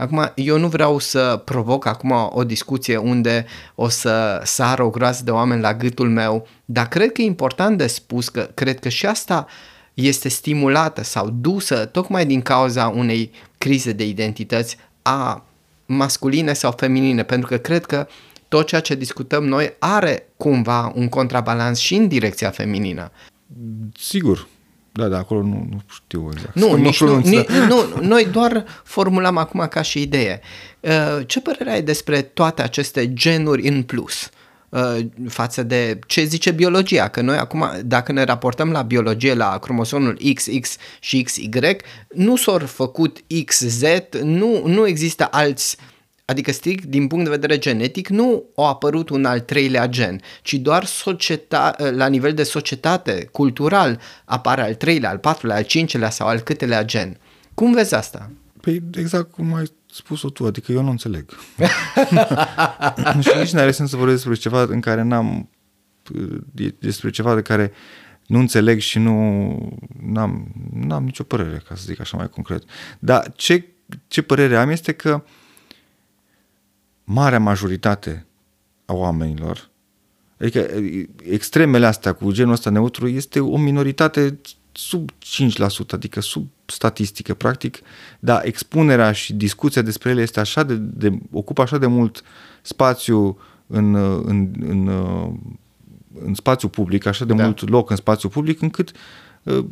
Acum, 0.00 0.32
eu 0.34 0.58
nu 0.58 0.68
vreau 0.68 0.98
să 0.98 1.42
provoc 1.44 1.86
acum 1.86 2.30
o 2.30 2.44
discuție 2.44 2.96
unde 2.96 3.46
o 3.74 3.88
să 3.88 4.40
sară 4.44 4.82
o 4.82 4.90
groază 4.90 5.24
de 5.24 5.30
oameni 5.30 5.60
la 5.60 5.74
gâtul 5.74 6.08
meu, 6.08 6.46
dar 6.64 6.88
cred 6.88 7.12
că 7.12 7.22
e 7.22 7.24
important 7.24 7.78
de 7.78 7.86
spus 7.86 8.28
că 8.28 8.50
cred 8.54 8.78
că 8.78 8.88
și 8.88 9.06
asta 9.06 9.46
este 9.94 10.28
stimulată 10.28 11.02
sau 11.02 11.30
dusă 11.30 11.84
tocmai 11.84 12.26
din 12.26 12.42
cauza 12.42 12.88
unei 12.88 13.30
crize 13.58 13.92
de 13.92 14.06
identități 14.06 14.76
a 15.02 15.44
masculine 15.86 16.52
sau 16.52 16.74
feminine, 16.76 17.22
pentru 17.22 17.48
că 17.48 17.56
cred 17.56 17.86
că 17.86 18.06
tot 18.48 18.66
ceea 18.66 18.80
ce 18.80 18.94
discutăm 18.94 19.44
noi 19.44 19.74
are 19.78 20.26
cumva 20.36 20.92
un 20.94 21.08
contrabalans 21.08 21.78
și 21.78 21.94
în 21.94 22.08
direcția 22.08 22.50
feminină. 22.50 23.10
Sigur, 23.98 24.48
da, 24.92 25.08
da, 25.08 25.18
acolo 25.18 25.42
nu, 25.42 25.66
nu 25.70 25.82
știu 25.90 26.28
exact. 26.32 26.54
Nu, 26.54 26.74
nici 26.74 27.00
nu, 27.00 27.18
nici, 27.18 27.46
nu, 27.48 28.00
noi 28.00 28.26
doar 28.26 28.64
formulăm 28.84 29.36
acum 29.36 29.66
ca 29.70 29.82
și 29.82 30.00
idee. 30.00 30.40
Uh, 30.80 31.26
ce 31.26 31.40
părere 31.40 31.70
ai 31.70 31.82
despre 31.82 32.22
toate 32.22 32.62
aceste 32.62 33.12
genuri 33.12 33.68
în 33.68 33.82
plus? 33.82 34.30
Uh, 34.68 34.98
față 35.28 35.62
de 35.62 35.98
ce 36.06 36.24
zice 36.24 36.50
biologia, 36.50 37.08
că 37.08 37.20
noi 37.20 37.36
acum, 37.36 37.70
dacă 37.84 38.12
ne 38.12 38.24
raportăm 38.24 38.70
la 38.70 38.82
biologie, 38.82 39.34
la 39.34 39.58
cromosomul 39.58 40.18
XX 40.34 40.76
și 41.00 41.22
XY, 41.22 41.48
nu 42.14 42.36
s-au 42.36 42.58
făcut 42.58 43.18
XZ, 43.44 43.82
nu, 44.22 44.62
nu 44.66 44.86
există 44.86 45.28
alți 45.30 45.76
Adică 46.30 46.52
strict 46.52 46.84
din 46.84 47.06
punct 47.06 47.24
de 47.24 47.30
vedere 47.30 47.58
genetic 47.58 48.08
nu 48.08 48.44
a 48.56 48.66
apărut 48.66 49.08
un 49.08 49.24
al 49.24 49.40
treilea 49.40 49.86
gen, 49.86 50.20
ci 50.42 50.54
doar 50.54 50.84
societa- 50.84 51.76
la 51.90 52.06
nivel 52.06 52.34
de 52.34 52.42
societate, 52.42 53.28
cultural, 53.32 54.00
apare 54.24 54.62
al 54.62 54.74
treilea, 54.74 55.10
al 55.10 55.18
patrulea, 55.18 55.56
al 55.56 55.62
cincelea 55.62 56.10
sau 56.10 56.26
al 56.26 56.38
câtelea 56.38 56.84
gen. 56.84 57.16
Cum 57.54 57.72
vezi 57.72 57.94
asta? 57.94 58.30
Păi 58.60 58.82
exact 58.94 59.30
cum 59.30 59.54
ai 59.54 59.64
spus-o 59.92 60.30
tu, 60.30 60.46
adică 60.46 60.72
eu 60.72 60.82
nu 60.82 60.90
înțeleg. 60.90 61.24
și 63.20 63.30
nici 63.38 63.52
nu 63.52 63.60
are 63.60 63.70
sens 63.70 63.90
să 63.90 63.96
vorbesc 63.96 64.16
despre 64.16 64.34
ceva 64.34 64.62
în 64.62 64.80
care 64.80 65.02
n-am 65.02 65.48
despre 66.78 67.10
ceva 67.10 67.34
de 67.34 67.42
care 67.42 67.72
nu 68.26 68.38
înțeleg 68.38 68.78
și 68.80 68.98
nu 68.98 69.78
n-am, 70.02 70.46
n-am 70.72 71.04
nicio 71.04 71.22
părere, 71.22 71.62
ca 71.68 71.74
să 71.74 71.82
zic 71.86 72.00
așa 72.00 72.16
mai 72.16 72.28
concret. 72.28 72.62
Dar 72.98 73.32
ce, 73.36 73.64
ce 74.08 74.22
părere 74.22 74.56
am 74.56 74.70
este 74.70 74.92
că 74.92 75.22
uh, 75.24 75.30
marea 77.12 77.40
majoritate 77.40 78.26
a 78.84 78.92
oamenilor, 78.92 79.68
adică 80.40 80.66
extremele 81.22 81.86
astea 81.86 82.12
cu 82.12 82.32
genul 82.32 82.52
ăsta 82.52 82.70
neutru 82.70 83.08
este 83.08 83.40
o 83.40 83.56
minoritate 83.56 84.38
sub 84.72 85.10
5%, 85.10 85.14
adică 85.90 86.20
sub 86.20 86.48
statistică, 86.66 87.34
practic, 87.34 87.78
dar 88.20 88.44
expunerea 88.44 89.12
și 89.12 89.32
discuția 89.32 89.82
despre 89.82 90.10
ele 90.10 90.22
este 90.22 90.40
așa 90.40 90.62
de, 90.62 90.74
de 90.74 91.18
ocupă 91.30 91.62
așa 91.62 91.78
de 91.78 91.86
mult 91.86 92.22
spațiu 92.62 93.38
în, 93.66 93.94
în, 94.24 94.50
în, 94.60 94.88
în 96.24 96.34
spațiu 96.34 96.68
public, 96.68 97.06
așa 97.06 97.24
de 97.24 97.34
da. 97.34 97.44
mult 97.44 97.68
loc 97.68 97.90
în 97.90 97.96
spațiu 97.96 98.28
public, 98.28 98.60
încât 98.60 98.92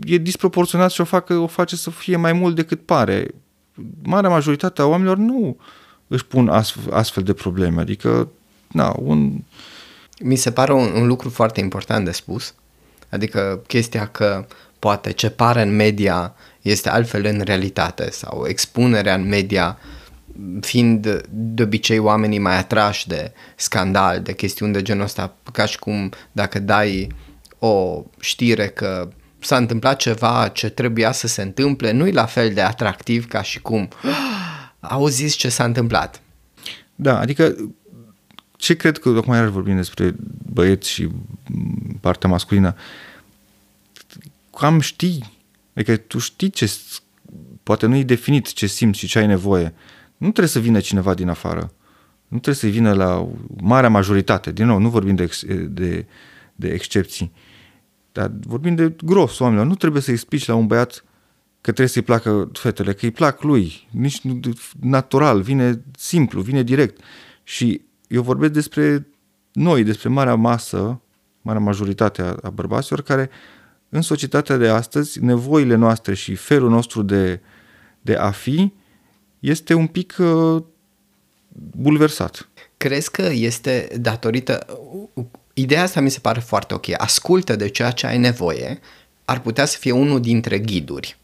e 0.05 0.17
disproporționat 0.17 0.91
și 0.91 1.01
o, 1.01 1.05
facă, 1.05 1.35
o 1.35 1.47
face 1.47 1.77
să 1.77 1.91
fie 1.91 2.17
mai 2.17 2.33
mult 2.33 2.55
decât 2.55 2.81
pare. 2.81 3.35
Marea 4.03 4.31
majoritate 4.31 4.83
a 4.83 4.87
oamenilor 4.87 5.17
nu 5.17 5.57
își 6.09 6.27
pun 6.27 6.49
astfel 6.91 7.23
de 7.23 7.33
probleme. 7.33 7.81
Adică, 7.81 8.29
na, 8.73 8.95
un... 8.99 9.43
Mi 10.21 10.37
se 10.37 10.53
pare 10.53 10.73
un, 10.73 10.93
un 10.95 11.07
lucru 11.07 11.31
foarte 11.31 11.61
important 11.61 12.05
de 12.05 12.13
spus. 12.13 12.55
Adică 13.09 13.63
chestia 13.67 14.07
că 14.07 14.47
poate 14.79 15.13
ce 15.13 15.31
pare 15.31 15.63
în 15.63 15.77
media 15.77 16.35
este 16.63 16.89
altfel 16.89 17.25
în 17.25 17.41
realitate 17.45 18.11
sau 18.11 18.45
expunerea 18.47 19.15
în 19.15 19.29
media 19.29 19.79
fiind 20.61 21.23
de 21.31 21.63
obicei 21.63 21.99
oamenii 21.99 22.39
mai 22.39 22.59
atrași 22.59 23.09
de 23.09 23.33
scandal, 23.57 24.21
de 24.21 24.35
chestiuni 24.35 24.73
de 24.73 24.83
genul 24.83 25.05
ăsta, 25.05 25.35
ca 25.53 25.65
și 25.65 25.79
cum 25.79 26.13
dacă 26.33 26.59
dai 26.59 27.09
o 27.59 28.03
știre 28.21 28.69
că 28.69 29.09
s-a 29.39 29.57
întâmplat 29.57 29.97
ceva 29.97 30.51
ce 30.53 30.69
trebuia 30.69 31.13
să 31.13 31.27
se 31.27 31.43
întâmple, 31.43 31.91
nu 31.91 32.07
e 32.07 32.13
la 32.13 32.27
fel 32.27 32.53
de 32.53 32.61
atractiv 32.61 33.29
ca 33.29 33.43
și 33.43 33.61
cum 33.61 33.89
auziți 34.81 35.37
ce 35.37 35.49
s-a 35.49 35.65
întâmplat. 35.65 36.23
Da, 36.95 37.19
adică 37.19 37.73
ce 38.57 38.77
cred 38.77 38.99
că, 38.99 39.09
acum 39.09 39.33
iarăși 39.33 39.53
vorbim 39.53 39.77
despre 39.77 40.15
băieți 40.53 40.91
și 40.91 41.09
partea 42.01 42.29
masculină, 42.29 42.75
cam 44.57 44.81
știi, 44.81 45.33
adică 45.75 45.97
tu 45.97 46.19
știi 46.19 46.51
ce, 46.51 46.73
poate 47.63 47.87
nu 47.87 47.97
e 47.97 48.03
definit 48.03 48.53
ce 48.53 48.67
simți 48.67 48.99
și 48.99 49.07
ce 49.07 49.19
ai 49.19 49.27
nevoie. 49.27 49.75
Nu 50.17 50.27
trebuie 50.27 50.49
să 50.49 50.59
vină 50.59 50.81
cineva 50.81 51.15
din 51.15 51.29
afară. 51.29 51.73
Nu 52.29 52.39
trebuie 52.39 52.55
să 52.55 52.67
vină 52.67 52.93
la 52.93 53.29
marea 53.61 53.91
majoritate. 53.91 54.53
Din 54.53 54.67
nou, 54.67 54.79
nu 54.79 54.89
vorbim 54.89 55.15
de, 55.15 55.23
ex, 55.23 55.45
de, 55.69 56.07
de 56.55 56.69
excepții. 56.69 57.33
Dar 58.13 58.33
vorbim 58.41 58.75
de 58.75 58.95
gros 59.05 59.39
oamenilor. 59.39 59.67
Nu 59.67 59.75
trebuie 59.75 60.03
să 60.03 60.11
explici 60.11 60.47
la 60.47 60.55
un 60.55 60.67
băiat 60.67 61.05
că 61.61 61.75
trebuie 61.75 61.87
să-i 61.87 62.03
placă 62.03 62.51
fetele, 62.53 62.93
că 62.93 63.05
îi 63.05 63.11
plac 63.11 63.43
lui, 63.43 63.89
nici 63.91 64.21
natural, 64.81 65.41
vine 65.41 65.83
simplu, 65.97 66.41
vine 66.41 66.63
direct. 66.63 67.01
Și 67.43 67.81
eu 68.09 68.23
vorbesc 68.23 68.53
despre 68.53 69.07
noi, 69.53 69.85
despre 69.85 70.09
marea 70.09 70.35
masă, 70.35 71.01
marea 71.43 71.61
majoritate 71.61 72.23
a, 72.23 72.37
a 72.43 72.51
bărbaților 72.51 73.03
care 73.03 73.31
în 73.89 74.03
societatea 74.03 74.57
de 74.57 74.69
astăzi, 74.69 75.25
nevoile 75.25 75.75
noastre 75.75 76.15
și 76.15 76.35
felul 76.35 76.71
nostru 76.71 77.03
de, 77.03 77.41
de 78.01 78.15
a 78.15 78.31
fi 78.31 78.73
este 79.39 79.75
un 79.75 79.87
pic 79.87 80.17
uh, 80.19 80.63
bulversat. 81.77 82.49
Crezi 82.77 83.11
că 83.11 83.23
este 83.33 83.89
datorită... 84.01 84.67
Ideea 85.55 85.83
asta 85.83 86.01
mi 86.01 86.11
se 86.11 86.19
pare 86.19 86.41
foarte 86.41 86.75
ok. 86.75 86.87
Ascultă 86.97 87.57
de 87.57 87.69
ceea 87.69 87.91
ce 87.91 88.07
ai 88.07 88.19
nevoie, 88.19 88.81
ar 89.25 89.41
putea 89.41 89.65
să 89.65 89.77
fie 89.79 89.93
unul 89.93 90.21
dintre 90.21 90.59
ghiduri 90.59 91.19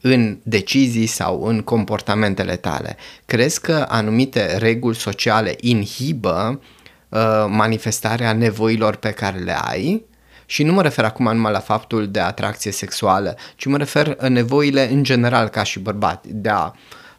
în 0.00 0.38
decizii 0.42 1.06
sau 1.06 1.42
în 1.44 1.60
comportamentele 1.60 2.56
tale. 2.56 2.96
Crezi 3.26 3.60
că 3.60 3.86
anumite 3.88 4.56
reguli 4.56 4.96
sociale 4.96 5.56
inhibă 5.60 6.60
uh, 7.08 7.18
manifestarea 7.48 8.32
nevoilor 8.32 8.96
pe 8.96 9.10
care 9.10 9.38
le 9.38 9.58
ai? 9.60 10.04
Și 10.46 10.62
nu 10.62 10.72
mă 10.72 10.82
refer 10.82 11.04
acum 11.04 11.32
numai 11.32 11.52
la 11.52 11.58
faptul 11.58 12.08
de 12.08 12.20
atracție 12.20 12.70
sexuală, 12.70 13.36
ci 13.56 13.64
mă 13.64 13.76
refer 13.76 14.28
nevoile 14.28 14.90
în 14.90 15.02
general 15.02 15.48
ca 15.48 15.62
și 15.62 15.78
bărbat, 15.78 16.26
de 16.26 16.48
a 16.48 16.72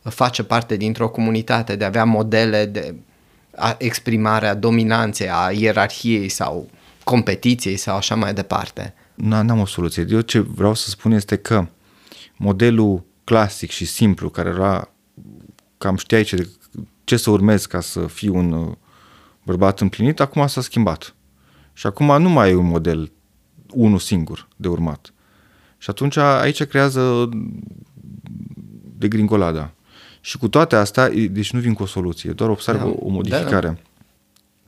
face 0.03 0.43
parte 0.43 0.75
dintr-o 0.75 1.09
comunitate, 1.09 1.75
de 1.75 1.83
a 1.83 1.87
avea 1.87 2.03
modele 2.03 2.65
de 2.65 2.95
exprimare 3.77 4.47
a 4.47 4.53
dominanței, 4.53 5.29
a 5.29 5.51
ierarhiei 5.51 6.29
sau 6.29 6.69
competiției 7.03 7.77
sau 7.77 7.95
așa 7.95 8.15
mai 8.15 8.33
departe. 8.33 8.93
N-am 9.15 9.59
o 9.59 9.65
soluție. 9.65 10.05
Eu 10.09 10.21
ce 10.21 10.39
vreau 10.39 10.73
să 10.73 10.89
spun 10.89 11.11
este 11.11 11.35
că 11.35 11.67
modelul 12.39 13.03
clasic 13.23 13.69
și 13.69 13.85
simplu, 13.85 14.29
care 14.29 14.49
era 14.49 14.91
cam 15.77 15.95
știai 15.95 16.23
ce, 16.23 16.49
ce 17.03 17.17
să 17.17 17.29
urmezi 17.29 17.67
ca 17.67 17.79
să 17.79 18.07
fii 18.07 18.29
un 18.29 18.51
uh, 18.51 18.75
bărbat 19.43 19.79
împlinit, 19.79 20.19
acum 20.19 20.47
s-a 20.47 20.61
schimbat. 20.61 21.15
Și 21.73 21.87
acum 21.87 22.21
nu 22.21 22.29
mai 22.29 22.49
e 22.49 22.55
un 22.55 22.65
model 22.65 23.11
unul 23.73 23.99
singur 23.99 24.47
de 24.55 24.67
urmat. 24.67 25.13
Și 25.77 25.89
atunci 25.89 26.17
aici 26.17 26.63
creează 26.63 27.29
de 28.97 29.07
gringolada. 29.07 29.71
Și 30.21 30.37
cu 30.37 30.47
toate 30.47 30.75
astea, 30.75 31.09
deci 31.09 31.51
nu 31.51 31.59
vin 31.59 31.73
cu 31.73 31.83
o 31.83 31.85
soluție, 31.85 32.31
doar 32.31 32.49
observ 32.49 32.79
da, 32.79 32.85
o 32.85 33.09
modificare. 33.09 33.67
Da, 33.67 33.73
da. 33.73 33.77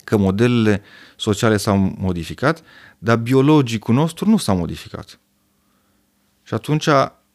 Că 0.04 0.18
modelele 0.18 0.82
sociale 1.16 1.58
s-au 1.58 1.96
modificat, 1.98 2.64
dar 2.98 3.18
biologicul 3.18 3.96
nostru 3.96 4.30
nu 4.30 4.38
s-a 4.38 4.54
modificat. 4.54 5.20
Și 6.44 6.54
atunci 6.54 6.88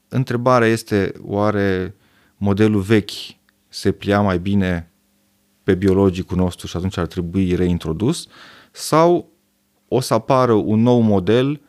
întrebarea 0.09 0.69
este, 0.69 1.13
oare 1.21 1.95
modelul 2.37 2.81
vechi 2.81 3.11
se 3.69 3.93
plia 3.93 4.21
mai 4.21 4.39
bine 4.39 4.91
pe 5.63 5.75
biologicul 5.75 6.37
nostru 6.37 6.67
și 6.67 6.77
atunci 6.77 6.97
ar 6.97 7.07
trebui 7.07 7.55
reintrodus 7.55 8.27
sau 8.71 9.29
o 9.89 10.01
să 10.01 10.15
apară 10.15 10.53
un 10.53 10.81
nou 10.81 11.01
model 11.01 11.61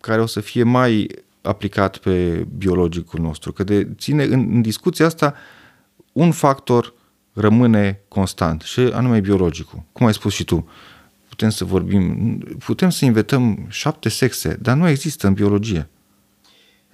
care 0.00 0.20
o 0.20 0.26
să 0.26 0.40
fie 0.40 0.62
mai 0.62 1.08
aplicat 1.42 1.96
pe 1.96 2.46
biologicul 2.56 3.20
nostru. 3.20 3.52
Că 3.52 3.64
de 3.64 3.88
ține 3.98 4.24
în, 4.24 4.48
în 4.52 4.62
discuția 4.62 5.06
asta 5.06 5.34
un 6.12 6.32
factor 6.32 6.94
rămâne 7.32 8.00
constant 8.08 8.62
și 8.62 8.80
anume 8.80 9.20
biologicul. 9.20 9.82
Cum 9.92 10.06
ai 10.06 10.14
spus 10.14 10.32
și 10.32 10.44
tu, 10.44 10.68
putem 11.28 11.50
să 11.50 11.64
vorbim, 11.64 12.38
putem 12.64 12.90
să 12.90 13.04
inventăm 13.04 13.66
șapte 13.68 14.08
sexe, 14.08 14.58
dar 14.62 14.76
nu 14.76 14.88
există 14.88 15.26
în 15.26 15.32
biologie. 15.32 15.88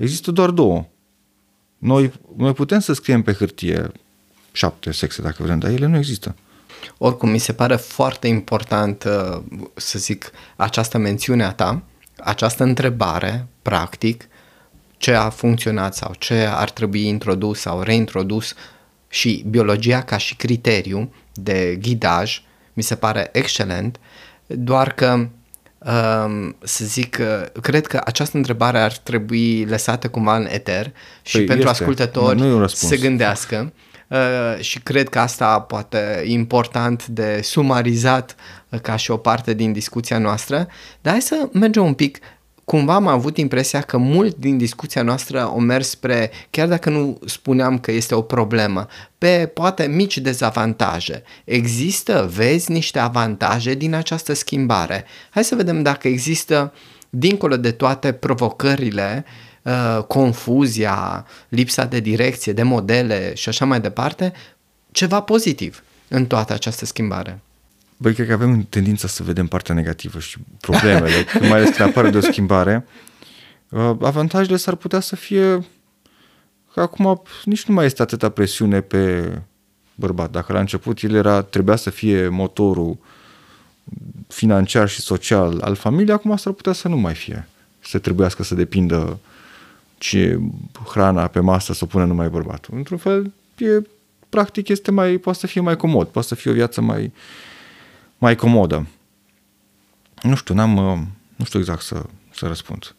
Există 0.01 0.31
doar 0.31 0.51
două. 0.51 0.87
Noi, 1.79 2.13
noi 2.37 2.53
putem 2.53 2.79
să 2.79 2.93
scriem 2.93 3.23
pe 3.23 3.33
hârtie 3.33 3.93
șapte 4.53 4.93
sexe 4.93 5.23
dacă 5.23 5.43
vrem, 5.43 5.59
dar 5.59 5.71
ele 5.71 5.87
nu 5.87 5.97
există. 5.97 6.37
Oricum, 6.99 7.29
mi 7.29 7.39
se 7.39 7.53
pare 7.53 7.77
foarte 7.77 8.29
important, 8.29 9.05
uh, 9.05 9.43
să 9.75 9.99
zic, 9.99 10.31
această 10.57 10.99
mențiune 10.99 11.45
a 11.45 11.53
ta, 11.53 11.83
această 12.17 12.63
întrebare, 12.63 13.47
practic, 13.63 14.29
ce 14.97 15.15
a 15.15 15.29
funcționat 15.29 15.95
sau 15.95 16.15
ce 16.19 16.35
ar 16.35 16.71
trebui 16.71 17.07
introdus 17.07 17.61
sau 17.61 17.83
reintrodus 17.83 18.55
și 19.09 19.45
biologia 19.49 20.03
ca 20.03 20.17
și 20.17 20.37
criteriu 20.37 21.13
de 21.33 21.79
ghidaj 21.81 22.43
mi 22.73 22.83
se 22.83 22.95
pare 22.95 23.29
excelent, 23.33 24.01
doar 24.47 24.93
că 24.93 25.29
um, 25.87 26.57
să 26.63 26.85
zic, 26.85 27.19
cred 27.61 27.87
că 27.87 28.01
această 28.05 28.37
întrebare 28.37 28.79
ar 28.79 28.93
trebui 28.93 29.65
lăsată 29.65 30.09
cumva 30.09 30.37
în 30.37 30.47
eter 30.51 30.93
și 31.23 31.37
păi 31.37 31.45
pentru 31.45 31.69
este. 31.69 31.83
ascultători 31.83 32.39
nu, 32.39 32.67
să 32.67 32.87
se 32.87 32.97
gândească. 32.97 33.73
Uh, 34.09 34.61
și 34.61 34.79
cred 34.79 35.09
că 35.09 35.19
asta 35.19 35.61
poate 35.61 36.23
important 36.27 37.07
de 37.07 37.41
sumarizat 37.43 38.35
uh, 38.69 38.81
ca 38.81 38.97
și 38.97 39.11
o 39.11 39.17
parte 39.17 39.55
din 39.55 39.73
discuția 39.73 40.19
noastră, 40.19 40.69
dar 41.01 41.13
hai 41.13 41.21
să 41.21 41.49
mergem 41.53 41.85
un 41.85 41.95
pic 41.95 42.19
cumva 42.71 42.95
am 42.95 43.07
avut 43.07 43.37
impresia 43.37 43.81
că 43.81 43.97
mult 43.97 44.37
din 44.37 44.59
discuția 44.59 45.03
noastră 45.03 45.53
o 45.55 45.59
mers 45.59 45.89
spre, 45.89 46.31
chiar 46.51 46.69
dacă 46.69 46.91
nu 46.91 47.19
spuneam 47.27 47.79
că 47.79 47.91
este 47.91 48.15
o 48.15 48.23
problemă, 48.23 48.87
pe 49.19 49.51
poate 49.55 49.87
mici 49.87 50.19
dezavantaje. 50.19 51.23
Există, 51.45 52.31
vezi, 52.35 52.73
niște 52.73 52.99
avantaje 52.99 53.75
din 53.75 53.95
această 53.95 54.33
schimbare. 54.33 55.05
Hai 55.31 55.45
să 55.45 55.55
vedem 55.55 55.83
dacă 55.83 56.09
există, 56.09 56.73
dincolo 57.09 57.57
de 57.57 57.71
toate 57.71 58.13
provocările, 58.13 59.25
uh, 59.63 60.03
confuzia, 60.07 61.27
lipsa 61.49 61.85
de 61.85 62.01
direcție, 62.01 62.53
de 62.53 62.63
modele 62.63 63.35
și 63.35 63.49
așa 63.49 63.65
mai 63.65 63.81
departe, 63.81 64.33
ceva 64.91 65.21
pozitiv 65.21 65.83
în 66.09 66.27
toată 66.27 66.53
această 66.53 66.85
schimbare. 66.85 67.41
Băi, 68.03 68.15
cred 68.15 68.27
că 68.27 68.33
avem 68.33 68.67
tendința 68.69 69.09
să 69.09 69.23
vedem 69.23 69.47
partea 69.47 69.75
negativă 69.75 70.19
și 70.19 70.39
problemele, 70.61 71.25
mai 71.49 71.59
ales 71.59 71.77
când 71.77 71.89
apare 71.89 72.11
de 72.11 72.17
o 72.17 72.21
schimbare. 72.21 72.87
Uh, 73.69 73.97
avantajele 74.01 74.57
s-ar 74.57 74.75
putea 74.75 75.01
să 75.01 75.17
fie 75.17 75.65
că 76.73 76.81
acum 76.81 77.23
nici 77.45 77.65
nu 77.65 77.75
mai 77.75 77.85
este 77.85 78.03
atâta 78.03 78.29
presiune 78.29 78.81
pe 78.81 79.33
bărbat. 79.95 80.31
Dacă 80.31 80.53
la 80.53 80.61
început 80.61 81.03
el 81.03 81.15
era, 81.15 81.43
trebuia 81.43 81.77
să 81.77 81.91
fie 81.91 82.29
motorul 82.29 82.99
financiar 84.29 84.89
și 84.89 85.01
social 85.01 85.61
al 85.61 85.75
familiei, 85.75 86.15
acum 86.15 86.37
s-ar 86.37 86.53
putea 86.53 86.73
să 86.73 86.89
nu 86.89 86.97
mai 86.97 87.15
fie. 87.15 87.49
Să 87.81 87.99
trebuiască 87.99 88.43
să 88.43 88.55
depindă 88.55 89.19
ce 89.99 90.41
hrana 90.89 91.27
pe 91.27 91.41
masă 91.41 91.73
să 91.73 91.85
o 91.85 91.87
pună 91.87 92.05
numai 92.05 92.29
bărbatul. 92.29 92.77
Într-un 92.77 92.99
fel, 92.99 93.33
e, 93.59 93.83
practic 94.29 94.69
este 94.69 94.91
mai, 94.91 95.17
poate 95.17 95.39
să 95.39 95.47
fie 95.47 95.61
mai 95.61 95.77
comod, 95.77 96.07
poate 96.07 96.29
să 96.29 96.35
fie 96.35 96.51
o 96.51 96.55
viață 96.55 96.81
mai, 96.81 97.13
mai 98.21 98.37
comodă. 98.37 98.87
Nu 100.23 100.35
știu, 100.35 100.55
n-am, 100.55 100.77
uh, 100.77 100.99
nu 101.37 101.45
știu 101.45 101.59
exact 101.59 101.83
să, 101.83 102.05
să 102.35 102.47
răspund. 102.47 102.95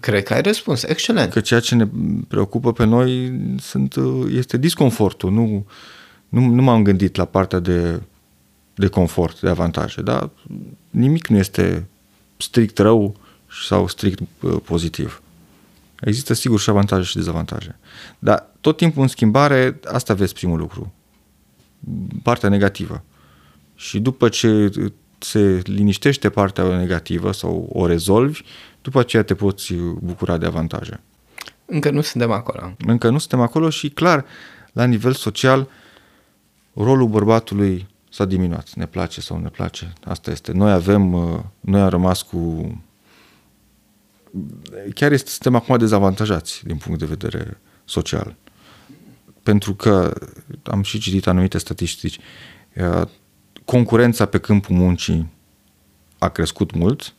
Cred 0.00 0.22
că 0.22 0.34
ai 0.34 0.42
răspuns, 0.42 0.82
excelent. 0.82 1.32
Că 1.32 1.40
ceea 1.40 1.60
ce 1.60 1.74
ne 1.74 1.88
preocupă 2.28 2.72
pe 2.72 2.84
noi 2.84 3.40
sunt, 3.58 3.94
uh, 3.94 4.32
este 4.32 4.56
disconfortul. 4.56 5.32
Nu, 5.32 5.66
nu, 6.28 6.40
nu 6.40 6.62
m-am 6.62 6.82
gândit 6.82 7.16
la 7.16 7.24
partea 7.24 7.58
de, 7.58 8.02
de 8.74 8.86
confort, 8.86 9.40
de 9.40 9.48
avantaje, 9.48 10.02
dar 10.02 10.30
nimic 10.90 11.26
nu 11.26 11.36
este 11.36 11.86
strict 12.36 12.78
rău 12.78 13.16
sau 13.64 13.88
strict 13.88 14.20
uh, 14.40 14.56
pozitiv. 14.64 15.22
Există 16.00 16.34
sigur 16.34 16.60
și 16.60 16.70
avantaje 16.70 17.02
și 17.02 17.16
dezavantaje. 17.16 17.78
Dar 18.18 18.50
tot 18.60 18.76
timpul 18.76 19.02
în 19.02 19.08
schimbare, 19.08 19.80
asta 19.84 20.14
vezi 20.14 20.34
primul 20.34 20.58
lucru. 20.58 20.92
Partea 22.22 22.48
negativă. 22.48 23.02
Și 23.76 24.00
după 24.00 24.28
ce 24.28 24.70
se 25.18 25.62
liniștește 25.64 26.30
partea 26.30 26.76
negativă 26.76 27.32
sau 27.32 27.68
o 27.72 27.86
rezolvi, 27.86 28.42
după 28.82 28.98
aceea 28.98 29.22
te 29.22 29.34
poți 29.34 29.74
bucura 30.00 30.36
de 30.36 30.46
avantaje. 30.46 31.00
Încă 31.66 31.90
nu 31.90 32.00
suntem 32.00 32.30
acolo. 32.30 32.72
Încă 32.86 33.10
nu 33.10 33.18
suntem 33.18 33.40
acolo 33.40 33.70
și 33.70 33.90
clar, 33.90 34.24
la 34.72 34.84
nivel 34.84 35.12
social, 35.12 35.68
rolul 36.74 37.08
bărbatului 37.08 37.86
s-a 38.10 38.24
diminuat. 38.24 38.74
Ne 38.74 38.86
place 38.86 39.20
sau 39.20 39.38
ne 39.38 39.48
place. 39.48 39.92
Asta 40.04 40.30
este. 40.30 40.52
Noi 40.52 40.72
avem, 40.72 41.12
uh, 41.12 41.40
noi 41.60 41.80
am 41.80 41.88
rămas 41.88 42.22
cu... 42.22 42.70
Chiar 44.94 45.12
este, 45.12 45.30
suntem 45.30 45.54
acum 45.54 45.78
dezavantajați 45.78 46.62
din 46.64 46.76
punct 46.76 46.98
de 46.98 47.06
vedere 47.06 47.60
social. 47.84 48.36
Pentru 49.42 49.74
că 49.74 50.12
am 50.62 50.82
și 50.82 50.98
citit 50.98 51.26
anumite 51.26 51.58
statistici. 51.58 52.18
Uh, 53.66 53.72
concurența 53.74 54.26
pe 54.26 54.38
câmpul 54.38 54.76
muncii 54.76 55.26
a 56.18 56.28
crescut 56.28 56.74
mult, 56.74 57.14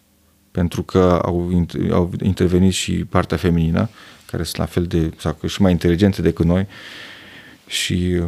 pentru 0.52 0.84
că 0.84 1.22
au, 1.26 1.66
au 1.92 2.12
intervenit 2.22 2.74
și 2.74 2.94
partea 2.94 3.38
feminină, 3.38 3.90
care 4.26 4.44
sunt 4.44 4.58
la 4.58 4.66
fel 4.66 4.86
de, 4.86 5.12
sau 5.18 5.38
și 5.48 5.62
mai 5.62 5.72
inteligente 5.72 6.22
decât 6.22 6.46
noi, 6.46 6.68
și 7.68 8.22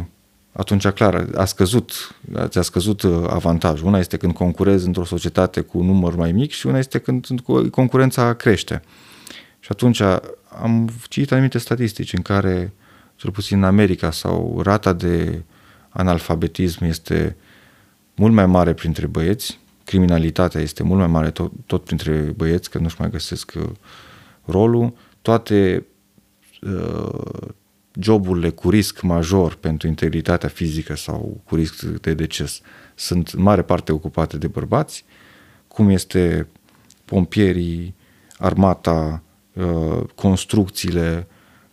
atunci, 0.52 0.86
clar, 0.88 1.26
a 1.34 1.44
scăzut, 1.44 2.16
ți-a 2.44 2.62
scăzut 2.62 3.02
uh, 3.02 3.24
avantajul. 3.28 3.86
Una 3.86 3.98
este 3.98 4.16
când 4.16 4.32
concurezi 4.32 4.86
într-o 4.86 5.04
societate 5.04 5.60
cu 5.60 5.78
un 5.78 5.86
număr 5.86 6.16
mai 6.16 6.32
mic 6.32 6.50
și 6.50 6.66
una 6.66 6.78
este 6.78 6.98
când 6.98 7.26
concurența 7.70 8.34
crește. 8.34 8.82
Și 9.60 9.68
atunci 9.70 10.00
am 10.62 10.90
citit 11.08 11.32
anumite 11.32 11.58
statistici 11.58 12.12
în 12.12 12.22
care, 12.22 12.72
cel 13.16 13.30
puțin 13.30 13.56
în 13.56 13.64
America, 13.64 14.10
sau 14.10 14.60
rata 14.62 14.92
de 14.92 15.42
analfabetism 15.88 16.84
este 16.84 17.36
uh, 17.38 17.48
mult 18.20 18.32
mai 18.32 18.46
mare 18.46 18.72
printre 18.72 19.06
băieți, 19.06 19.58
criminalitatea 19.84 20.60
este 20.60 20.82
mult 20.82 20.98
mai 20.98 21.06
mare 21.06 21.30
tot, 21.30 21.52
tot 21.66 21.84
printre 21.84 22.12
băieți, 22.36 22.70
că 22.70 22.78
nu-și 22.78 22.96
mai 22.98 23.10
găsesc 23.10 23.52
uh, 23.56 23.68
rolul, 24.44 24.92
toate 25.22 25.86
uh, 26.62 27.42
joburile 28.00 28.50
cu 28.50 28.70
risc 28.70 29.00
major 29.00 29.54
pentru 29.54 29.88
integritatea 29.88 30.48
fizică 30.48 30.96
sau 30.96 31.40
cu 31.44 31.54
risc 31.54 31.82
de 31.82 32.14
deces 32.14 32.60
sunt 32.94 33.28
în 33.28 33.42
mare 33.42 33.62
parte 33.62 33.92
ocupate 33.92 34.36
de 34.36 34.46
bărbați, 34.46 35.04
cum 35.68 35.88
este 35.88 36.46
pompierii, 37.04 37.94
armata, 38.38 39.22
uh, 39.52 40.00
construcțiile, 40.14 41.26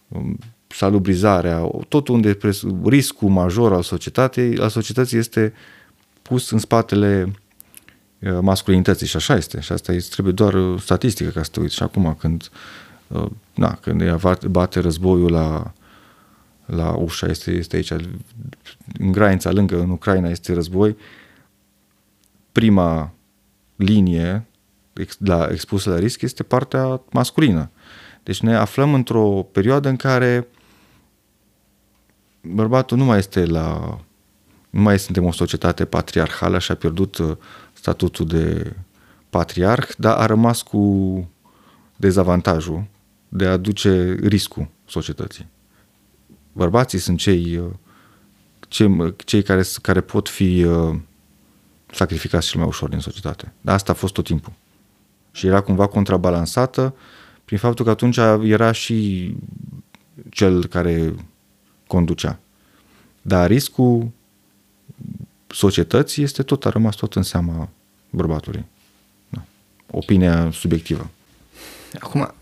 um, 0.07 0.37
salubrizarea, 0.67 1.69
tot 1.87 2.07
unde 2.07 2.37
riscul 2.85 3.29
major 3.29 3.73
al 3.73 3.81
societății, 3.81 4.57
al 4.57 4.69
societății 4.69 5.17
este 5.17 5.53
pus 6.27 6.51
în 6.51 6.57
spatele 6.57 7.31
uh, 8.19 8.37
masculinității 8.41 9.07
și 9.07 9.15
așa 9.15 9.35
este. 9.35 9.59
Și 9.59 9.71
asta 9.71 9.93
îți 9.93 10.09
trebuie 10.09 10.33
doar 10.33 10.53
uh, 10.53 10.81
statistică 10.81 11.29
ca 11.29 11.43
să 11.43 11.49
te 11.51 11.59
uiți. 11.59 11.75
Și 11.75 11.83
acum 11.83 12.15
când, 12.19 12.49
uh, 13.07 13.25
na, 13.53 13.75
când 13.75 14.01
ea 14.01 14.19
bate 14.49 14.79
războiul 14.79 15.31
la, 15.31 15.73
la 16.65 16.91
ușa, 16.91 17.27
este, 17.27 17.51
este 17.51 17.75
aici, 17.75 17.91
în 18.99 19.11
granița 19.11 19.51
lângă, 19.51 19.79
în 19.79 19.89
Ucraina 19.89 20.29
este 20.29 20.53
război, 20.53 20.97
prima 22.51 23.13
linie 23.75 24.45
la, 25.17 25.47
expusă 25.51 25.89
la 25.89 25.99
risc 25.99 26.21
este 26.21 26.43
partea 26.43 27.01
masculină. 27.11 27.69
Deci 28.23 28.39
ne 28.39 28.55
aflăm 28.55 28.93
într-o 28.93 29.47
perioadă 29.51 29.89
în 29.89 29.95
care 29.95 30.47
bărbatul 32.41 32.97
nu 32.97 33.03
mai 33.03 33.17
este 33.17 33.45
la 33.45 33.99
nu 34.77 34.83
mai 34.83 34.99
suntem 34.99 35.25
o 35.25 35.31
societate 35.31 35.85
patriarhală 35.85 36.59
și 36.59 36.71
a 36.71 36.75
pierdut 36.75 37.17
uh, 37.17 37.37
statutul 37.73 38.27
de 38.27 38.75
patriarh, 39.29 39.87
dar 39.97 40.17
a 40.17 40.25
rămas 40.25 40.61
cu 40.61 41.29
dezavantajul 41.95 42.83
de 43.29 43.45
a 43.45 43.51
aduce 43.51 44.17
riscul 44.21 44.67
societății. 44.85 45.47
Bărbații 46.51 46.99
sunt 46.99 47.17
cei, 47.17 47.57
uh, 47.57 47.69
cei, 48.67 49.15
cei 49.17 49.43
care, 49.43 49.63
care 49.81 50.01
pot 50.01 50.29
fi 50.29 50.63
uh, 50.63 50.95
sacrificați 51.91 52.47
cel 52.47 52.59
mai 52.59 52.69
ușor 52.69 52.89
din 52.89 52.99
societate. 52.99 53.53
Dar 53.61 53.75
asta 53.75 53.91
a 53.91 53.95
fost 53.95 54.13
tot 54.13 54.25
timpul. 54.25 54.53
Și 55.31 55.47
era 55.47 55.61
cumva 55.61 55.87
contrabalansată 55.87 56.95
prin 57.45 57.57
faptul 57.57 57.85
că 57.85 57.91
atunci 57.91 58.17
era 58.43 58.71
și 58.71 59.35
cel 60.29 60.65
care 60.65 61.15
conducea. 61.87 62.39
Dar 63.21 63.47
riscul 63.47 64.15
societății 65.47 66.23
este 66.23 66.43
tot, 66.43 66.65
a 66.65 66.69
rămas 66.69 66.95
tot 66.95 67.15
în 67.15 67.23
seama 67.23 67.69
bărbatului. 68.09 68.65
Da. 69.29 69.43
Opinia 69.91 70.49
subiectivă. 70.51 71.09
Acum, 71.99 72.33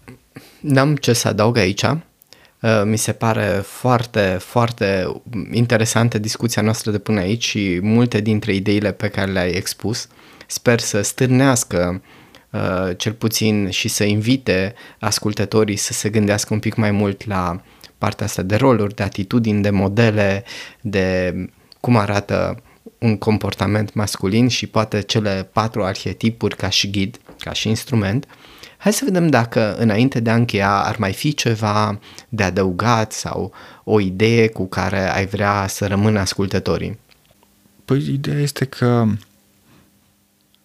n-am 0.59 0.95
ce 0.95 1.13
să 1.13 1.27
adaug 1.27 1.57
aici. 1.57 1.81
Uh, 1.81 2.81
mi 2.83 2.97
se 2.97 3.11
pare 3.13 3.61
foarte, 3.63 4.37
foarte 4.39 5.21
interesantă 5.51 6.17
discuția 6.17 6.61
noastră 6.61 6.91
de 6.91 6.99
până 6.99 7.19
aici 7.19 7.43
și 7.43 7.79
multe 7.81 8.21
dintre 8.21 8.53
ideile 8.53 8.91
pe 8.91 9.07
care 9.07 9.31
le-ai 9.31 9.51
expus. 9.51 10.07
Sper 10.47 10.79
să 10.79 11.01
stârnească 11.01 12.01
uh, 12.49 12.97
cel 12.97 13.13
puțin 13.13 13.69
și 13.69 13.87
să 13.87 14.03
invite 14.03 14.73
ascultătorii 14.99 15.75
să 15.75 15.93
se 15.93 16.09
gândească 16.09 16.53
un 16.53 16.59
pic 16.59 16.75
mai 16.75 16.91
mult 16.91 17.25
la 17.25 17.61
partea 17.97 18.25
asta 18.25 18.41
de 18.41 18.55
roluri, 18.55 18.95
de 18.95 19.03
atitudini, 19.03 19.61
de 19.61 19.69
modele, 19.69 20.43
de 20.81 21.35
cum 21.79 21.97
arată 21.97 22.63
un 23.05 23.17
comportament 23.17 23.93
masculin 23.93 24.47
și 24.47 24.67
poate 24.67 25.01
cele 25.01 25.49
patru 25.53 25.83
arhetipuri 25.83 26.55
ca 26.55 26.69
și 26.69 26.89
ghid, 26.89 27.19
ca 27.39 27.53
și 27.53 27.69
instrument. 27.69 28.27
Hai 28.77 28.93
să 28.93 29.05
vedem 29.05 29.27
dacă 29.27 29.75
înainte 29.75 30.19
de 30.19 30.29
a 30.29 30.35
încheia 30.35 30.71
ar 30.71 30.97
mai 30.97 31.13
fi 31.13 31.33
ceva 31.33 31.99
de 32.29 32.43
adăugat 32.43 33.11
sau 33.11 33.51
o 33.83 33.99
idee 33.99 34.47
cu 34.47 34.67
care 34.67 35.13
ai 35.13 35.25
vrea 35.25 35.67
să 35.67 35.87
rămână 35.87 36.19
ascultătorii. 36.19 36.99
Păi 37.85 38.13
ideea 38.13 38.39
este 38.39 38.65
că 38.65 39.05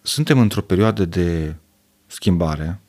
suntem 0.03 0.39
într-o 0.39 0.61
perioadă 0.61 1.05
de 1.05 1.55
schimbare, 2.07 2.81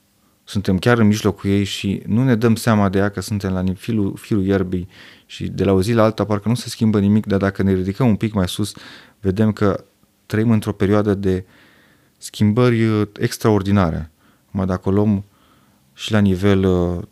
suntem 0.44 0.78
chiar 0.78 0.98
în 0.98 1.08
mijlocul 1.08 1.50
ei 1.50 1.64
și 1.64 2.02
nu 2.06 2.24
ne 2.24 2.36
dăm 2.36 2.56
seama 2.56 2.90
de 2.90 2.98
ea 2.98 3.10
că 3.10 3.22
suntem 3.22 3.54
la 3.54 3.64
firul, 3.78 4.16
firul 4.16 4.46
ierbii 4.46 4.88
și 5.26 5.48
de 5.48 5.64
la 5.64 5.72
o 5.72 5.82
zi 5.82 5.94
la 5.94 6.04
alta 6.04 6.26
parcă 6.26 6.48
nu 6.48 6.56
se 6.56 6.70
schimbă 6.70 7.00
nimic, 7.00 7.26
dar 7.26 7.40
dacă 7.40 7.64
ne 7.64 7.74
ridicăm 7.74 8.08
un 8.08 8.16
pic 8.16 8.34
mai 8.34 8.48
sus, 8.48 8.74
vedem 9.22 9.52
că 9.52 9.84
trăim 10.26 10.52
într-o 10.52 10.72
perioadă 10.72 11.14
de 11.14 11.46
schimbări 12.18 12.86
uh, 12.86 13.08
extraordinare. 13.20 14.12
Mai 14.52 14.66
dacă 14.66 14.90
o 14.90 14.92
luăm 14.92 15.24
și 15.94 16.12
la 16.12 16.20
nivel 16.20 16.64
uh, 16.64 17.04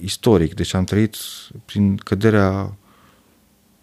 istoric, 0.00 0.54
deci 0.54 0.74
am 0.74 0.84
trăit 0.84 1.16
prin 1.64 1.96
căderea 1.96 2.76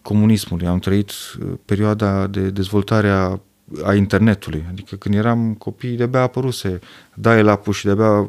comunismului, 0.02 0.66
am 0.66 0.78
trăit 0.78 1.10
uh, 1.10 1.52
perioada 1.64 2.26
de 2.26 2.50
dezvoltare 2.50 3.08
a, 3.08 3.40
a 3.82 3.94
internetului, 3.94 4.64
adică 4.68 4.96
când 4.96 5.14
eram 5.14 5.54
copii 5.54 5.96
de-abia 5.96 6.20
apăruse 6.20 6.78
dial-up-ul 7.14 7.72
și 7.72 7.84
de-abia 7.84 8.28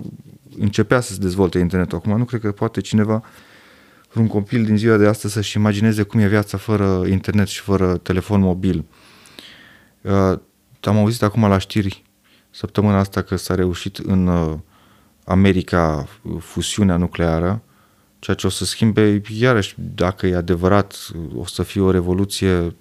începea 0.58 1.00
să 1.00 1.14
se 1.14 1.20
dezvolte 1.20 1.60
internetul. 1.60 1.98
Acum 1.98 2.18
nu 2.18 2.26
cred 2.26 2.42
că 2.42 2.52
poate 2.52 2.82
cineva 2.82 3.24
un 4.16 4.28
copil 4.28 4.66
din 4.66 4.78
ziua 4.78 4.98
de 4.98 5.08
astăzi 5.08 5.34
să-și 5.34 5.58
imagineze 5.58 6.04
cum 6.04 6.20
e 6.20 6.28
viața 6.28 6.58
fără 6.58 7.04
internet 7.08 7.48
și 7.48 7.62
fără 7.62 7.98
telefon 7.98 8.42
mobil. 8.42 8.78
Uh, 8.78 9.07
am 10.82 10.98
auzit 10.98 11.22
acum 11.22 11.42
la 11.42 11.58
știri 11.58 12.04
săptămâna 12.50 12.98
asta 12.98 13.22
că 13.22 13.36
s-a 13.36 13.56
reușit 13.56 13.98
în 13.98 14.28
uh, 14.28 14.54
America 15.26 16.08
fusiunea 16.40 16.98
nucleară, 16.98 17.62
ceea 18.20 18.36
ce 18.36 18.48
o 18.48 18.50
să 18.50 18.66
schimbe, 18.66 19.22
iarăși, 19.38 19.76
dacă 19.78 20.28
e 20.28 20.36
adevărat, 20.36 21.12
o 21.36 21.46
să 21.46 21.64
fie 21.64 21.82
o 21.82 21.92
revoluție 21.92 22.76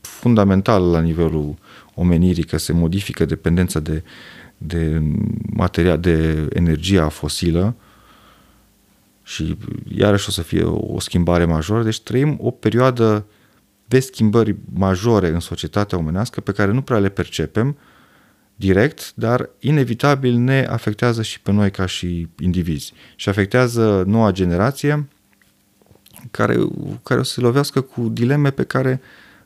fundamentală 0.00 0.90
la 0.90 1.00
nivelul 1.00 1.54
omenirii, 1.94 2.44
că 2.44 2.56
se 2.56 2.72
modifică 2.72 3.24
dependența 3.24 3.80
de, 3.80 4.04
de 4.58 5.02
material, 5.52 6.00
de 6.00 6.48
energia 6.52 7.08
fosilă 7.08 7.74
și 9.22 9.56
iarăși 9.88 10.28
o 10.28 10.32
să 10.32 10.42
fie 10.42 10.62
o 10.64 11.00
schimbare 11.00 11.44
majoră. 11.44 11.82
Deci 11.82 12.00
trăim 12.00 12.38
o 12.40 12.50
perioadă 12.50 13.24
de 13.92 14.00
schimbări 14.00 14.56
majore 14.74 15.28
în 15.28 15.40
societatea 15.40 15.98
omenească 15.98 16.40
pe 16.40 16.52
care 16.52 16.72
nu 16.72 16.82
prea 16.82 16.98
le 16.98 17.08
percepem 17.08 17.76
direct, 18.56 19.12
dar 19.14 19.50
inevitabil 19.58 20.36
ne 20.36 20.66
afectează 20.70 21.22
și 21.22 21.40
pe 21.40 21.52
noi 21.52 21.70
ca 21.70 21.86
și 21.86 22.28
indivizi. 22.38 22.92
Și 23.16 23.28
afectează 23.28 24.04
noua 24.06 24.30
generație 24.30 25.08
care, 26.30 26.56
care 27.02 27.20
o 27.20 27.22
să 27.22 27.32
se 27.32 27.40
lovească 27.40 27.80
cu 27.80 28.08
dileme 28.08 28.50
pe 28.50 28.64
care 28.64 29.00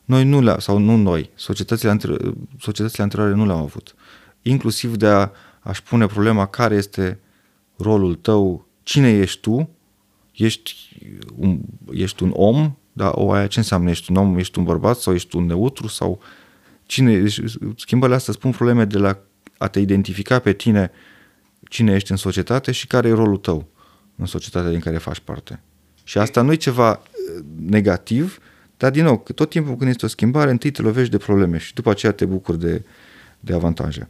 noi 0.05 0.23
nu 0.25 0.41
le 0.41 0.59
sau 0.59 0.77
nu 0.77 0.95
noi, 0.95 1.29
societățile, 1.35 1.97
anter- 1.97 2.33
societățile 2.59 3.03
anterioare 3.03 3.33
nu 3.35 3.45
le-au 3.45 3.63
avut. 3.63 3.95
Inclusiv 4.41 4.95
de 4.95 5.07
a, 5.07 5.31
aș 5.59 5.81
pune 5.81 6.05
problema 6.05 6.45
care 6.45 6.75
este 6.75 7.19
rolul 7.77 8.15
tău, 8.15 8.67
cine 8.83 9.09
ești 9.09 9.39
tu, 9.41 9.69
ești 10.31 10.73
un, 11.35 11.59
ești 11.91 12.23
un 12.23 12.31
om 12.33 12.77
dar 12.97 13.11
o 13.15 13.31
aia 13.31 13.47
ce 13.47 13.59
înseamnă? 13.59 13.89
Ești 13.89 14.11
un 14.11 14.17
om, 14.17 14.37
ești 14.37 14.57
un 14.57 14.63
bărbat 14.63 14.97
sau 14.97 15.13
ești 15.13 15.35
un 15.35 15.45
neutru 15.45 15.87
sau 15.87 16.19
cine? 16.85 17.17
Deci, 17.17 17.39
schimbările 17.75 18.17
astea 18.17 18.33
spun 18.33 18.51
probleme 18.51 18.85
de 18.85 18.97
la 18.97 19.17
a 19.57 19.67
te 19.67 19.79
identifica 19.79 20.39
pe 20.39 20.53
tine 20.53 20.91
cine 21.69 21.93
ești 21.93 22.11
în 22.11 22.17
societate 22.17 22.71
și 22.71 22.87
care 22.87 23.07
e 23.07 23.13
rolul 23.13 23.37
tău 23.37 23.67
în 24.15 24.25
societatea 24.25 24.69
din 24.69 24.79
care 24.79 24.97
faci 24.97 25.19
parte. 25.19 25.59
Și 26.03 26.17
asta 26.17 26.41
nu 26.41 26.51
e 26.51 26.55
ceva 26.55 26.91
uh, 26.91 27.43
negativ, 27.59 28.39
dar 28.77 28.91
din 28.91 29.03
nou, 29.03 29.23
tot 29.35 29.49
timpul 29.49 29.75
când 29.75 29.89
este 29.89 30.05
o 30.05 30.09
schimbare, 30.09 30.49
întâi 30.49 30.71
te 30.71 30.81
lovești 30.81 31.11
de 31.11 31.17
probleme 31.17 31.57
și 31.57 31.73
după 31.73 31.89
aceea 31.89 32.11
te 32.11 32.25
bucuri 32.25 32.59
de, 32.59 32.83
de 33.39 33.53
avantaje. 33.53 34.07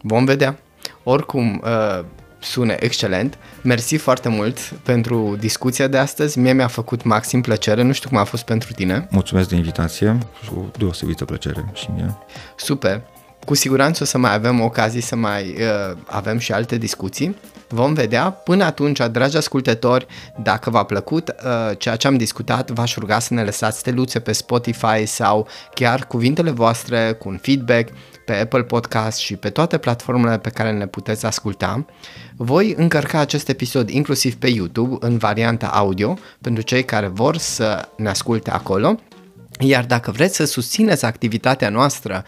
Vom 0.00 0.24
vedea. 0.24 0.58
Oricum, 1.02 1.62
uh 1.64 2.04
sună 2.38 2.74
excelent. 2.78 3.38
Mersi 3.62 3.96
foarte 3.96 4.28
mult 4.28 4.58
pentru 4.82 5.36
discuția 5.38 5.86
de 5.86 5.98
astăzi. 5.98 6.38
Mie 6.38 6.52
mi-a 6.52 6.66
făcut 6.66 7.02
maxim 7.02 7.40
plăcere. 7.40 7.82
Nu 7.82 7.92
știu 7.92 8.08
cum 8.08 8.18
a 8.18 8.24
fost 8.24 8.44
pentru 8.44 8.72
tine. 8.72 9.08
Mulțumesc 9.10 9.48
de 9.48 9.54
invitație 9.54 10.18
și 10.42 10.50
o 10.56 10.60
deosebită 10.78 11.24
plăcere 11.24 11.70
și 11.74 11.88
mie. 11.94 12.16
Super. 12.56 13.02
Cu 13.44 13.54
siguranță 13.54 14.02
o 14.02 14.06
să 14.06 14.18
mai 14.18 14.34
avem 14.34 14.60
ocazii 14.60 15.00
să 15.00 15.16
mai 15.16 15.54
uh, 15.58 15.96
avem 16.06 16.38
și 16.38 16.52
alte 16.52 16.76
discuții. 16.76 17.36
Vom 17.68 17.92
vedea. 17.92 18.30
Până 18.30 18.64
atunci, 18.64 19.00
dragi 19.10 19.36
ascultători, 19.36 20.06
dacă 20.42 20.70
v-a 20.70 20.84
plăcut 20.84 21.28
uh, 21.28 21.76
ceea 21.78 21.96
ce 21.96 22.06
am 22.06 22.16
discutat, 22.16 22.70
v-aș 22.70 22.96
ruga 22.96 23.18
să 23.18 23.34
ne 23.34 23.42
lăsați 23.42 23.78
steluțe 23.78 24.18
pe 24.20 24.32
Spotify 24.32 25.06
sau 25.06 25.48
chiar 25.74 26.06
cuvintele 26.06 26.50
voastre 26.50 27.12
cu 27.12 27.28
un 27.28 27.38
feedback 27.42 27.88
pe 28.26 28.32
Apple 28.32 28.62
Podcast 28.62 29.18
și 29.18 29.36
pe 29.36 29.50
toate 29.50 29.78
platformele 29.78 30.38
pe 30.38 30.50
care 30.50 30.72
ne 30.72 30.86
puteți 30.86 31.26
asculta. 31.26 31.84
Voi 32.36 32.74
încărca 32.76 33.18
acest 33.18 33.48
episod 33.48 33.88
inclusiv 33.88 34.34
pe 34.34 34.48
YouTube 34.48 35.06
în 35.06 35.16
varianta 35.16 35.66
audio 35.66 36.18
pentru 36.40 36.62
cei 36.62 36.84
care 36.84 37.06
vor 37.06 37.36
să 37.36 37.88
ne 37.96 38.08
asculte 38.08 38.50
acolo. 38.50 38.98
Iar 39.60 39.84
dacă 39.84 40.10
vreți 40.10 40.36
să 40.36 40.44
susțineți 40.44 41.04
activitatea 41.04 41.68
noastră 41.68 42.24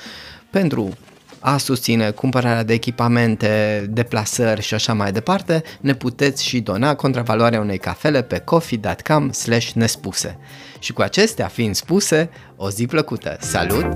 pentru 0.50 0.96
a 1.40 1.56
susține 1.56 2.10
cumpărarea 2.10 2.62
de 2.62 2.72
echipamente, 2.72 3.86
deplasări 3.90 4.62
și 4.62 4.74
așa 4.74 4.94
mai 4.94 5.12
departe, 5.12 5.62
ne 5.80 5.94
puteți 5.94 6.44
și 6.44 6.60
dona 6.60 6.94
contravaloarea 6.94 7.60
unei 7.60 7.78
cafele 7.78 8.22
pe 8.22 8.38
coffee.com 8.38 9.30
nespuse. 9.74 10.38
Și 10.78 10.92
cu 10.92 11.02
acestea 11.02 11.46
fiind 11.46 11.74
spuse, 11.74 12.30
o 12.56 12.70
zi 12.70 12.86
plăcută! 12.86 13.36
Salut! 13.40 13.86